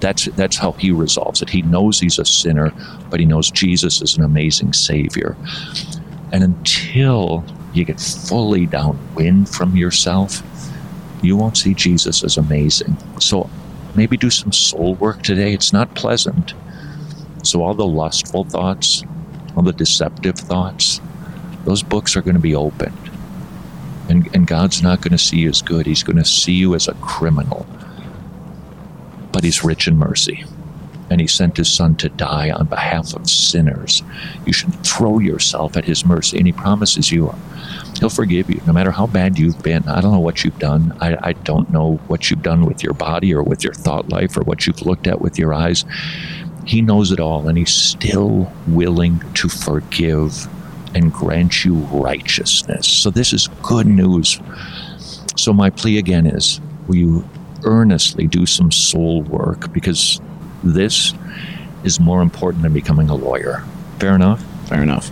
That's 0.00 0.26
that's 0.36 0.56
how 0.56 0.72
he 0.72 0.90
resolves 0.90 1.42
it. 1.42 1.50
He 1.50 1.62
knows 1.62 1.98
he's 1.98 2.18
a 2.18 2.24
sinner, 2.24 2.72
but 3.10 3.20
he 3.20 3.26
knows 3.26 3.50
Jesus 3.50 4.02
is 4.02 4.16
an 4.16 4.24
amazing 4.24 4.72
savior. 4.72 5.36
And 6.32 6.44
until 6.44 7.44
you 7.72 7.84
get 7.84 8.00
fully 8.00 8.66
downwind 8.66 9.48
from 9.48 9.76
yourself, 9.76 10.42
you 11.22 11.36
won't 11.36 11.56
see 11.56 11.74
Jesus 11.74 12.22
as 12.24 12.36
amazing. 12.36 12.96
So 13.20 13.48
maybe 13.94 14.16
do 14.16 14.30
some 14.30 14.52
soul 14.52 14.94
work 14.94 15.22
today. 15.22 15.52
It's 15.52 15.72
not 15.72 15.94
pleasant. 15.94 16.54
So, 17.42 17.62
all 17.62 17.74
the 17.74 17.86
lustful 17.86 18.44
thoughts, 18.44 19.04
all 19.56 19.62
the 19.62 19.72
deceptive 19.72 20.36
thoughts, 20.36 21.00
those 21.66 21.82
books 21.82 22.16
are 22.16 22.22
going 22.22 22.36
to 22.36 22.40
be 22.40 22.54
opened. 22.54 23.10
And, 24.08 24.28
and 24.34 24.46
God's 24.46 24.82
not 24.82 25.00
going 25.00 25.12
to 25.12 25.18
see 25.18 25.38
you 25.38 25.50
as 25.50 25.60
good. 25.60 25.84
He's 25.84 26.04
going 26.04 26.16
to 26.16 26.24
see 26.24 26.52
you 26.52 26.74
as 26.74 26.88
a 26.88 26.94
criminal. 26.94 27.66
But 29.32 29.44
He's 29.44 29.64
rich 29.64 29.88
in 29.88 29.98
mercy. 29.98 30.44
And 31.10 31.20
He 31.20 31.26
sent 31.26 31.56
His 31.56 31.68
Son 31.68 31.96
to 31.96 32.08
die 32.08 32.50
on 32.50 32.66
behalf 32.66 33.14
of 33.14 33.28
sinners. 33.28 34.02
You 34.46 34.52
should 34.52 34.74
throw 34.86 35.18
yourself 35.18 35.76
at 35.76 35.84
His 35.84 36.06
mercy. 36.06 36.38
And 36.38 36.46
He 36.46 36.52
promises 36.52 37.10
you 37.10 37.34
He'll 37.98 38.10
forgive 38.10 38.50
you 38.50 38.60
no 38.66 38.72
matter 38.72 38.90
how 38.90 39.06
bad 39.06 39.38
you've 39.38 39.62
been. 39.62 39.88
I 39.88 40.00
don't 40.00 40.12
know 40.12 40.20
what 40.20 40.44
you've 40.44 40.58
done. 40.58 40.96
I, 41.00 41.16
I 41.20 41.32
don't 41.32 41.70
know 41.70 41.96
what 42.06 42.30
you've 42.30 42.42
done 42.42 42.66
with 42.66 42.82
your 42.82 42.92
body 42.92 43.34
or 43.34 43.42
with 43.42 43.64
your 43.64 43.72
thought 43.72 44.08
life 44.08 44.36
or 44.36 44.42
what 44.42 44.66
you've 44.66 44.82
looked 44.82 45.06
at 45.06 45.20
with 45.20 45.38
your 45.38 45.54
eyes. 45.54 45.84
He 46.64 46.82
knows 46.82 47.12
it 47.12 47.20
all, 47.20 47.48
and 47.48 47.56
He's 47.56 47.72
still 47.72 48.52
willing 48.66 49.20
to 49.34 49.48
forgive 49.48 50.46
and 50.96 51.12
grant 51.12 51.64
you 51.64 51.74
righteousness. 51.92 52.88
So, 52.88 53.10
this 53.10 53.32
is 53.32 53.48
good 53.62 53.86
news. 53.86 54.40
So, 55.36 55.52
my 55.52 55.70
plea 55.70 55.98
again 55.98 56.26
is 56.26 56.60
will 56.88 56.96
you 56.96 57.28
earnestly 57.64 58.26
do 58.26 58.46
some 58.46 58.72
soul 58.72 59.22
work 59.22 59.72
because 59.72 60.20
this 60.64 61.12
is 61.84 62.00
more 62.00 62.22
important 62.22 62.62
than 62.62 62.72
becoming 62.72 63.10
a 63.10 63.14
lawyer. 63.14 63.64
Fair 63.98 64.14
enough? 64.14 64.42
Fair 64.68 64.82
enough. 64.82 65.10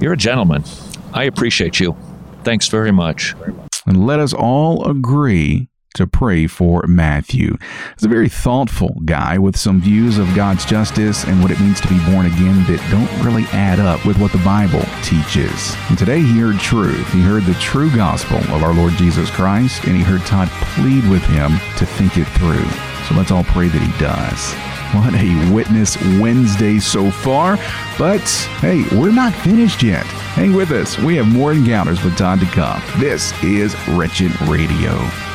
You're 0.00 0.14
a 0.14 0.16
gentleman. 0.16 0.64
I 1.12 1.24
appreciate 1.24 1.78
you. 1.78 1.96
Thanks 2.42 2.68
very 2.68 2.92
much. 2.92 3.34
And 3.86 4.06
let 4.06 4.18
us 4.18 4.32
all 4.32 4.88
agree 4.88 5.68
to 5.96 6.06
pray 6.06 6.46
for 6.46 6.84
Matthew. 6.86 7.56
He's 7.96 8.04
a 8.04 8.08
very 8.08 8.28
thoughtful 8.28 8.96
guy 9.04 9.38
with 9.38 9.56
some 9.56 9.80
views 9.80 10.18
of 10.18 10.34
God's 10.34 10.64
justice 10.64 11.24
and 11.24 11.42
what 11.42 11.50
it 11.50 11.60
means 11.60 11.80
to 11.80 11.88
be 11.88 11.98
born 12.10 12.26
again 12.26 12.64
that 12.64 12.86
don't 12.90 13.24
really 13.24 13.44
add 13.52 13.80
up 13.80 14.04
with 14.06 14.18
what 14.18 14.32
the 14.32 14.38
Bible 14.38 14.82
teaches. 15.02 15.74
And 15.88 15.98
today 15.98 16.20
he 16.20 16.38
heard 16.38 16.60
truth. 16.60 17.06
He 17.12 17.20
heard 17.20 17.44
the 17.44 17.54
true 17.54 17.94
gospel 17.94 18.38
of 18.54 18.62
our 18.62 18.74
Lord 18.74 18.92
Jesus 18.94 19.30
Christ, 19.30 19.84
and 19.84 19.96
he 19.96 20.02
heard 20.02 20.20
Todd 20.26 20.48
plead 20.74 21.08
with 21.08 21.22
him 21.24 21.52
to 21.78 21.86
think 21.86 22.16
it 22.16 22.28
through. 22.38 22.68
So 23.08 23.14
let's 23.14 23.30
all 23.30 23.44
pray 23.44 23.68
that 23.68 23.82
he 23.82 23.98
does. 23.98 24.54
What 24.94 25.14
a 25.14 25.52
Witness 25.52 25.96
Wednesday 26.20 26.78
so 26.78 27.10
far. 27.10 27.56
But 27.98 28.22
hey, 28.60 28.84
we're 28.96 29.12
not 29.12 29.34
finished 29.34 29.82
yet. 29.82 30.04
Hang 30.34 30.52
with 30.52 30.70
us. 30.70 30.98
We 30.98 31.16
have 31.16 31.26
more 31.26 31.52
encounters 31.52 32.02
with 32.02 32.16
Todd 32.16 32.40
to 32.40 32.46
come. 32.46 32.82
This 32.98 33.32
is 33.42 33.76
Wretched 33.88 34.38
Radio. 34.42 35.25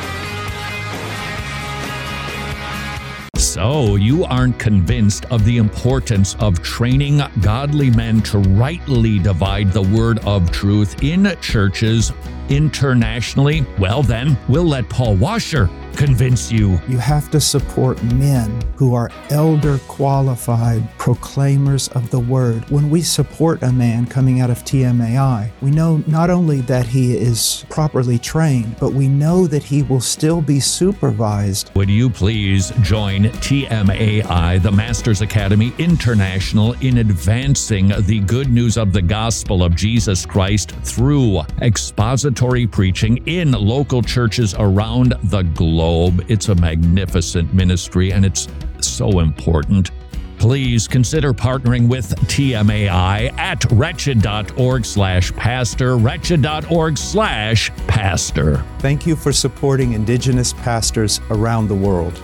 So, 3.52 3.96
you 3.96 4.24
aren't 4.24 4.58
convinced 4.58 5.26
of 5.26 5.44
the 5.44 5.58
importance 5.58 6.36
of 6.40 6.62
training 6.62 7.20
godly 7.42 7.90
men 7.90 8.22
to 8.22 8.38
rightly 8.38 9.18
divide 9.18 9.74
the 9.74 9.82
word 9.82 10.20
of 10.20 10.50
truth 10.50 11.02
in 11.02 11.36
churches 11.42 12.12
internationally? 12.52 13.66
Well, 13.78 14.02
then, 14.02 14.36
we'll 14.48 14.64
let 14.64 14.88
Paul 14.88 15.16
Washer 15.16 15.70
convince 15.96 16.50
you. 16.50 16.80
You 16.88 16.98
have 16.98 17.30
to 17.30 17.40
support 17.40 18.02
men 18.02 18.62
who 18.76 18.94
are 18.94 19.10
elder 19.30 19.78
qualified 19.88 20.88
proclaimers 20.98 21.88
of 21.88 22.10
the 22.10 22.18
word. 22.18 22.68
When 22.70 22.90
we 22.90 23.02
support 23.02 23.62
a 23.62 23.72
man 23.72 24.06
coming 24.06 24.40
out 24.40 24.50
of 24.50 24.64
TMAI, 24.64 25.50
we 25.60 25.70
know 25.70 26.02
not 26.06 26.30
only 26.30 26.60
that 26.62 26.86
he 26.86 27.16
is 27.16 27.64
properly 27.68 28.18
trained, 28.18 28.76
but 28.80 28.92
we 28.92 29.08
know 29.08 29.46
that 29.46 29.62
he 29.62 29.82
will 29.82 30.00
still 30.00 30.40
be 30.40 30.60
supervised. 30.60 31.70
Would 31.74 31.90
you 31.90 32.10
please 32.10 32.72
join 32.82 33.24
TMAI, 33.24 34.62
the 34.62 34.72
Masters 34.72 35.20
Academy 35.20 35.72
International, 35.78 36.72
in 36.80 36.98
advancing 36.98 37.92
the 38.06 38.20
good 38.20 38.50
news 38.50 38.76
of 38.76 38.92
the 38.92 39.02
gospel 39.02 39.62
of 39.62 39.74
Jesus 39.74 40.26
Christ 40.26 40.72
through 40.82 41.40
expository 41.60 42.41
preaching 42.42 43.18
in 43.28 43.52
local 43.52 44.02
churches 44.02 44.52
around 44.58 45.14
the 45.24 45.42
globe? 45.42 46.24
It's 46.28 46.48
a 46.48 46.56
magnificent 46.56 47.54
ministry 47.54 48.12
and 48.12 48.24
it's 48.24 48.48
so 48.80 49.20
important. 49.20 49.92
Please 50.38 50.88
consider 50.88 51.32
partnering 51.32 51.86
with 51.86 52.16
TMAI 52.26 53.32
at 53.38 53.64
wretched.org 53.70 54.84
slash 54.84 55.32
pastor, 55.34 55.96
wretched.org 55.96 56.98
slash 56.98 57.70
pastor. 57.86 58.64
Thank 58.80 59.06
you 59.06 59.14
for 59.14 59.32
supporting 59.32 59.92
Indigenous 59.92 60.52
pastors 60.52 61.20
around 61.30 61.68
the 61.68 61.76
world. 61.76 62.20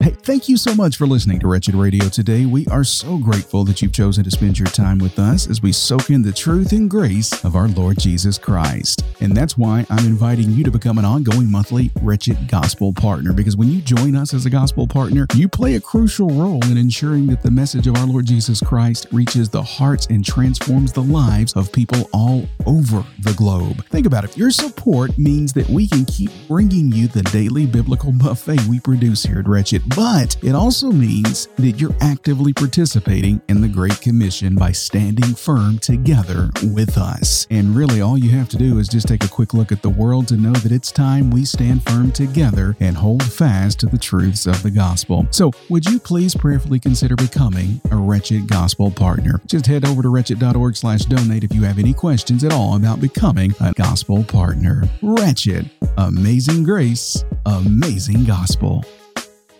Hey, 0.00 0.10
thank 0.10 0.48
you 0.48 0.56
so 0.56 0.76
much 0.76 0.96
for 0.96 1.08
listening 1.08 1.40
to 1.40 1.48
Wretched 1.48 1.74
Radio 1.74 2.08
today. 2.08 2.46
We 2.46 2.64
are 2.68 2.84
so 2.84 3.18
grateful 3.18 3.64
that 3.64 3.82
you've 3.82 3.90
chosen 3.92 4.22
to 4.22 4.30
spend 4.30 4.56
your 4.56 4.68
time 4.68 4.98
with 4.98 5.18
us 5.18 5.50
as 5.50 5.60
we 5.60 5.72
soak 5.72 6.10
in 6.10 6.22
the 6.22 6.30
truth 6.30 6.70
and 6.70 6.88
grace 6.88 7.44
of 7.44 7.56
our 7.56 7.66
Lord 7.66 7.98
Jesus 7.98 8.38
Christ. 8.38 9.04
And 9.20 9.36
that's 9.36 9.58
why 9.58 9.84
I'm 9.90 10.06
inviting 10.06 10.52
you 10.52 10.62
to 10.62 10.70
become 10.70 10.98
an 10.98 11.04
ongoing 11.04 11.50
monthly 11.50 11.90
Wretched 12.00 12.46
Gospel 12.46 12.92
Partner 12.92 13.32
because 13.32 13.56
when 13.56 13.72
you 13.72 13.80
join 13.80 14.14
us 14.14 14.32
as 14.34 14.46
a 14.46 14.50
gospel 14.50 14.86
partner, 14.86 15.26
you 15.34 15.48
play 15.48 15.74
a 15.74 15.80
crucial 15.80 16.28
role 16.28 16.64
in 16.66 16.76
ensuring 16.76 17.26
that 17.26 17.42
the 17.42 17.50
message 17.50 17.88
of 17.88 17.96
our 17.96 18.06
Lord 18.06 18.26
Jesus 18.26 18.60
Christ 18.60 19.08
reaches 19.10 19.48
the 19.48 19.64
hearts 19.64 20.06
and 20.10 20.24
transforms 20.24 20.92
the 20.92 21.02
lives 21.02 21.54
of 21.54 21.72
people 21.72 22.08
all 22.12 22.48
over 22.66 23.04
the 23.22 23.34
globe. 23.34 23.84
Think 23.86 24.06
about 24.06 24.22
it. 24.22 24.36
Your 24.36 24.52
support 24.52 25.18
means 25.18 25.52
that 25.54 25.68
we 25.68 25.88
can 25.88 26.04
keep 26.04 26.30
bringing 26.46 26.92
you 26.92 27.08
the 27.08 27.24
daily 27.24 27.66
biblical 27.66 28.12
buffet 28.12 28.64
we 28.68 28.78
produce 28.78 29.24
here 29.24 29.40
at 29.40 29.48
Wretched 29.48 29.87
but 29.94 30.36
it 30.42 30.54
also 30.54 30.90
means 30.90 31.48
that 31.56 31.80
you're 31.80 31.96
actively 32.00 32.52
participating 32.52 33.40
in 33.48 33.60
the 33.60 33.68
Great 33.68 34.00
Commission 34.00 34.54
by 34.54 34.72
standing 34.72 35.34
firm 35.34 35.78
together 35.78 36.50
with 36.62 36.96
us. 36.98 37.46
And 37.50 37.74
really, 37.74 38.00
all 38.00 38.18
you 38.18 38.30
have 38.30 38.48
to 38.50 38.56
do 38.56 38.78
is 38.78 38.88
just 38.88 39.08
take 39.08 39.24
a 39.24 39.28
quick 39.28 39.54
look 39.54 39.72
at 39.72 39.82
the 39.82 39.88
world 39.88 40.28
to 40.28 40.36
know 40.36 40.52
that 40.52 40.72
it's 40.72 40.90
time 40.90 41.30
we 41.30 41.44
stand 41.44 41.82
firm 41.84 42.12
together 42.12 42.76
and 42.80 42.96
hold 42.96 43.22
fast 43.24 43.80
to 43.80 43.86
the 43.86 43.98
truths 43.98 44.46
of 44.46 44.62
the 44.62 44.70
gospel. 44.70 45.26
So, 45.30 45.52
would 45.68 45.84
you 45.86 45.98
please 45.98 46.34
prayerfully 46.34 46.80
consider 46.80 47.16
becoming 47.16 47.80
a 47.90 47.96
Wretched 47.96 48.48
Gospel 48.48 48.90
Partner? 48.90 49.40
Just 49.46 49.66
head 49.66 49.86
over 49.86 50.02
to 50.02 50.08
wretched.org 50.08 50.76
slash 50.76 51.02
donate 51.02 51.44
if 51.44 51.54
you 51.54 51.62
have 51.62 51.78
any 51.78 51.94
questions 51.94 52.44
at 52.44 52.52
all 52.52 52.76
about 52.76 53.00
becoming 53.00 53.54
a 53.60 53.72
gospel 53.72 54.24
partner. 54.24 54.84
Wretched, 55.02 55.70
amazing 55.96 56.62
grace, 56.64 57.24
amazing 57.46 58.24
gospel. 58.24 58.84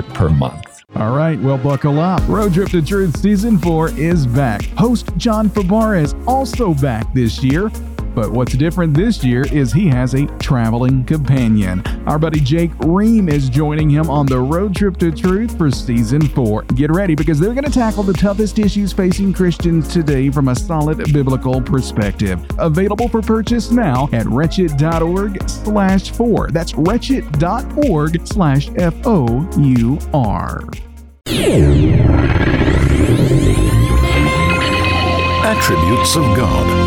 per 0.00 0.30
month? 0.30 0.84
All 0.96 1.14
right, 1.14 1.38
well, 1.40 1.58
buckle 1.58 2.00
up. 2.00 2.22
Road 2.28 2.54
Trip 2.54 2.68
to 2.70 2.82
Truth 2.82 3.18
Season 3.18 3.58
4 3.58 3.90
is 3.98 4.26
back. 4.26 4.62
Host 4.78 5.10
John 5.18 5.50
Fabar 5.50 5.96
is 5.96 6.14
also 6.26 6.72
back 6.72 7.12
this 7.12 7.42
year. 7.44 7.70
But 8.14 8.30
what's 8.30 8.52
different 8.52 8.94
this 8.94 9.24
year 9.24 9.44
is 9.52 9.72
he 9.72 9.88
has 9.88 10.14
a 10.14 10.26
traveling 10.38 11.04
companion. 11.04 11.82
Our 12.06 12.18
buddy 12.18 12.40
Jake 12.40 12.72
Ream 12.80 13.28
is 13.28 13.48
joining 13.48 13.88
him 13.88 14.10
on 14.10 14.26
the 14.26 14.38
road 14.38 14.74
trip 14.74 14.96
to 14.98 15.10
truth 15.10 15.56
for 15.56 15.70
season 15.70 16.20
four. 16.28 16.62
Get 16.74 16.90
ready 16.90 17.14
because 17.14 17.40
they're 17.40 17.54
going 17.54 17.64
to 17.64 17.70
tackle 17.70 18.02
the 18.02 18.12
toughest 18.12 18.58
issues 18.58 18.92
facing 18.92 19.32
Christians 19.32 19.88
today 19.88 20.30
from 20.30 20.48
a 20.48 20.54
solid 20.54 21.12
biblical 21.12 21.62
perspective. 21.62 22.44
Available 22.58 23.08
for 23.08 23.22
purchase 23.22 23.70
now 23.70 24.08
at 24.12 24.26
wretched.org 24.26 25.48
slash 25.48 26.10
four. 26.10 26.50
That's 26.50 26.74
wretched.org 26.74 28.26
slash 28.26 28.68
F 28.76 28.94
O 29.06 29.48
U 29.58 29.98
R. 30.12 30.60
Attributes 35.44 36.16
of 36.16 36.22
God. 36.36 36.81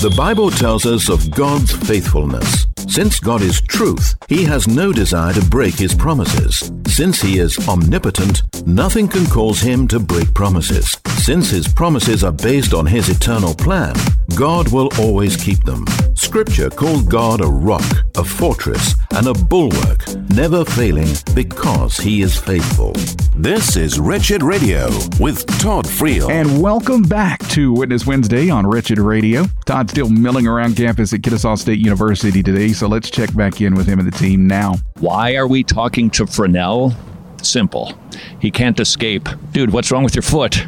The 0.00 0.08
Bible 0.16 0.50
tells 0.50 0.86
us 0.86 1.10
of 1.10 1.30
God's 1.30 1.72
faithfulness. 1.72 2.69
Since 2.90 3.20
God 3.20 3.40
is 3.40 3.60
truth, 3.60 4.16
he 4.28 4.42
has 4.46 4.66
no 4.66 4.92
desire 4.92 5.32
to 5.34 5.44
break 5.44 5.76
his 5.76 5.94
promises. 5.94 6.72
Since 6.88 7.22
he 7.22 7.38
is 7.38 7.56
omnipotent, 7.68 8.42
nothing 8.66 9.06
can 9.06 9.26
cause 9.26 9.60
him 9.60 9.86
to 9.86 10.00
break 10.00 10.34
promises. 10.34 10.98
Since 11.18 11.50
his 11.50 11.68
promises 11.68 12.24
are 12.24 12.32
based 12.32 12.74
on 12.74 12.86
his 12.86 13.08
eternal 13.08 13.54
plan, 13.54 13.94
God 14.34 14.72
will 14.72 14.88
always 14.98 15.36
keep 15.36 15.62
them. 15.62 15.84
Scripture 16.14 16.68
called 16.68 17.08
God 17.08 17.40
a 17.40 17.46
rock, 17.46 17.84
a 18.16 18.24
fortress, 18.24 18.96
and 19.14 19.28
a 19.28 19.34
bulwark, 19.34 20.04
never 20.30 20.64
failing 20.64 21.08
because 21.34 21.96
he 21.96 22.22
is 22.22 22.36
faithful. 22.36 22.92
This 23.36 23.76
is 23.76 23.98
Wretched 24.00 24.42
Radio 24.42 24.86
with 25.18 25.46
Todd 25.60 25.86
Friel. 25.86 26.28
And 26.30 26.60
welcome 26.60 27.02
back 27.02 27.40
to 27.50 27.72
Witness 27.72 28.06
Wednesday 28.06 28.50
on 28.50 28.66
Wretched 28.66 28.98
Radio. 28.98 29.46
Todd's 29.64 29.92
still 29.92 30.10
milling 30.10 30.46
around 30.46 30.76
campus 30.76 31.12
at 31.12 31.22
Kennesaw 31.22 31.54
State 31.54 31.78
University 31.78 32.42
today, 32.42 32.72
so 32.80 32.86
let's 32.86 33.10
check 33.10 33.34
back 33.36 33.60
in 33.60 33.74
with 33.74 33.86
him 33.86 33.98
and 33.98 34.10
the 34.10 34.18
team 34.18 34.46
now. 34.46 34.76
Why 35.00 35.36
are 35.36 35.46
we 35.46 35.62
talking 35.62 36.08
to 36.12 36.24
Pharrell? 36.24 36.96
Simple. 37.42 37.92
He 38.40 38.50
can't 38.50 38.80
escape. 38.80 39.28
Dude, 39.52 39.70
what's 39.70 39.90
wrong 39.90 40.02
with 40.02 40.14
your 40.14 40.22
foot? 40.22 40.66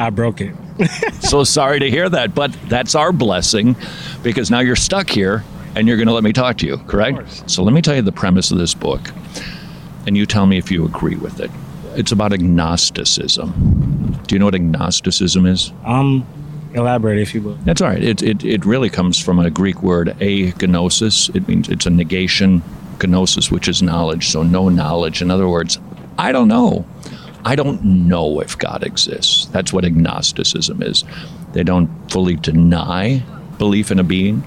I 0.00 0.10
broke 0.10 0.40
it. 0.40 0.52
so 1.20 1.44
sorry 1.44 1.78
to 1.78 1.88
hear 1.88 2.08
that, 2.08 2.34
but 2.34 2.52
that's 2.68 2.96
our 2.96 3.12
blessing 3.12 3.76
because 4.24 4.50
now 4.50 4.58
you're 4.58 4.74
stuck 4.74 5.08
here 5.08 5.44
and 5.76 5.86
you're 5.86 5.96
going 5.96 6.08
to 6.08 6.12
let 6.12 6.24
me 6.24 6.32
talk 6.32 6.58
to 6.58 6.66
you, 6.66 6.78
correct? 6.88 7.48
So 7.48 7.62
let 7.62 7.72
me 7.72 7.80
tell 7.80 7.94
you 7.94 8.02
the 8.02 8.10
premise 8.10 8.50
of 8.50 8.58
this 8.58 8.74
book, 8.74 9.12
and 10.08 10.16
you 10.16 10.26
tell 10.26 10.46
me 10.46 10.58
if 10.58 10.72
you 10.72 10.84
agree 10.84 11.14
with 11.14 11.38
it. 11.38 11.52
It's 11.94 12.10
about 12.10 12.32
agnosticism. 12.32 14.20
Do 14.26 14.34
you 14.34 14.40
know 14.40 14.46
what 14.46 14.56
agnosticism 14.56 15.46
is? 15.46 15.72
Um, 15.84 16.26
elaborate 16.74 17.18
if 17.18 17.34
you 17.34 17.42
will. 17.42 17.54
That's 17.64 17.80
all 17.80 17.88
right. 17.88 18.02
It, 18.02 18.22
it, 18.22 18.44
it 18.44 18.64
really 18.64 18.90
comes 18.90 19.18
from 19.18 19.38
a 19.38 19.50
Greek 19.50 19.82
word, 19.82 20.08
agnosis. 20.20 21.34
It 21.34 21.48
means 21.48 21.68
it's 21.68 21.86
a 21.86 21.90
negation, 21.90 22.62
gnosis, 23.02 23.50
which 23.50 23.68
is 23.68 23.82
knowledge. 23.82 24.28
So 24.28 24.42
no 24.42 24.68
knowledge. 24.68 25.22
In 25.22 25.30
other 25.30 25.48
words, 25.48 25.78
I 26.18 26.32
don't 26.32 26.48
know. 26.48 26.84
I 27.44 27.56
don't 27.56 27.82
know 27.84 28.40
if 28.40 28.58
God 28.58 28.82
exists. 28.82 29.46
That's 29.46 29.72
what 29.72 29.84
agnosticism 29.84 30.82
is. 30.82 31.04
They 31.52 31.62
don't 31.62 31.88
fully 32.10 32.36
deny 32.36 33.22
belief 33.58 33.90
in 33.90 33.98
a 33.98 34.04
being, 34.04 34.42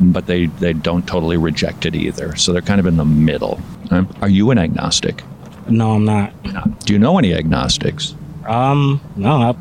but 0.00 0.26
they, 0.26 0.46
they 0.46 0.72
don't 0.72 1.06
totally 1.06 1.36
reject 1.36 1.86
it 1.86 1.94
either. 1.94 2.34
So 2.36 2.52
they're 2.52 2.60
kind 2.60 2.80
of 2.80 2.86
in 2.86 2.96
the 2.96 3.04
middle. 3.04 3.60
Are 4.20 4.28
you 4.28 4.50
an 4.50 4.58
agnostic? 4.58 5.22
No, 5.68 5.92
I'm 5.92 6.04
not. 6.04 6.32
Do 6.84 6.92
you 6.92 6.98
know 6.98 7.18
any 7.18 7.32
agnostics? 7.32 8.14
Um, 8.46 9.00
no, 9.14 9.30
I, 9.30 9.54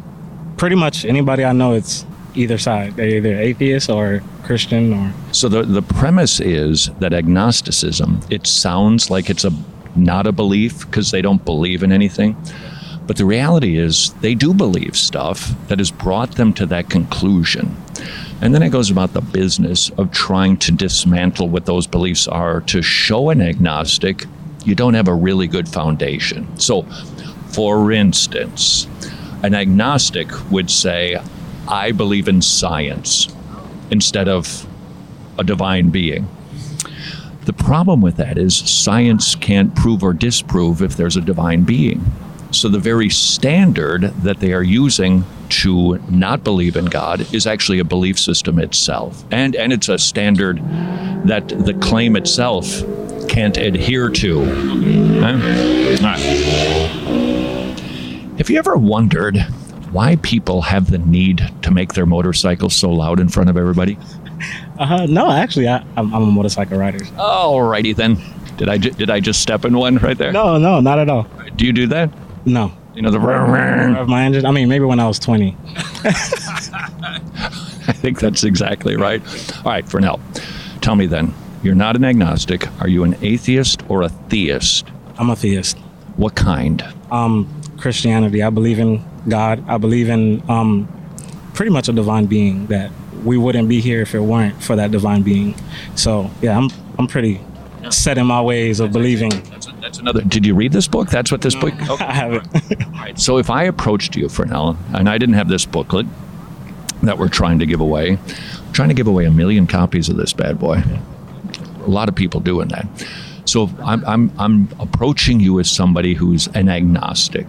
pretty 0.61 0.75
much 0.75 1.05
anybody 1.05 1.43
I 1.43 1.53
know, 1.53 1.73
it's 1.73 2.05
either 2.35 2.59
side. 2.59 2.95
They're 2.95 3.15
either 3.17 3.35
atheist 3.35 3.89
or 3.89 4.21
Christian 4.43 4.93
or. 4.93 5.11
So 5.31 5.49
the 5.49 5.63
the 5.63 5.81
premise 5.81 6.39
is 6.39 6.91
that 6.99 7.13
agnosticism 7.13 8.19
it 8.29 8.45
sounds 8.45 9.09
like 9.09 9.31
it's 9.31 9.43
a 9.43 9.51
not 9.95 10.27
a 10.27 10.31
belief 10.31 10.85
because 10.85 11.09
they 11.09 11.23
don't 11.23 11.43
believe 11.43 11.81
in 11.81 11.91
anything. 11.91 12.37
But 13.07 13.17
the 13.17 13.25
reality 13.25 13.79
is 13.79 14.13
they 14.21 14.35
do 14.35 14.53
believe 14.53 14.95
stuff 14.95 15.51
that 15.67 15.79
has 15.79 15.89
brought 15.89 16.35
them 16.35 16.53
to 16.53 16.67
that 16.67 16.91
conclusion. 16.91 17.75
And 18.39 18.53
then 18.53 18.61
it 18.61 18.69
goes 18.69 18.91
about 18.91 19.13
the 19.13 19.21
business 19.21 19.89
of 19.97 20.11
trying 20.11 20.57
to 20.57 20.71
dismantle 20.71 21.49
what 21.49 21.65
those 21.65 21.87
beliefs 21.87 22.27
are 22.27 22.61
to 22.73 22.83
show 22.83 23.31
an 23.31 23.41
agnostic 23.41 24.25
you 24.63 24.75
don't 24.75 24.93
have 24.93 25.07
a 25.07 25.15
really 25.15 25.47
good 25.47 25.67
foundation. 25.67 26.45
So, 26.59 26.83
for 27.47 27.91
instance, 27.91 28.87
an 29.43 29.55
agnostic 29.55 30.27
would 30.51 30.69
say, 30.69 31.17
I 31.67 31.91
believe 31.91 32.27
in 32.27 32.41
science 32.41 33.27
instead 33.89 34.27
of 34.27 34.67
a 35.37 35.43
divine 35.43 35.89
being. 35.89 36.27
The 37.45 37.53
problem 37.53 38.01
with 38.01 38.17
that 38.17 38.37
is 38.37 38.55
science 38.55 39.35
can't 39.35 39.75
prove 39.75 40.03
or 40.03 40.13
disprove 40.13 40.81
if 40.81 40.95
there's 40.95 41.17
a 41.17 41.21
divine 41.21 41.63
being. 41.63 42.05
So 42.51 42.67
the 42.67 42.79
very 42.79 43.09
standard 43.09 44.03
that 44.21 44.39
they 44.39 44.53
are 44.53 44.63
using 44.63 45.25
to 45.49 45.97
not 46.09 46.43
believe 46.43 46.75
in 46.75 46.85
God 46.85 47.33
is 47.33 47.47
actually 47.47 47.79
a 47.79 47.83
belief 47.83 48.19
system 48.19 48.59
itself. 48.59 49.23
And 49.31 49.55
and 49.55 49.73
it's 49.73 49.89
a 49.89 49.97
standard 49.97 50.57
that 51.25 51.47
the 51.47 51.73
claim 51.73 52.15
itself 52.15 52.83
can't 53.27 53.57
adhere 53.57 54.09
to. 54.09 54.39
All 54.39 55.35
right. 56.01 57.10
Have 58.41 58.49
you 58.49 58.57
ever 58.57 58.75
wondered 58.75 59.37
why 59.91 60.15
people 60.15 60.63
have 60.63 60.89
the 60.89 60.97
need 60.97 61.47
to 61.61 61.69
make 61.69 61.93
their 61.93 62.07
motorcycles 62.07 62.75
so 62.75 62.89
loud 62.89 63.19
in 63.19 63.29
front 63.29 63.51
of 63.51 63.55
everybody? 63.55 63.99
Uh, 64.79 65.05
no, 65.07 65.29
actually, 65.29 65.67
I, 65.67 65.85
I'm, 65.95 66.11
I'm 66.11 66.23
a 66.23 66.31
motorcycle 66.31 66.79
rider. 66.79 66.97
Alrighty 66.97 67.95
then. 67.95 68.17
Did 68.57 68.67
I 68.67 68.79
ju- 68.79 68.89
did 68.89 69.11
I 69.11 69.19
just 69.19 69.43
step 69.43 69.63
in 69.63 69.77
one 69.77 69.97
right 69.97 70.17
there? 70.17 70.31
No, 70.31 70.57
no, 70.57 70.79
not 70.79 70.97
at 70.97 71.07
all. 71.07 71.27
Do 71.55 71.67
you 71.67 71.71
do 71.71 71.85
that? 71.89 72.09
No. 72.43 72.73
You 72.95 73.03
know 73.03 73.11
the. 73.11 73.19
Of 73.19 74.07
my 74.07 74.23
engine. 74.23 74.47
I 74.47 74.49
mean, 74.49 74.67
maybe 74.67 74.85
when 74.85 74.99
I 74.99 75.07
was 75.07 75.19
20. 75.19 75.55
I 75.75 76.11
think 77.93 78.19
that's 78.19 78.43
exactly 78.43 78.95
right. 78.95 79.21
All 79.57 79.71
right, 79.71 79.85
Pharrell, 79.85 80.19
tell 80.81 80.95
me 80.95 81.05
then. 81.05 81.31
You're 81.61 81.75
not 81.75 81.95
an 81.95 82.03
agnostic. 82.03 82.67
Are 82.81 82.87
you 82.87 83.03
an 83.03 83.15
atheist 83.21 83.83
or 83.87 84.01
a 84.01 84.09
theist? 84.09 84.87
I'm 85.19 85.29
a 85.29 85.35
theist. 85.35 85.77
What 86.17 86.33
kind? 86.33 86.83
Um, 87.11 87.47
Christianity. 87.81 88.43
I 88.43 88.49
believe 88.49 88.79
in 88.79 89.03
God. 89.27 89.63
I 89.67 89.77
believe 89.77 90.09
in 90.09 90.41
um, 90.49 90.87
pretty 91.53 91.71
much 91.71 91.89
a 91.89 91.93
divine 91.93 92.25
being 92.25 92.67
that 92.67 92.91
we 93.23 93.37
wouldn't 93.37 93.69
be 93.69 93.81
here 93.81 94.01
if 94.01 94.15
it 94.15 94.19
weren't 94.19 94.61
for 94.61 94.75
that 94.75 94.91
divine 94.91 95.21
being. 95.23 95.55
So 95.95 96.29
yeah, 96.41 96.57
I'm 96.57 96.69
I'm 96.97 97.07
pretty 97.07 97.41
set 97.89 98.17
in 98.17 98.25
my 98.27 98.41
ways 98.41 98.79
of 98.79 98.91
believing. 98.91 99.29
That's, 99.29 99.67
that's 99.81 99.99
another. 99.99 100.21
Did 100.21 100.45
you 100.45 100.55
read 100.55 100.71
this 100.71 100.87
book? 100.87 101.09
That's 101.09 101.31
what 101.31 101.41
this 101.41 101.55
book. 101.55 101.73
I 102.01 102.13
haven't. 102.13 102.47
All 102.85 102.91
right. 102.91 103.19
So 103.19 103.37
if 103.37 103.49
I 103.49 103.63
approached 103.63 104.15
you, 104.15 104.25
Pharrell, 104.25 104.77
and 104.93 105.09
I 105.09 105.17
didn't 105.17 105.35
have 105.35 105.47
this 105.47 105.65
booklet 105.65 106.05
that 107.03 107.17
we're 107.17 107.29
trying 107.29 107.59
to 107.59 107.65
give 107.65 107.79
away, 107.79 108.11
I'm 108.11 108.73
trying 108.73 108.89
to 108.89 108.95
give 108.95 109.07
away 109.07 109.25
a 109.25 109.31
million 109.31 109.67
copies 109.67 110.09
of 110.09 110.17
this 110.17 110.33
bad 110.33 110.59
boy. 110.59 110.83
A 111.79 111.89
lot 111.89 112.09
of 112.09 112.15
people 112.15 112.39
doing 112.39 112.67
that. 112.69 112.85
So 113.45 113.69
I'm, 113.83 114.05
I'm, 114.05 114.31
I'm 114.39 114.69
approaching 114.79 115.39
you 115.39 115.59
as 115.59 115.69
somebody 115.69 116.13
who's 116.13 116.47
an 116.47 116.69
agnostic. 116.69 117.47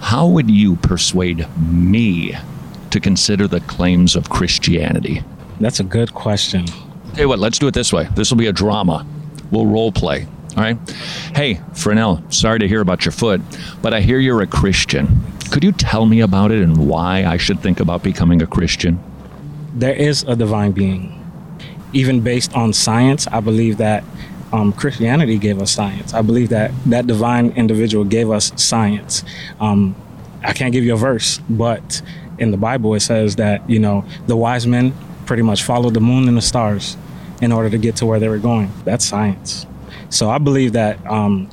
How 0.00 0.26
would 0.26 0.50
you 0.50 0.76
persuade 0.76 1.46
me 1.58 2.36
to 2.90 3.00
consider 3.00 3.46
the 3.46 3.60
claims 3.60 4.16
of 4.16 4.30
Christianity? 4.30 5.22
That's 5.60 5.80
a 5.80 5.84
good 5.84 6.14
question. 6.14 6.66
Hey, 7.14 7.26
what, 7.26 7.38
let's 7.38 7.58
do 7.58 7.66
it 7.66 7.74
this 7.74 7.92
way. 7.92 8.08
This 8.14 8.30
will 8.30 8.38
be 8.38 8.46
a 8.46 8.52
drama. 8.52 9.06
We'll 9.50 9.66
role 9.66 9.92
play. 9.92 10.26
All 10.56 10.62
right. 10.62 10.78
Hey, 11.34 11.56
Pharrell, 11.72 12.32
sorry 12.32 12.58
to 12.58 12.68
hear 12.68 12.80
about 12.80 13.04
your 13.04 13.12
foot, 13.12 13.40
but 13.82 13.94
I 13.94 14.00
hear 14.00 14.18
you're 14.18 14.42
a 14.42 14.46
Christian. 14.46 15.22
Could 15.50 15.62
you 15.62 15.72
tell 15.72 16.06
me 16.06 16.20
about 16.20 16.50
it 16.50 16.62
and 16.62 16.88
why 16.88 17.24
I 17.24 17.36
should 17.36 17.60
think 17.60 17.80
about 17.80 18.02
becoming 18.02 18.42
a 18.42 18.46
Christian? 18.46 18.98
There 19.74 19.94
is 19.94 20.22
a 20.24 20.34
divine 20.34 20.72
being. 20.72 21.16
Even 21.92 22.20
based 22.20 22.54
on 22.54 22.72
science, 22.72 23.26
I 23.28 23.40
believe 23.40 23.76
that 23.78 24.04
um, 24.52 24.72
Christianity 24.72 25.38
gave 25.38 25.60
us 25.60 25.70
science. 25.70 26.14
I 26.14 26.22
believe 26.22 26.48
that 26.50 26.72
that 26.86 27.06
divine 27.06 27.50
individual 27.50 28.04
gave 28.04 28.30
us 28.30 28.52
science. 28.56 29.24
Um, 29.60 29.94
I 30.42 30.52
can't 30.52 30.72
give 30.72 30.84
you 30.84 30.94
a 30.94 30.96
verse, 30.96 31.38
but 31.48 32.02
in 32.38 32.50
the 32.50 32.56
Bible 32.56 32.94
it 32.94 33.00
says 33.00 33.36
that 33.36 33.68
you 33.68 33.78
know 33.78 34.04
the 34.26 34.36
wise 34.36 34.66
men 34.66 34.94
pretty 35.26 35.42
much 35.42 35.62
followed 35.62 35.94
the 35.94 36.00
moon 36.00 36.26
and 36.26 36.36
the 36.36 36.42
stars 36.42 36.96
in 37.40 37.52
order 37.52 37.70
to 37.70 37.78
get 37.78 37.96
to 37.96 38.06
where 38.06 38.18
they 38.18 38.28
were 38.28 38.38
going. 38.38 38.70
That's 38.84 39.04
science. 39.04 39.66
So 40.08 40.28
I 40.28 40.38
believe 40.38 40.72
that 40.72 41.04
um, 41.06 41.48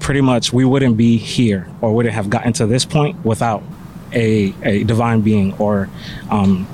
pretty 0.00 0.20
much 0.20 0.52
we 0.52 0.64
wouldn't 0.64 0.96
be 0.96 1.16
here 1.16 1.68
or 1.80 1.94
wouldn't 1.94 2.14
have 2.14 2.30
gotten 2.30 2.52
to 2.54 2.66
this 2.66 2.84
point 2.84 3.24
without 3.24 3.62
a, 4.12 4.54
a 4.62 4.84
divine 4.84 5.20
being 5.20 5.52
or 5.54 5.88
um, 6.30 6.66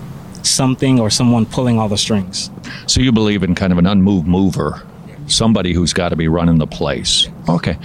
something 0.42 1.00
or 1.00 1.10
someone 1.10 1.44
pulling 1.46 1.78
all 1.78 1.88
the 1.88 1.98
strings. 1.98 2.50
So 2.86 3.00
you 3.00 3.12
believe 3.12 3.42
in 3.42 3.54
kind 3.54 3.72
of 3.72 3.78
an 3.78 3.86
unmoved 3.86 4.26
mover, 4.26 4.82
somebody 5.26 5.72
who's 5.72 5.92
got 5.92 6.10
to 6.10 6.16
be 6.16 6.28
running 6.28 6.58
the 6.58 6.66
place. 6.66 7.28
Okay. 7.48 7.76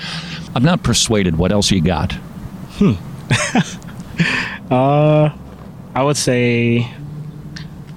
I'm 0.55 0.63
not 0.63 0.83
persuaded. 0.83 1.37
What 1.37 1.51
else 1.51 1.71
you 1.71 1.81
got? 1.81 2.15
Uh, 4.69 5.35
I 5.95 6.03
would 6.03 6.17
say, 6.17 6.87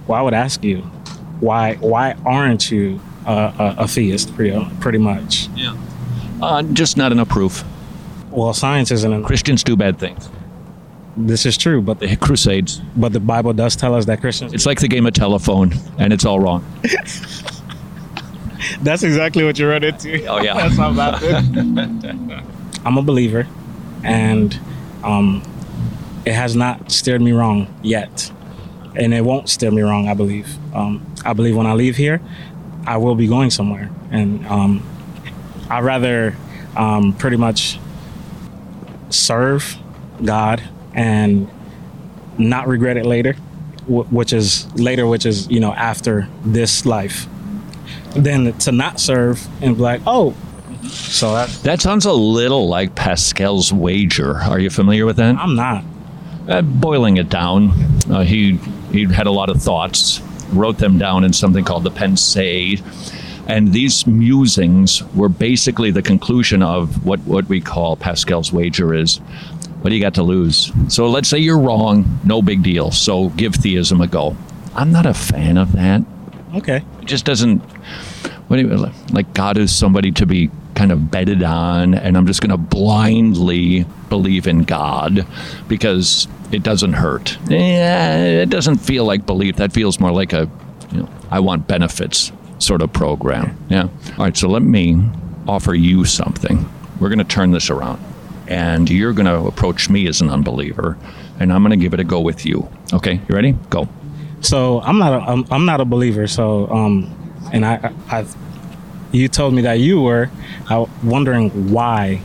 well, 0.06 0.18
I 0.18 0.22
would 0.22 0.32
ask 0.34 0.62
you, 0.64 0.78
why 1.40 1.74
why 1.74 2.12
aren't 2.24 2.70
you 2.70 2.98
uh, 3.26 3.74
a, 3.78 3.82
a 3.82 3.88
theist? 3.88 4.34
Pretty 4.34 4.58
pretty 4.80 4.98
much. 4.98 5.48
Yeah. 5.54 5.76
Uh, 6.40 6.62
just 6.62 6.96
not 6.96 7.12
enough 7.12 7.28
proof. 7.28 7.64
Well, 8.30 8.54
science 8.54 8.90
isn't. 8.90 9.12
An, 9.12 9.22
Christians 9.22 9.62
do 9.62 9.76
bad 9.76 9.98
things. 9.98 10.30
this 11.16 11.44
is 11.44 11.58
true, 11.58 11.82
but 11.82 11.98
The 12.00 12.16
Crusades. 12.16 12.80
but 12.96 13.12
the 13.12 13.20
Bible 13.20 13.52
does 13.52 13.76
tell 13.76 13.94
us 13.94 14.06
that 14.06 14.20
Christians. 14.22 14.54
It's 14.54 14.64
like 14.64 14.80
the 14.80 14.88
game 14.88 15.04
of 15.06 15.12
telephone, 15.12 15.74
and 15.98 16.12
it's 16.12 16.24
all 16.24 16.40
wrong. 16.40 16.64
That's 18.82 19.02
exactly 19.02 19.44
what 19.44 19.58
you 19.58 19.68
run 19.68 19.84
into. 19.84 20.24
Oh, 20.26 20.40
yeah. 20.40 20.54
That's 20.68 20.76
how 20.76 20.92
bad 20.94 21.22
I'm 22.84 22.98
a 22.98 23.02
believer, 23.02 23.46
and 24.02 24.58
um, 25.04 25.42
it 26.24 26.32
has 26.32 26.56
not 26.56 26.90
steered 26.90 27.20
me 27.22 27.32
wrong 27.32 27.72
yet, 27.82 28.30
and 28.96 29.14
it 29.14 29.24
won't 29.24 29.48
steer 29.48 29.70
me 29.70 29.82
wrong. 29.82 30.08
I 30.08 30.14
believe. 30.14 30.48
Um, 30.74 31.06
I 31.24 31.32
believe 31.32 31.56
when 31.56 31.66
I 31.66 31.74
leave 31.74 31.96
here, 31.96 32.20
I 32.86 32.96
will 32.96 33.14
be 33.14 33.26
going 33.28 33.50
somewhere, 33.50 33.90
and 34.10 34.44
um, 34.46 34.82
I 35.70 35.80
rather 35.80 36.34
um, 36.76 37.12
pretty 37.14 37.36
much 37.36 37.78
serve 39.10 39.76
God 40.24 40.62
and 40.94 41.48
not 42.38 42.66
regret 42.66 42.96
it 42.96 43.06
later, 43.06 43.34
wh- 43.86 44.10
which 44.12 44.32
is 44.32 44.72
later, 44.74 45.06
which 45.06 45.24
is 45.26 45.48
you 45.50 45.60
know 45.60 45.72
after 45.72 46.26
this 46.44 46.84
life, 46.84 47.26
than 48.14 48.52
to 48.58 48.72
not 48.72 49.00
serve 49.00 49.46
and 49.62 49.76
be 49.76 49.82
like, 49.82 50.00
oh, 50.06 50.34
so 50.88 51.32
that 51.34 51.48
That 51.62 51.80
sounds 51.80 52.06
a 52.06 52.12
little 52.12 52.68
like 52.68 52.94
Pascal's 52.94 53.72
wager. 53.72 54.36
Are 54.38 54.58
you 54.58 54.70
familiar 54.70 55.06
with 55.06 55.16
that? 55.16 55.36
I'm 55.36 55.54
not. 55.54 55.84
Uh, 56.48 56.60
boiling 56.60 57.18
it 57.18 57.28
down, 57.28 57.70
uh, 58.10 58.24
he 58.24 58.56
he 58.90 59.04
had 59.04 59.28
a 59.28 59.30
lot 59.30 59.48
of 59.48 59.62
thoughts, 59.62 60.20
wrote 60.52 60.78
them 60.78 60.98
down 60.98 61.22
in 61.22 61.32
something 61.32 61.64
called 61.64 61.84
the 61.84 61.90
Pensée, 61.90 62.82
and 63.46 63.72
these 63.72 64.08
musings 64.08 65.04
were 65.14 65.28
basically 65.28 65.92
the 65.92 66.02
conclusion 66.02 66.60
of 66.62 67.06
what 67.06 67.20
what 67.20 67.48
we 67.48 67.60
call 67.60 67.94
Pascal's 67.96 68.52
wager 68.52 68.92
is. 68.92 69.18
What 69.82 69.90
do 69.90 69.96
you 69.96 70.02
got 70.02 70.14
to 70.14 70.22
lose? 70.22 70.72
So 70.88 71.08
let's 71.08 71.28
say 71.28 71.38
you're 71.38 71.58
wrong, 71.58 72.20
no 72.24 72.42
big 72.42 72.62
deal. 72.62 72.90
So 72.90 73.30
give 73.30 73.54
theism 73.54 74.00
a 74.00 74.06
go. 74.06 74.36
I'm 74.74 74.92
not 74.92 75.06
a 75.06 75.14
fan 75.14 75.56
of 75.56 75.72
that. 75.72 76.02
Okay. 76.54 76.84
It 77.00 77.06
just 77.06 77.24
doesn't. 77.24 77.62
What 78.52 78.58
do 78.58 78.68
you, 78.68 78.92
like 79.12 79.32
God 79.32 79.56
is 79.56 79.74
somebody 79.74 80.12
to 80.12 80.26
be 80.26 80.50
kind 80.74 80.92
of 80.92 81.10
bedded 81.10 81.42
on, 81.42 81.94
and 81.94 82.18
I'm 82.18 82.26
just 82.26 82.42
going 82.42 82.50
to 82.50 82.58
blindly 82.58 83.86
believe 84.10 84.46
in 84.46 84.64
God 84.64 85.26
because 85.68 86.28
it 86.52 86.62
doesn't 86.62 86.92
hurt. 86.92 87.38
Yeah, 87.48 88.18
it 88.18 88.50
doesn't 88.50 88.76
feel 88.76 89.06
like 89.06 89.24
belief. 89.24 89.56
That 89.56 89.72
feels 89.72 89.98
more 89.98 90.12
like 90.12 90.34
a, 90.34 90.50
you 90.90 90.98
know, 90.98 91.08
I 91.30 91.40
want 91.40 91.66
benefits 91.66 92.30
sort 92.58 92.82
of 92.82 92.92
program. 92.92 93.56
Yeah. 93.70 93.84
All 94.18 94.24
right. 94.26 94.36
So 94.36 94.50
let 94.50 94.60
me 94.60 95.02
offer 95.48 95.72
you 95.74 96.04
something. 96.04 96.70
We're 97.00 97.08
going 97.08 97.20
to 97.20 97.24
turn 97.24 97.52
this 97.52 97.70
around, 97.70 98.04
and 98.48 98.90
you're 98.90 99.14
going 99.14 99.24
to 99.24 99.46
approach 99.48 99.88
me 99.88 100.06
as 100.08 100.20
an 100.20 100.28
unbeliever, 100.28 100.98
and 101.40 101.54
I'm 101.54 101.62
going 101.62 101.70
to 101.70 101.82
give 101.82 101.94
it 101.94 102.00
a 102.00 102.04
go 102.04 102.20
with 102.20 102.44
you. 102.44 102.68
Okay. 102.92 103.14
You 103.14 103.34
ready? 103.34 103.52
Go. 103.70 103.88
So 104.42 104.82
I'm 104.82 104.98
not 104.98 105.14
a 105.14 105.24
I'm, 105.24 105.46
I'm 105.50 105.64
not 105.64 105.80
a 105.80 105.86
believer. 105.86 106.26
So 106.26 106.68
um, 106.68 107.21
and 107.52 107.64
I 107.64 107.92
I 108.10 108.26
you 109.12 109.28
told 109.28 109.54
me 109.54 109.62
that 109.62 109.78
you 109.78 110.00
were. 110.00 110.30
I 110.70 110.86
wondering 111.02 111.70
why. 111.70 112.20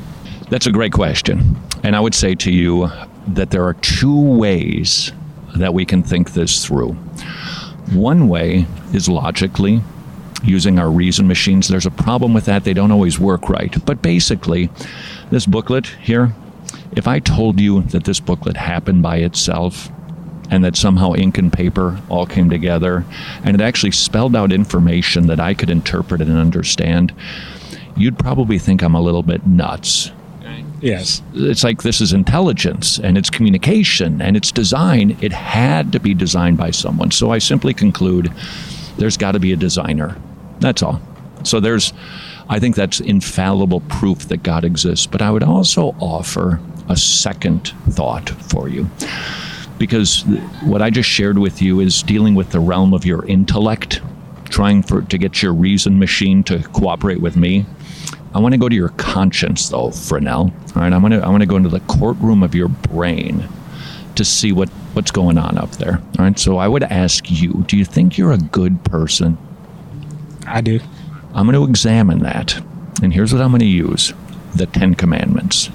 That's 0.49 0.67
a 0.67 0.71
great 0.71 0.93
question, 0.93 1.57
and 1.83 1.95
I 1.95 1.99
would 1.99 2.15
say 2.15 2.35
to 2.35 2.51
you 2.51 2.89
that 3.27 3.51
there 3.51 3.65
are 3.65 3.73
two 3.73 4.37
ways 4.37 5.11
that 5.55 5.73
we 5.73 5.85
can 5.85 6.03
think 6.03 6.31
this 6.31 6.65
through. 6.65 6.93
One 7.91 8.27
way 8.29 8.65
is 8.93 9.09
logically 9.09 9.81
using 10.43 10.79
our 10.79 10.89
reason 10.89 11.27
machines. 11.27 11.67
There's 11.67 11.85
a 11.85 11.91
problem 11.91 12.33
with 12.33 12.45
that. 12.45 12.63
They 12.63 12.73
don't 12.73 12.91
always 12.91 13.19
work 13.19 13.49
right. 13.49 13.73
But 13.85 14.01
basically, 14.01 14.69
this 15.29 15.45
booklet 15.45 15.87
here, 16.01 16.33
if 16.91 17.07
I 17.07 17.19
told 17.19 17.59
you 17.59 17.81
that 17.83 18.03
this 18.03 18.19
booklet 18.19 18.57
happened 18.57 19.01
by 19.01 19.17
itself, 19.17 19.89
and 20.49 20.63
that 20.63 20.75
somehow 20.75 21.13
ink 21.13 21.37
and 21.37 21.51
paper 21.51 21.99
all 22.09 22.25
came 22.25 22.49
together 22.49 23.05
and 23.43 23.55
it 23.55 23.61
actually 23.61 23.91
spelled 23.91 24.35
out 24.35 24.51
information 24.51 25.27
that 25.27 25.39
I 25.39 25.53
could 25.53 25.69
interpret 25.69 26.21
and 26.21 26.37
understand, 26.37 27.13
you'd 27.95 28.17
probably 28.17 28.59
think 28.59 28.81
I'm 28.81 28.95
a 28.95 29.01
little 29.01 29.23
bit 29.23 29.45
nuts. 29.45 30.11
Yes. 30.79 31.21
It's 31.33 31.63
like 31.63 31.81
this 31.81 32.01
is 32.01 32.13
intelligence 32.13 32.99
and 32.99 33.17
it's 33.17 33.29
communication 33.29 34.21
and 34.21 34.37
it's 34.37 34.51
design. 34.51 35.17
It 35.21 35.33
had 35.33 35.91
to 35.93 35.99
be 35.99 36.13
designed 36.13 36.57
by 36.57 36.71
someone. 36.71 37.11
So 37.11 37.31
I 37.31 37.39
simply 37.39 37.73
conclude 37.73 38.31
there's 38.97 39.17
got 39.17 39.31
to 39.31 39.39
be 39.39 39.53
a 39.53 39.55
designer. 39.55 40.15
That's 40.59 40.83
all. 40.83 41.01
So 41.43 41.59
there's, 41.59 41.93
I 42.49 42.59
think 42.59 42.75
that's 42.75 42.99
infallible 42.99 43.81
proof 43.81 44.27
that 44.27 44.43
God 44.43 44.63
exists. 44.65 45.07
But 45.07 45.21
I 45.21 45.31
would 45.31 45.43
also 45.43 45.95
offer 45.99 46.59
a 46.89 46.95
second 46.95 47.73
thought 47.89 48.29
for 48.29 48.69
you 48.69 48.89
because 49.77 50.23
what 50.63 50.81
I 50.81 50.89
just 50.89 51.09
shared 51.09 51.37
with 51.37 51.61
you 51.61 51.79
is 51.79 52.03
dealing 52.03 52.35
with 52.35 52.51
the 52.51 52.59
realm 52.59 52.93
of 52.93 53.05
your 53.05 53.25
intellect, 53.25 54.01
trying 54.45 54.83
for 54.83 55.01
to 55.01 55.17
get 55.17 55.41
your 55.41 55.53
reason 55.53 55.99
machine 55.99 56.43
to 56.45 56.63
cooperate 56.69 57.21
with 57.21 57.35
me. 57.35 57.65
I 58.33 58.39
want 58.39 58.53
to 58.53 58.57
go 58.57 58.69
to 58.69 58.75
your 58.75 58.89
conscience, 58.89 59.69
though, 59.69 59.89
Pharrell. 59.89 60.51
All 60.75 60.81
right, 60.81 60.93
I 60.93 60.97
want 60.97 61.13
to 61.13 61.21
I 61.21 61.29
want 61.29 61.41
to 61.41 61.47
go 61.47 61.55
into 61.55 61.69
the 61.69 61.79
courtroom 61.81 62.43
of 62.43 62.53
your 62.53 62.67
brain 62.67 63.47
to 64.15 64.25
see 64.25 64.51
what 64.51 64.69
what's 64.93 65.11
going 65.11 65.37
on 65.37 65.57
up 65.57 65.71
there. 65.73 66.01
All 66.19 66.25
right, 66.25 66.37
so 66.37 66.57
I 66.57 66.67
would 66.67 66.83
ask 66.83 67.29
you: 67.29 67.63
Do 67.67 67.77
you 67.77 67.85
think 67.85 68.17
you're 68.17 68.33
a 68.33 68.37
good 68.37 68.83
person? 68.83 69.37
I 70.45 70.61
do. 70.61 70.79
I'm 71.33 71.45
going 71.45 71.53
to 71.53 71.69
examine 71.69 72.19
that, 72.19 72.61
and 73.01 73.13
here's 73.13 73.33
what 73.33 73.41
I'm 73.41 73.51
going 73.51 73.59
to 73.59 73.65
use: 73.65 74.13
the 74.55 74.65
Ten 74.65 74.93
Commandments. 74.93 75.69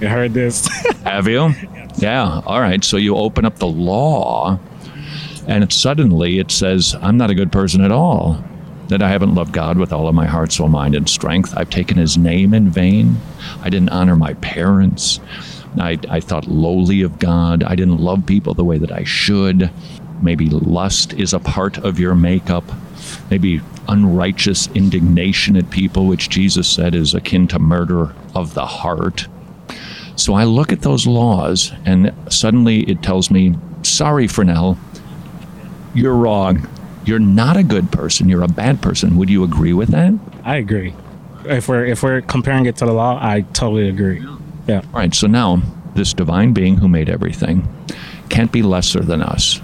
You 0.00 0.08
heard 0.08 0.34
this? 0.34 0.66
Have 1.04 1.28
you? 1.28 1.54
Yeah. 1.96 2.42
All 2.46 2.60
right. 2.60 2.82
So 2.82 2.96
you 2.96 3.16
open 3.16 3.44
up 3.44 3.58
the 3.58 3.66
law, 3.66 4.58
and 5.46 5.64
it, 5.64 5.72
suddenly 5.72 6.38
it 6.38 6.50
says, 6.50 6.96
I'm 7.00 7.16
not 7.16 7.30
a 7.30 7.34
good 7.34 7.52
person 7.52 7.82
at 7.82 7.92
all. 7.92 8.42
That 8.88 9.02
I 9.02 9.08
haven't 9.08 9.34
loved 9.34 9.52
God 9.52 9.78
with 9.78 9.92
all 9.92 10.08
of 10.08 10.14
my 10.14 10.26
heart, 10.26 10.52
soul, 10.52 10.68
mind, 10.68 10.94
and 10.94 11.08
strength. 11.08 11.56
I've 11.56 11.70
taken 11.70 11.96
his 11.96 12.18
name 12.18 12.52
in 12.52 12.68
vain. 12.68 13.16
I 13.62 13.70
didn't 13.70 13.88
honor 13.90 14.16
my 14.16 14.34
parents. 14.34 15.18
I, 15.78 15.98
I 16.10 16.20
thought 16.20 16.46
lowly 16.46 17.00
of 17.00 17.18
God. 17.18 17.62
I 17.62 17.74
didn't 17.74 18.00
love 18.00 18.26
people 18.26 18.52
the 18.52 18.64
way 18.64 18.78
that 18.78 18.92
I 18.92 19.04
should. 19.04 19.70
Maybe 20.20 20.48
lust 20.48 21.14
is 21.14 21.32
a 21.32 21.40
part 21.40 21.78
of 21.78 21.98
your 21.98 22.14
makeup. 22.14 22.64
Maybe 23.30 23.60
unrighteous 23.88 24.68
indignation 24.74 25.56
at 25.56 25.70
people, 25.70 26.06
which 26.06 26.28
Jesus 26.28 26.68
said 26.68 26.94
is 26.94 27.14
akin 27.14 27.48
to 27.48 27.58
murder 27.58 28.14
of 28.34 28.54
the 28.54 28.66
heart. 28.66 29.26
So 30.16 30.34
I 30.34 30.44
look 30.44 30.72
at 30.72 30.82
those 30.82 31.06
laws, 31.06 31.72
and 31.84 32.12
suddenly 32.28 32.80
it 32.80 33.02
tells 33.02 33.30
me, 33.30 33.54
sorry, 33.82 34.26
Pharrell, 34.26 34.78
you're 35.94 36.14
wrong. 36.14 36.68
You're 37.04 37.18
not 37.18 37.56
a 37.56 37.62
good 37.62 37.90
person. 37.90 38.28
You're 38.28 38.42
a 38.42 38.48
bad 38.48 38.80
person. 38.80 39.16
Would 39.16 39.30
you 39.30 39.42
agree 39.42 39.72
with 39.72 39.88
that? 39.90 40.14
I 40.44 40.56
agree. 40.56 40.94
If 41.44 41.68
we're 41.68 41.84
if 41.86 42.02
we're 42.02 42.20
comparing 42.20 42.66
it 42.66 42.76
to 42.76 42.86
the 42.86 42.92
law, 42.92 43.18
I 43.20 43.40
totally 43.52 43.88
agree. 43.88 44.24
Yeah. 44.68 44.82
All 44.92 45.00
right. 45.00 45.12
So 45.12 45.26
now 45.26 45.60
this 45.94 46.14
divine 46.14 46.52
being 46.52 46.76
who 46.76 46.88
made 46.88 47.08
everything 47.08 47.68
can't 48.28 48.52
be 48.52 48.62
lesser 48.62 49.00
than 49.00 49.22
us. 49.22 49.60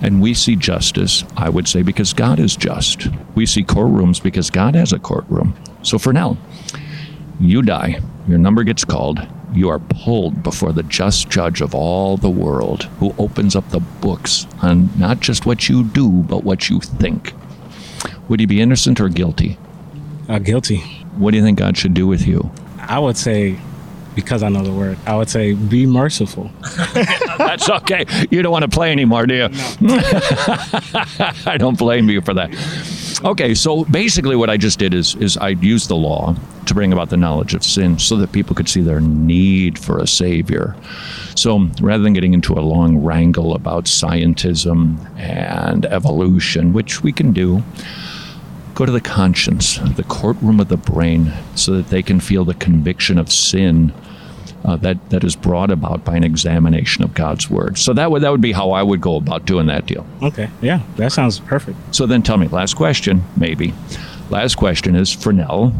And 0.00 0.20
we 0.20 0.34
see 0.34 0.54
justice, 0.54 1.24
I 1.36 1.48
would 1.48 1.66
say, 1.66 1.82
because 1.82 2.12
God 2.12 2.38
is 2.38 2.56
just. 2.56 3.08
We 3.34 3.46
see 3.46 3.64
courtrooms 3.64 4.22
because 4.22 4.50
God 4.50 4.74
has 4.74 4.92
a 4.92 4.98
courtroom. 4.98 5.54
So 5.82 5.98
for 5.98 6.12
now, 6.12 6.36
you 7.40 7.62
die, 7.62 8.00
your 8.28 8.38
number 8.38 8.64
gets 8.64 8.84
called, 8.84 9.26
you 9.52 9.68
are 9.68 9.78
pulled 9.78 10.42
before 10.42 10.72
the 10.72 10.82
just 10.82 11.28
judge 11.28 11.60
of 11.60 11.74
all 11.74 12.16
the 12.16 12.30
world, 12.30 12.84
who 12.98 13.14
opens 13.18 13.54
up 13.54 13.68
the 13.70 13.80
books 13.80 14.46
on 14.62 14.88
not 14.98 15.20
just 15.20 15.46
what 15.46 15.68
you 15.68 15.84
do, 15.84 16.08
but 16.10 16.44
what 16.44 16.68
you 16.68 16.80
think. 16.80 17.32
Would 18.28 18.40
you 18.40 18.46
be 18.46 18.60
innocent 18.60 19.00
or 19.00 19.08
guilty? 19.08 19.58
Uh, 20.28 20.38
guilty. 20.38 20.78
What 21.16 21.32
do 21.32 21.36
you 21.36 21.42
think 21.42 21.58
God 21.58 21.76
should 21.76 21.94
do 21.94 22.06
with 22.06 22.26
you? 22.26 22.50
I 22.78 22.98
would 22.98 23.16
say, 23.16 23.58
because 24.14 24.42
I 24.42 24.48
know 24.48 24.62
the 24.62 24.72
word, 24.72 24.98
I 25.06 25.16
would 25.16 25.28
say, 25.28 25.52
be 25.52 25.86
merciful. 25.86 26.50
That's 27.38 27.68
okay. 27.68 28.06
You 28.30 28.42
don't 28.42 28.52
want 28.52 28.62
to 28.62 28.70
play 28.70 28.90
anymore, 28.90 29.26
do 29.26 29.34
you? 29.34 29.48
No. 29.80 29.98
I 31.46 31.56
don't 31.58 31.78
blame 31.78 32.08
you 32.08 32.20
for 32.22 32.34
that. 32.34 32.50
Okay, 33.24 33.54
so 33.54 33.84
basically, 33.84 34.34
what 34.34 34.50
I 34.50 34.56
just 34.56 34.80
did 34.80 34.92
is 34.92 35.14
is 35.14 35.36
I 35.36 35.50
used 35.50 35.88
the 35.88 35.94
law 35.94 36.34
to 36.66 36.74
bring 36.74 36.92
about 36.92 37.08
the 37.10 37.16
knowledge 37.16 37.54
of 37.54 37.62
sin, 37.62 37.98
so 38.00 38.16
that 38.16 38.32
people 38.32 38.56
could 38.56 38.68
see 38.68 38.80
their 38.80 39.00
need 39.00 39.78
for 39.78 39.98
a 39.98 40.08
savior. 40.08 40.74
So 41.36 41.68
rather 41.80 42.02
than 42.02 42.14
getting 42.14 42.34
into 42.34 42.54
a 42.54 42.60
long 42.60 42.98
wrangle 42.98 43.54
about 43.54 43.84
scientism 43.84 44.98
and 45.16 45.86
evolution, 45.86 46.72
which 46.72 47.04
we 47.04 47.12
can 47.12 47.32
do, 47.32 47.62
go 48.74 48.86
to 48.86 48.92
the 48.92 49.00
conscience, 49.00 49.78
the 49.78 50.04
courtroom 50.04 50.58
of 50.58 50.68
the 50.68 50.76
brain, 50.76 51.32
so 51.54 51.76
that 51.76 51.90
they 51.90 52.02
can 52.02 52.18
feel 52.18 52.44
the 52.44 52.54
conviction 52.54 53.18
of 53.18 53.30
sin 53.30 53.92
uh, 54.64 54.76
that 54.76 55.10
that 55.10 55.24
is 55.24 55.36
brought 55.36 55.70
about 55.70 56.04
by 56.04 56.16
an 56.16 56.24
examination 56.24 57.02
of 57.02 57.14
God's 57.14 57.50
word. 57.50 57.78
So 57.78 57.92
that 57.94 58.10
would 58.10 58.22
that 58.22 58.30
would 58.30 58.40
be 58.40 58.52
how 58.52 58.70
I 58.70 58.82
would 58.82 59.00
go 59.00 59.16
about 59.16 59.44
doing 59.44 59.66
that 59.66 59.86
deal. 59.86 60.06
Okay, 60.22 60.48
yeah, 60.60 60.80
that 60.96 61.12
sounds 61.12 61.40
perfect. 61.40 61.78
So 61.94 62.06
then, 62.06 62.22
tell 62.22 62.36
me, 62.36 62.48
last 62.48 62.74
question, 62.74 63.22
maybe. 63.36 63.74
Last 64.30 64.56
question 64.56 64.96
is 64.96 65.12
for 65.12 65.32
Nell. 65.32 65.72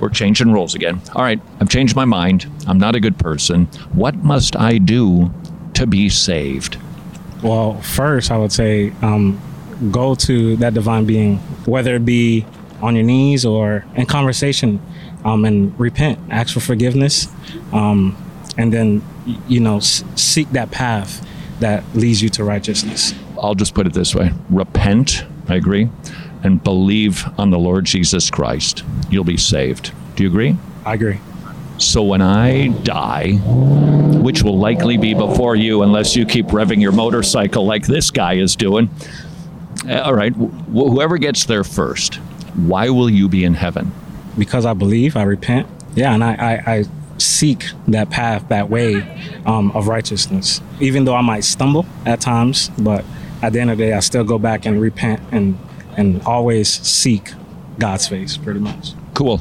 We're 0.00 0.08
changing 0.08 0.52
roles 0.52 0.74
again. 0.74 1.00
All 1.14 1.22
right, 1.22 1.40
I've 1.60 1.68
changed 1.68 1.96
my 1.96 2.04
mind. 2.04 2.50
I'm 2.66 2.78
not 2.78 2.94
a 2.94 3.00
good 3.00 3.18
person. 3.18 3.66
What 3.92 4.16
must 4.16 4.56
I 4.56 4.78
do 4.78 5.30
to 5.74 5.86
be 5.86 6.08
saved? 6.08 6.78
Well, 7.42 7.80
first, 7.80 8.30
I 8.30 8.38
would 8.38 8.52
say 8.52 8.92
um, 9.02 9.40
go 9.90 10.14
to 10.14 10.56
that 10.56 10.74
divine 10.74 11.04
being, 11.04 11.36
whether 11.66 11.96
it 11.96 12.04
be 12.04 12.46
on 12.80 12.94
your 12.94 13.04
knees 13.04 13.44
or 13.44 13.84
in 13.94 14.06
conversation, 14.06 14.80
um, 15.26 15.44
and 15.44 15.78
repent, 15.78 16.18
ask 16.30 16.54
for 16.54 16.60
forgiveness, 16.60 17.28
um, 17.72 18.16
and 18.56 18.72
then 18.72 19.02
you 19.48 19.60
know 19.60 19.76
s- 19.78 20.04
seek 20.14 20.48
that 20.52 20.70
path 20.70 21.26
that 21.60 21.82
leads 21.94 22.22
you 22.22 22.28
to 22.30 22.44
righteousness. 22.44 23.14
I'll 23.42 23.54
just 23.54 23.74
put 23.74 23.86
it 23.86 23.92
this 23.92 24.14
way: 24.14 24.32
repent. 24.50 25.24
I 25.48 25.54
agree, 25.56 25.88
and 26.42 26.62
believe 26.62 27.24
on 27.38 27.50
the 27.50 27.58
Lord 27.58 27.84
Jesus 27.84 28.30
Christ. 28.30 28.84
You'll 29.10 29.24
be 29.24 29.36
saved. 29.36 29.92
Do 30.16 30.22
you 30.22 30.28
agree? 30.30 30.56
I 30.84 30.94
agree. 30.94 31.18
So 31.78 32.02
when 32.02 32.22
I 32.22 32.68
die, 32.84 33.32
which 34.26 34.42
will 34.42 34.58
likely 34.58 34.96
be 34.96 35.12
before 35.12 35.56
you, 35.56 35.82
unless 35.82 36.16
you 36.16 36.24
keep 36.24 36.46
revving 36.46 36.80
your 36.80 36.92
motorcycle 36.92 37.66
like 37.66 37.86
this 37.86 38.10
guy 38.10 38.34
is 38.34 38.56
doing. 38.56 38.88
uh, 39.88 40.00
All 40.00 40.14
right, 40.14 40.32
wh- 40.32 40.88
whoever 40.90 41.18
gets 41.18 41.44
there 41.44 41.64
first, 41.64 42.14
why 42.54 42.88
will 42.88 43.10
you 43.10 43.28
be 43.28 43.44
in 43.44 43.54
heaven? 43.54 43.92
Because 44.38 44.66
I 44.66 44.74
believe, 44.74 45.16
I 45.16 45.22
repent. 45.22 45.66
Yeah, 45.94 46.12
and 46.12 46.22
I, 46.22 46.34
I, 46.34 46.72
I 46.74 46.84
seek 47.18 47.64
that 47.88 48.10
path, 48.10 48.48
that 48.48 48.68
way 48.68 49.02
um, 49.46 49.70
of 49.72 49.88
righteousness. 49.88 50.60
Even 50.80 51.04
though 51.04 51.14
I 51.14 51.22
might 51.22 51.44
stumble 51.44 51.86
at 52.04 52.20
times, 52.20 52.70
but 52.78 53.04
at 53.42 53.52
the 53.52 53.60
end 53.60 53.70
of 53.70 53.78
the 53.78 53.84
day, 53.84 53.92
I 53.92 54.00
still 54.00 54.24
go 54.24 54.38
back 54.38 54.66
and 54.66 54.80
repent 54.80 55.20
and 55.32 55.58
and 55.96 56.20
always 56.22 56.68
seek 56.68 57.32
God's 57.78 58.06
face, 58.06 58.36
pretty 58.36 58.60
much. 58.60 58.92
Cool. 59.14 59.40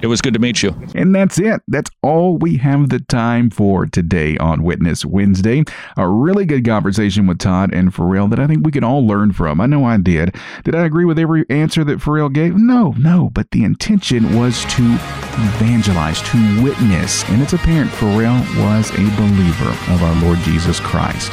It 0.00 0.06
was 0.06 0.20
good 0.20 0.34
to 0.34 0.40
meet 0.40 0.62
you. 0.62 0.76
And 0.94 1.12
that's 1.14 1.38
it. 1.40 1.60
That's 1.66 1.90
all 2.02 2.38
we 2.38 2.56
have 2.58 2.88
the 2.88 3.00
time 3.00 3.50
for 3.50 3.84
today 3.86 4.36
on 4.38 4.62
Witness 4.62 5.04
Wednesday. 5.04 5.64
A 5.96 6.08
really 6.08 6.44
good 6.44 6.64
conversation 6.64 7.26
with 7.26 7.38
Todd 7.38 7.74
and 7.74 7.92
Pharrell 7.92 8.30
that 8.30 8.38
I 8.38 8.46
think 8.46 8.64
we 8.64 8.70
can 8.70 8.84
all 8.84 9.06
learn 9.06 9.32
from. 9.32 9.60
I 9.60 9.66
know 9.66 9.84
I 9.84 9.96
did. 9.96 10.36
Did 10.62 10.76
I 10.76 10.84
agree 10.84 11.04
with 11.04 11.18
every 11.18 11.44
answer 11.50 11.82
that 11.82 11.98
Pharrell 11.98 12.32
gave? 12.32 12.56
No, 12.56 12.94
no. 12.98 13.30
But 13.32 13.50
the 13.50 13.64
intention 13.64 14.38
was 14.38 14.64
to 14.66 14.82
evangelize, 14.82 16.22
to 16.30 16.62
witness. 16.62 17.28
And 17.30 17.42
it's 17.42 17.52
apparent 17.52 17.90
Pharrell 17.90 18.38
was 18.64 18.90
a 18.90 19.16
believer 19.16 19.70
of 19.92 20.02
our 20.02 20.22
Lord 20.22 20.38
Jesus 20.40 20.78
Christ. 20.78 21.32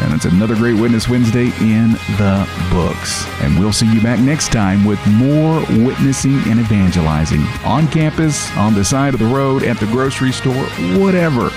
And 0.00 0.12
it's 0.14 0.24
another 0.24 0.54
great 0.54 0.80
Witness 0.80 1.08
Wednesday 1.08 1.46
in 1.60 1.92
the 2.16 2.48
books. 2.70 3.26
And 3.40 3.58
we'll 3.58 3.72
see 3.72 3.92
you 3.92 4.00
back 4.00 4.20
next 4.20 4.52
time 4.52 4.84
with 4.84 5.04
more 5.06 5.60
witnessing 5.84 6.38
and 6.46 6.60
evangelizing 6.60 7.42
on 7.64 7.88
campus, 7.88 8.50
on 8.56 8.74
the 8.74 8.84
side 8.84 9.14
of 9.14 9.20
the 9.20 9.26
road, 9.26 9.62
at 9.62 9.78
the 9.78 9.86
grocery 9.86 10.32
store, 10.32 10.64
whatever. 10.98 11.50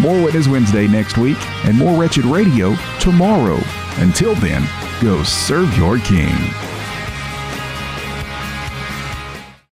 More 0.00 0.22
Witness 0.22 0.48
Wednesday 0.48 0.86
next 0.86 1.18
week 1.18 1.38
and 1.64 1.76
more 1.76 1.98
Wretched 1.98 2.24
Radio 2.24 2.76
tomorrow. 3.00 3.58
Until 3.96 4.34
then, 4.36 4.62
go 5.00 5.22
serve 5.24 5.76
your 5.76 5.98
King. 5.98 6.67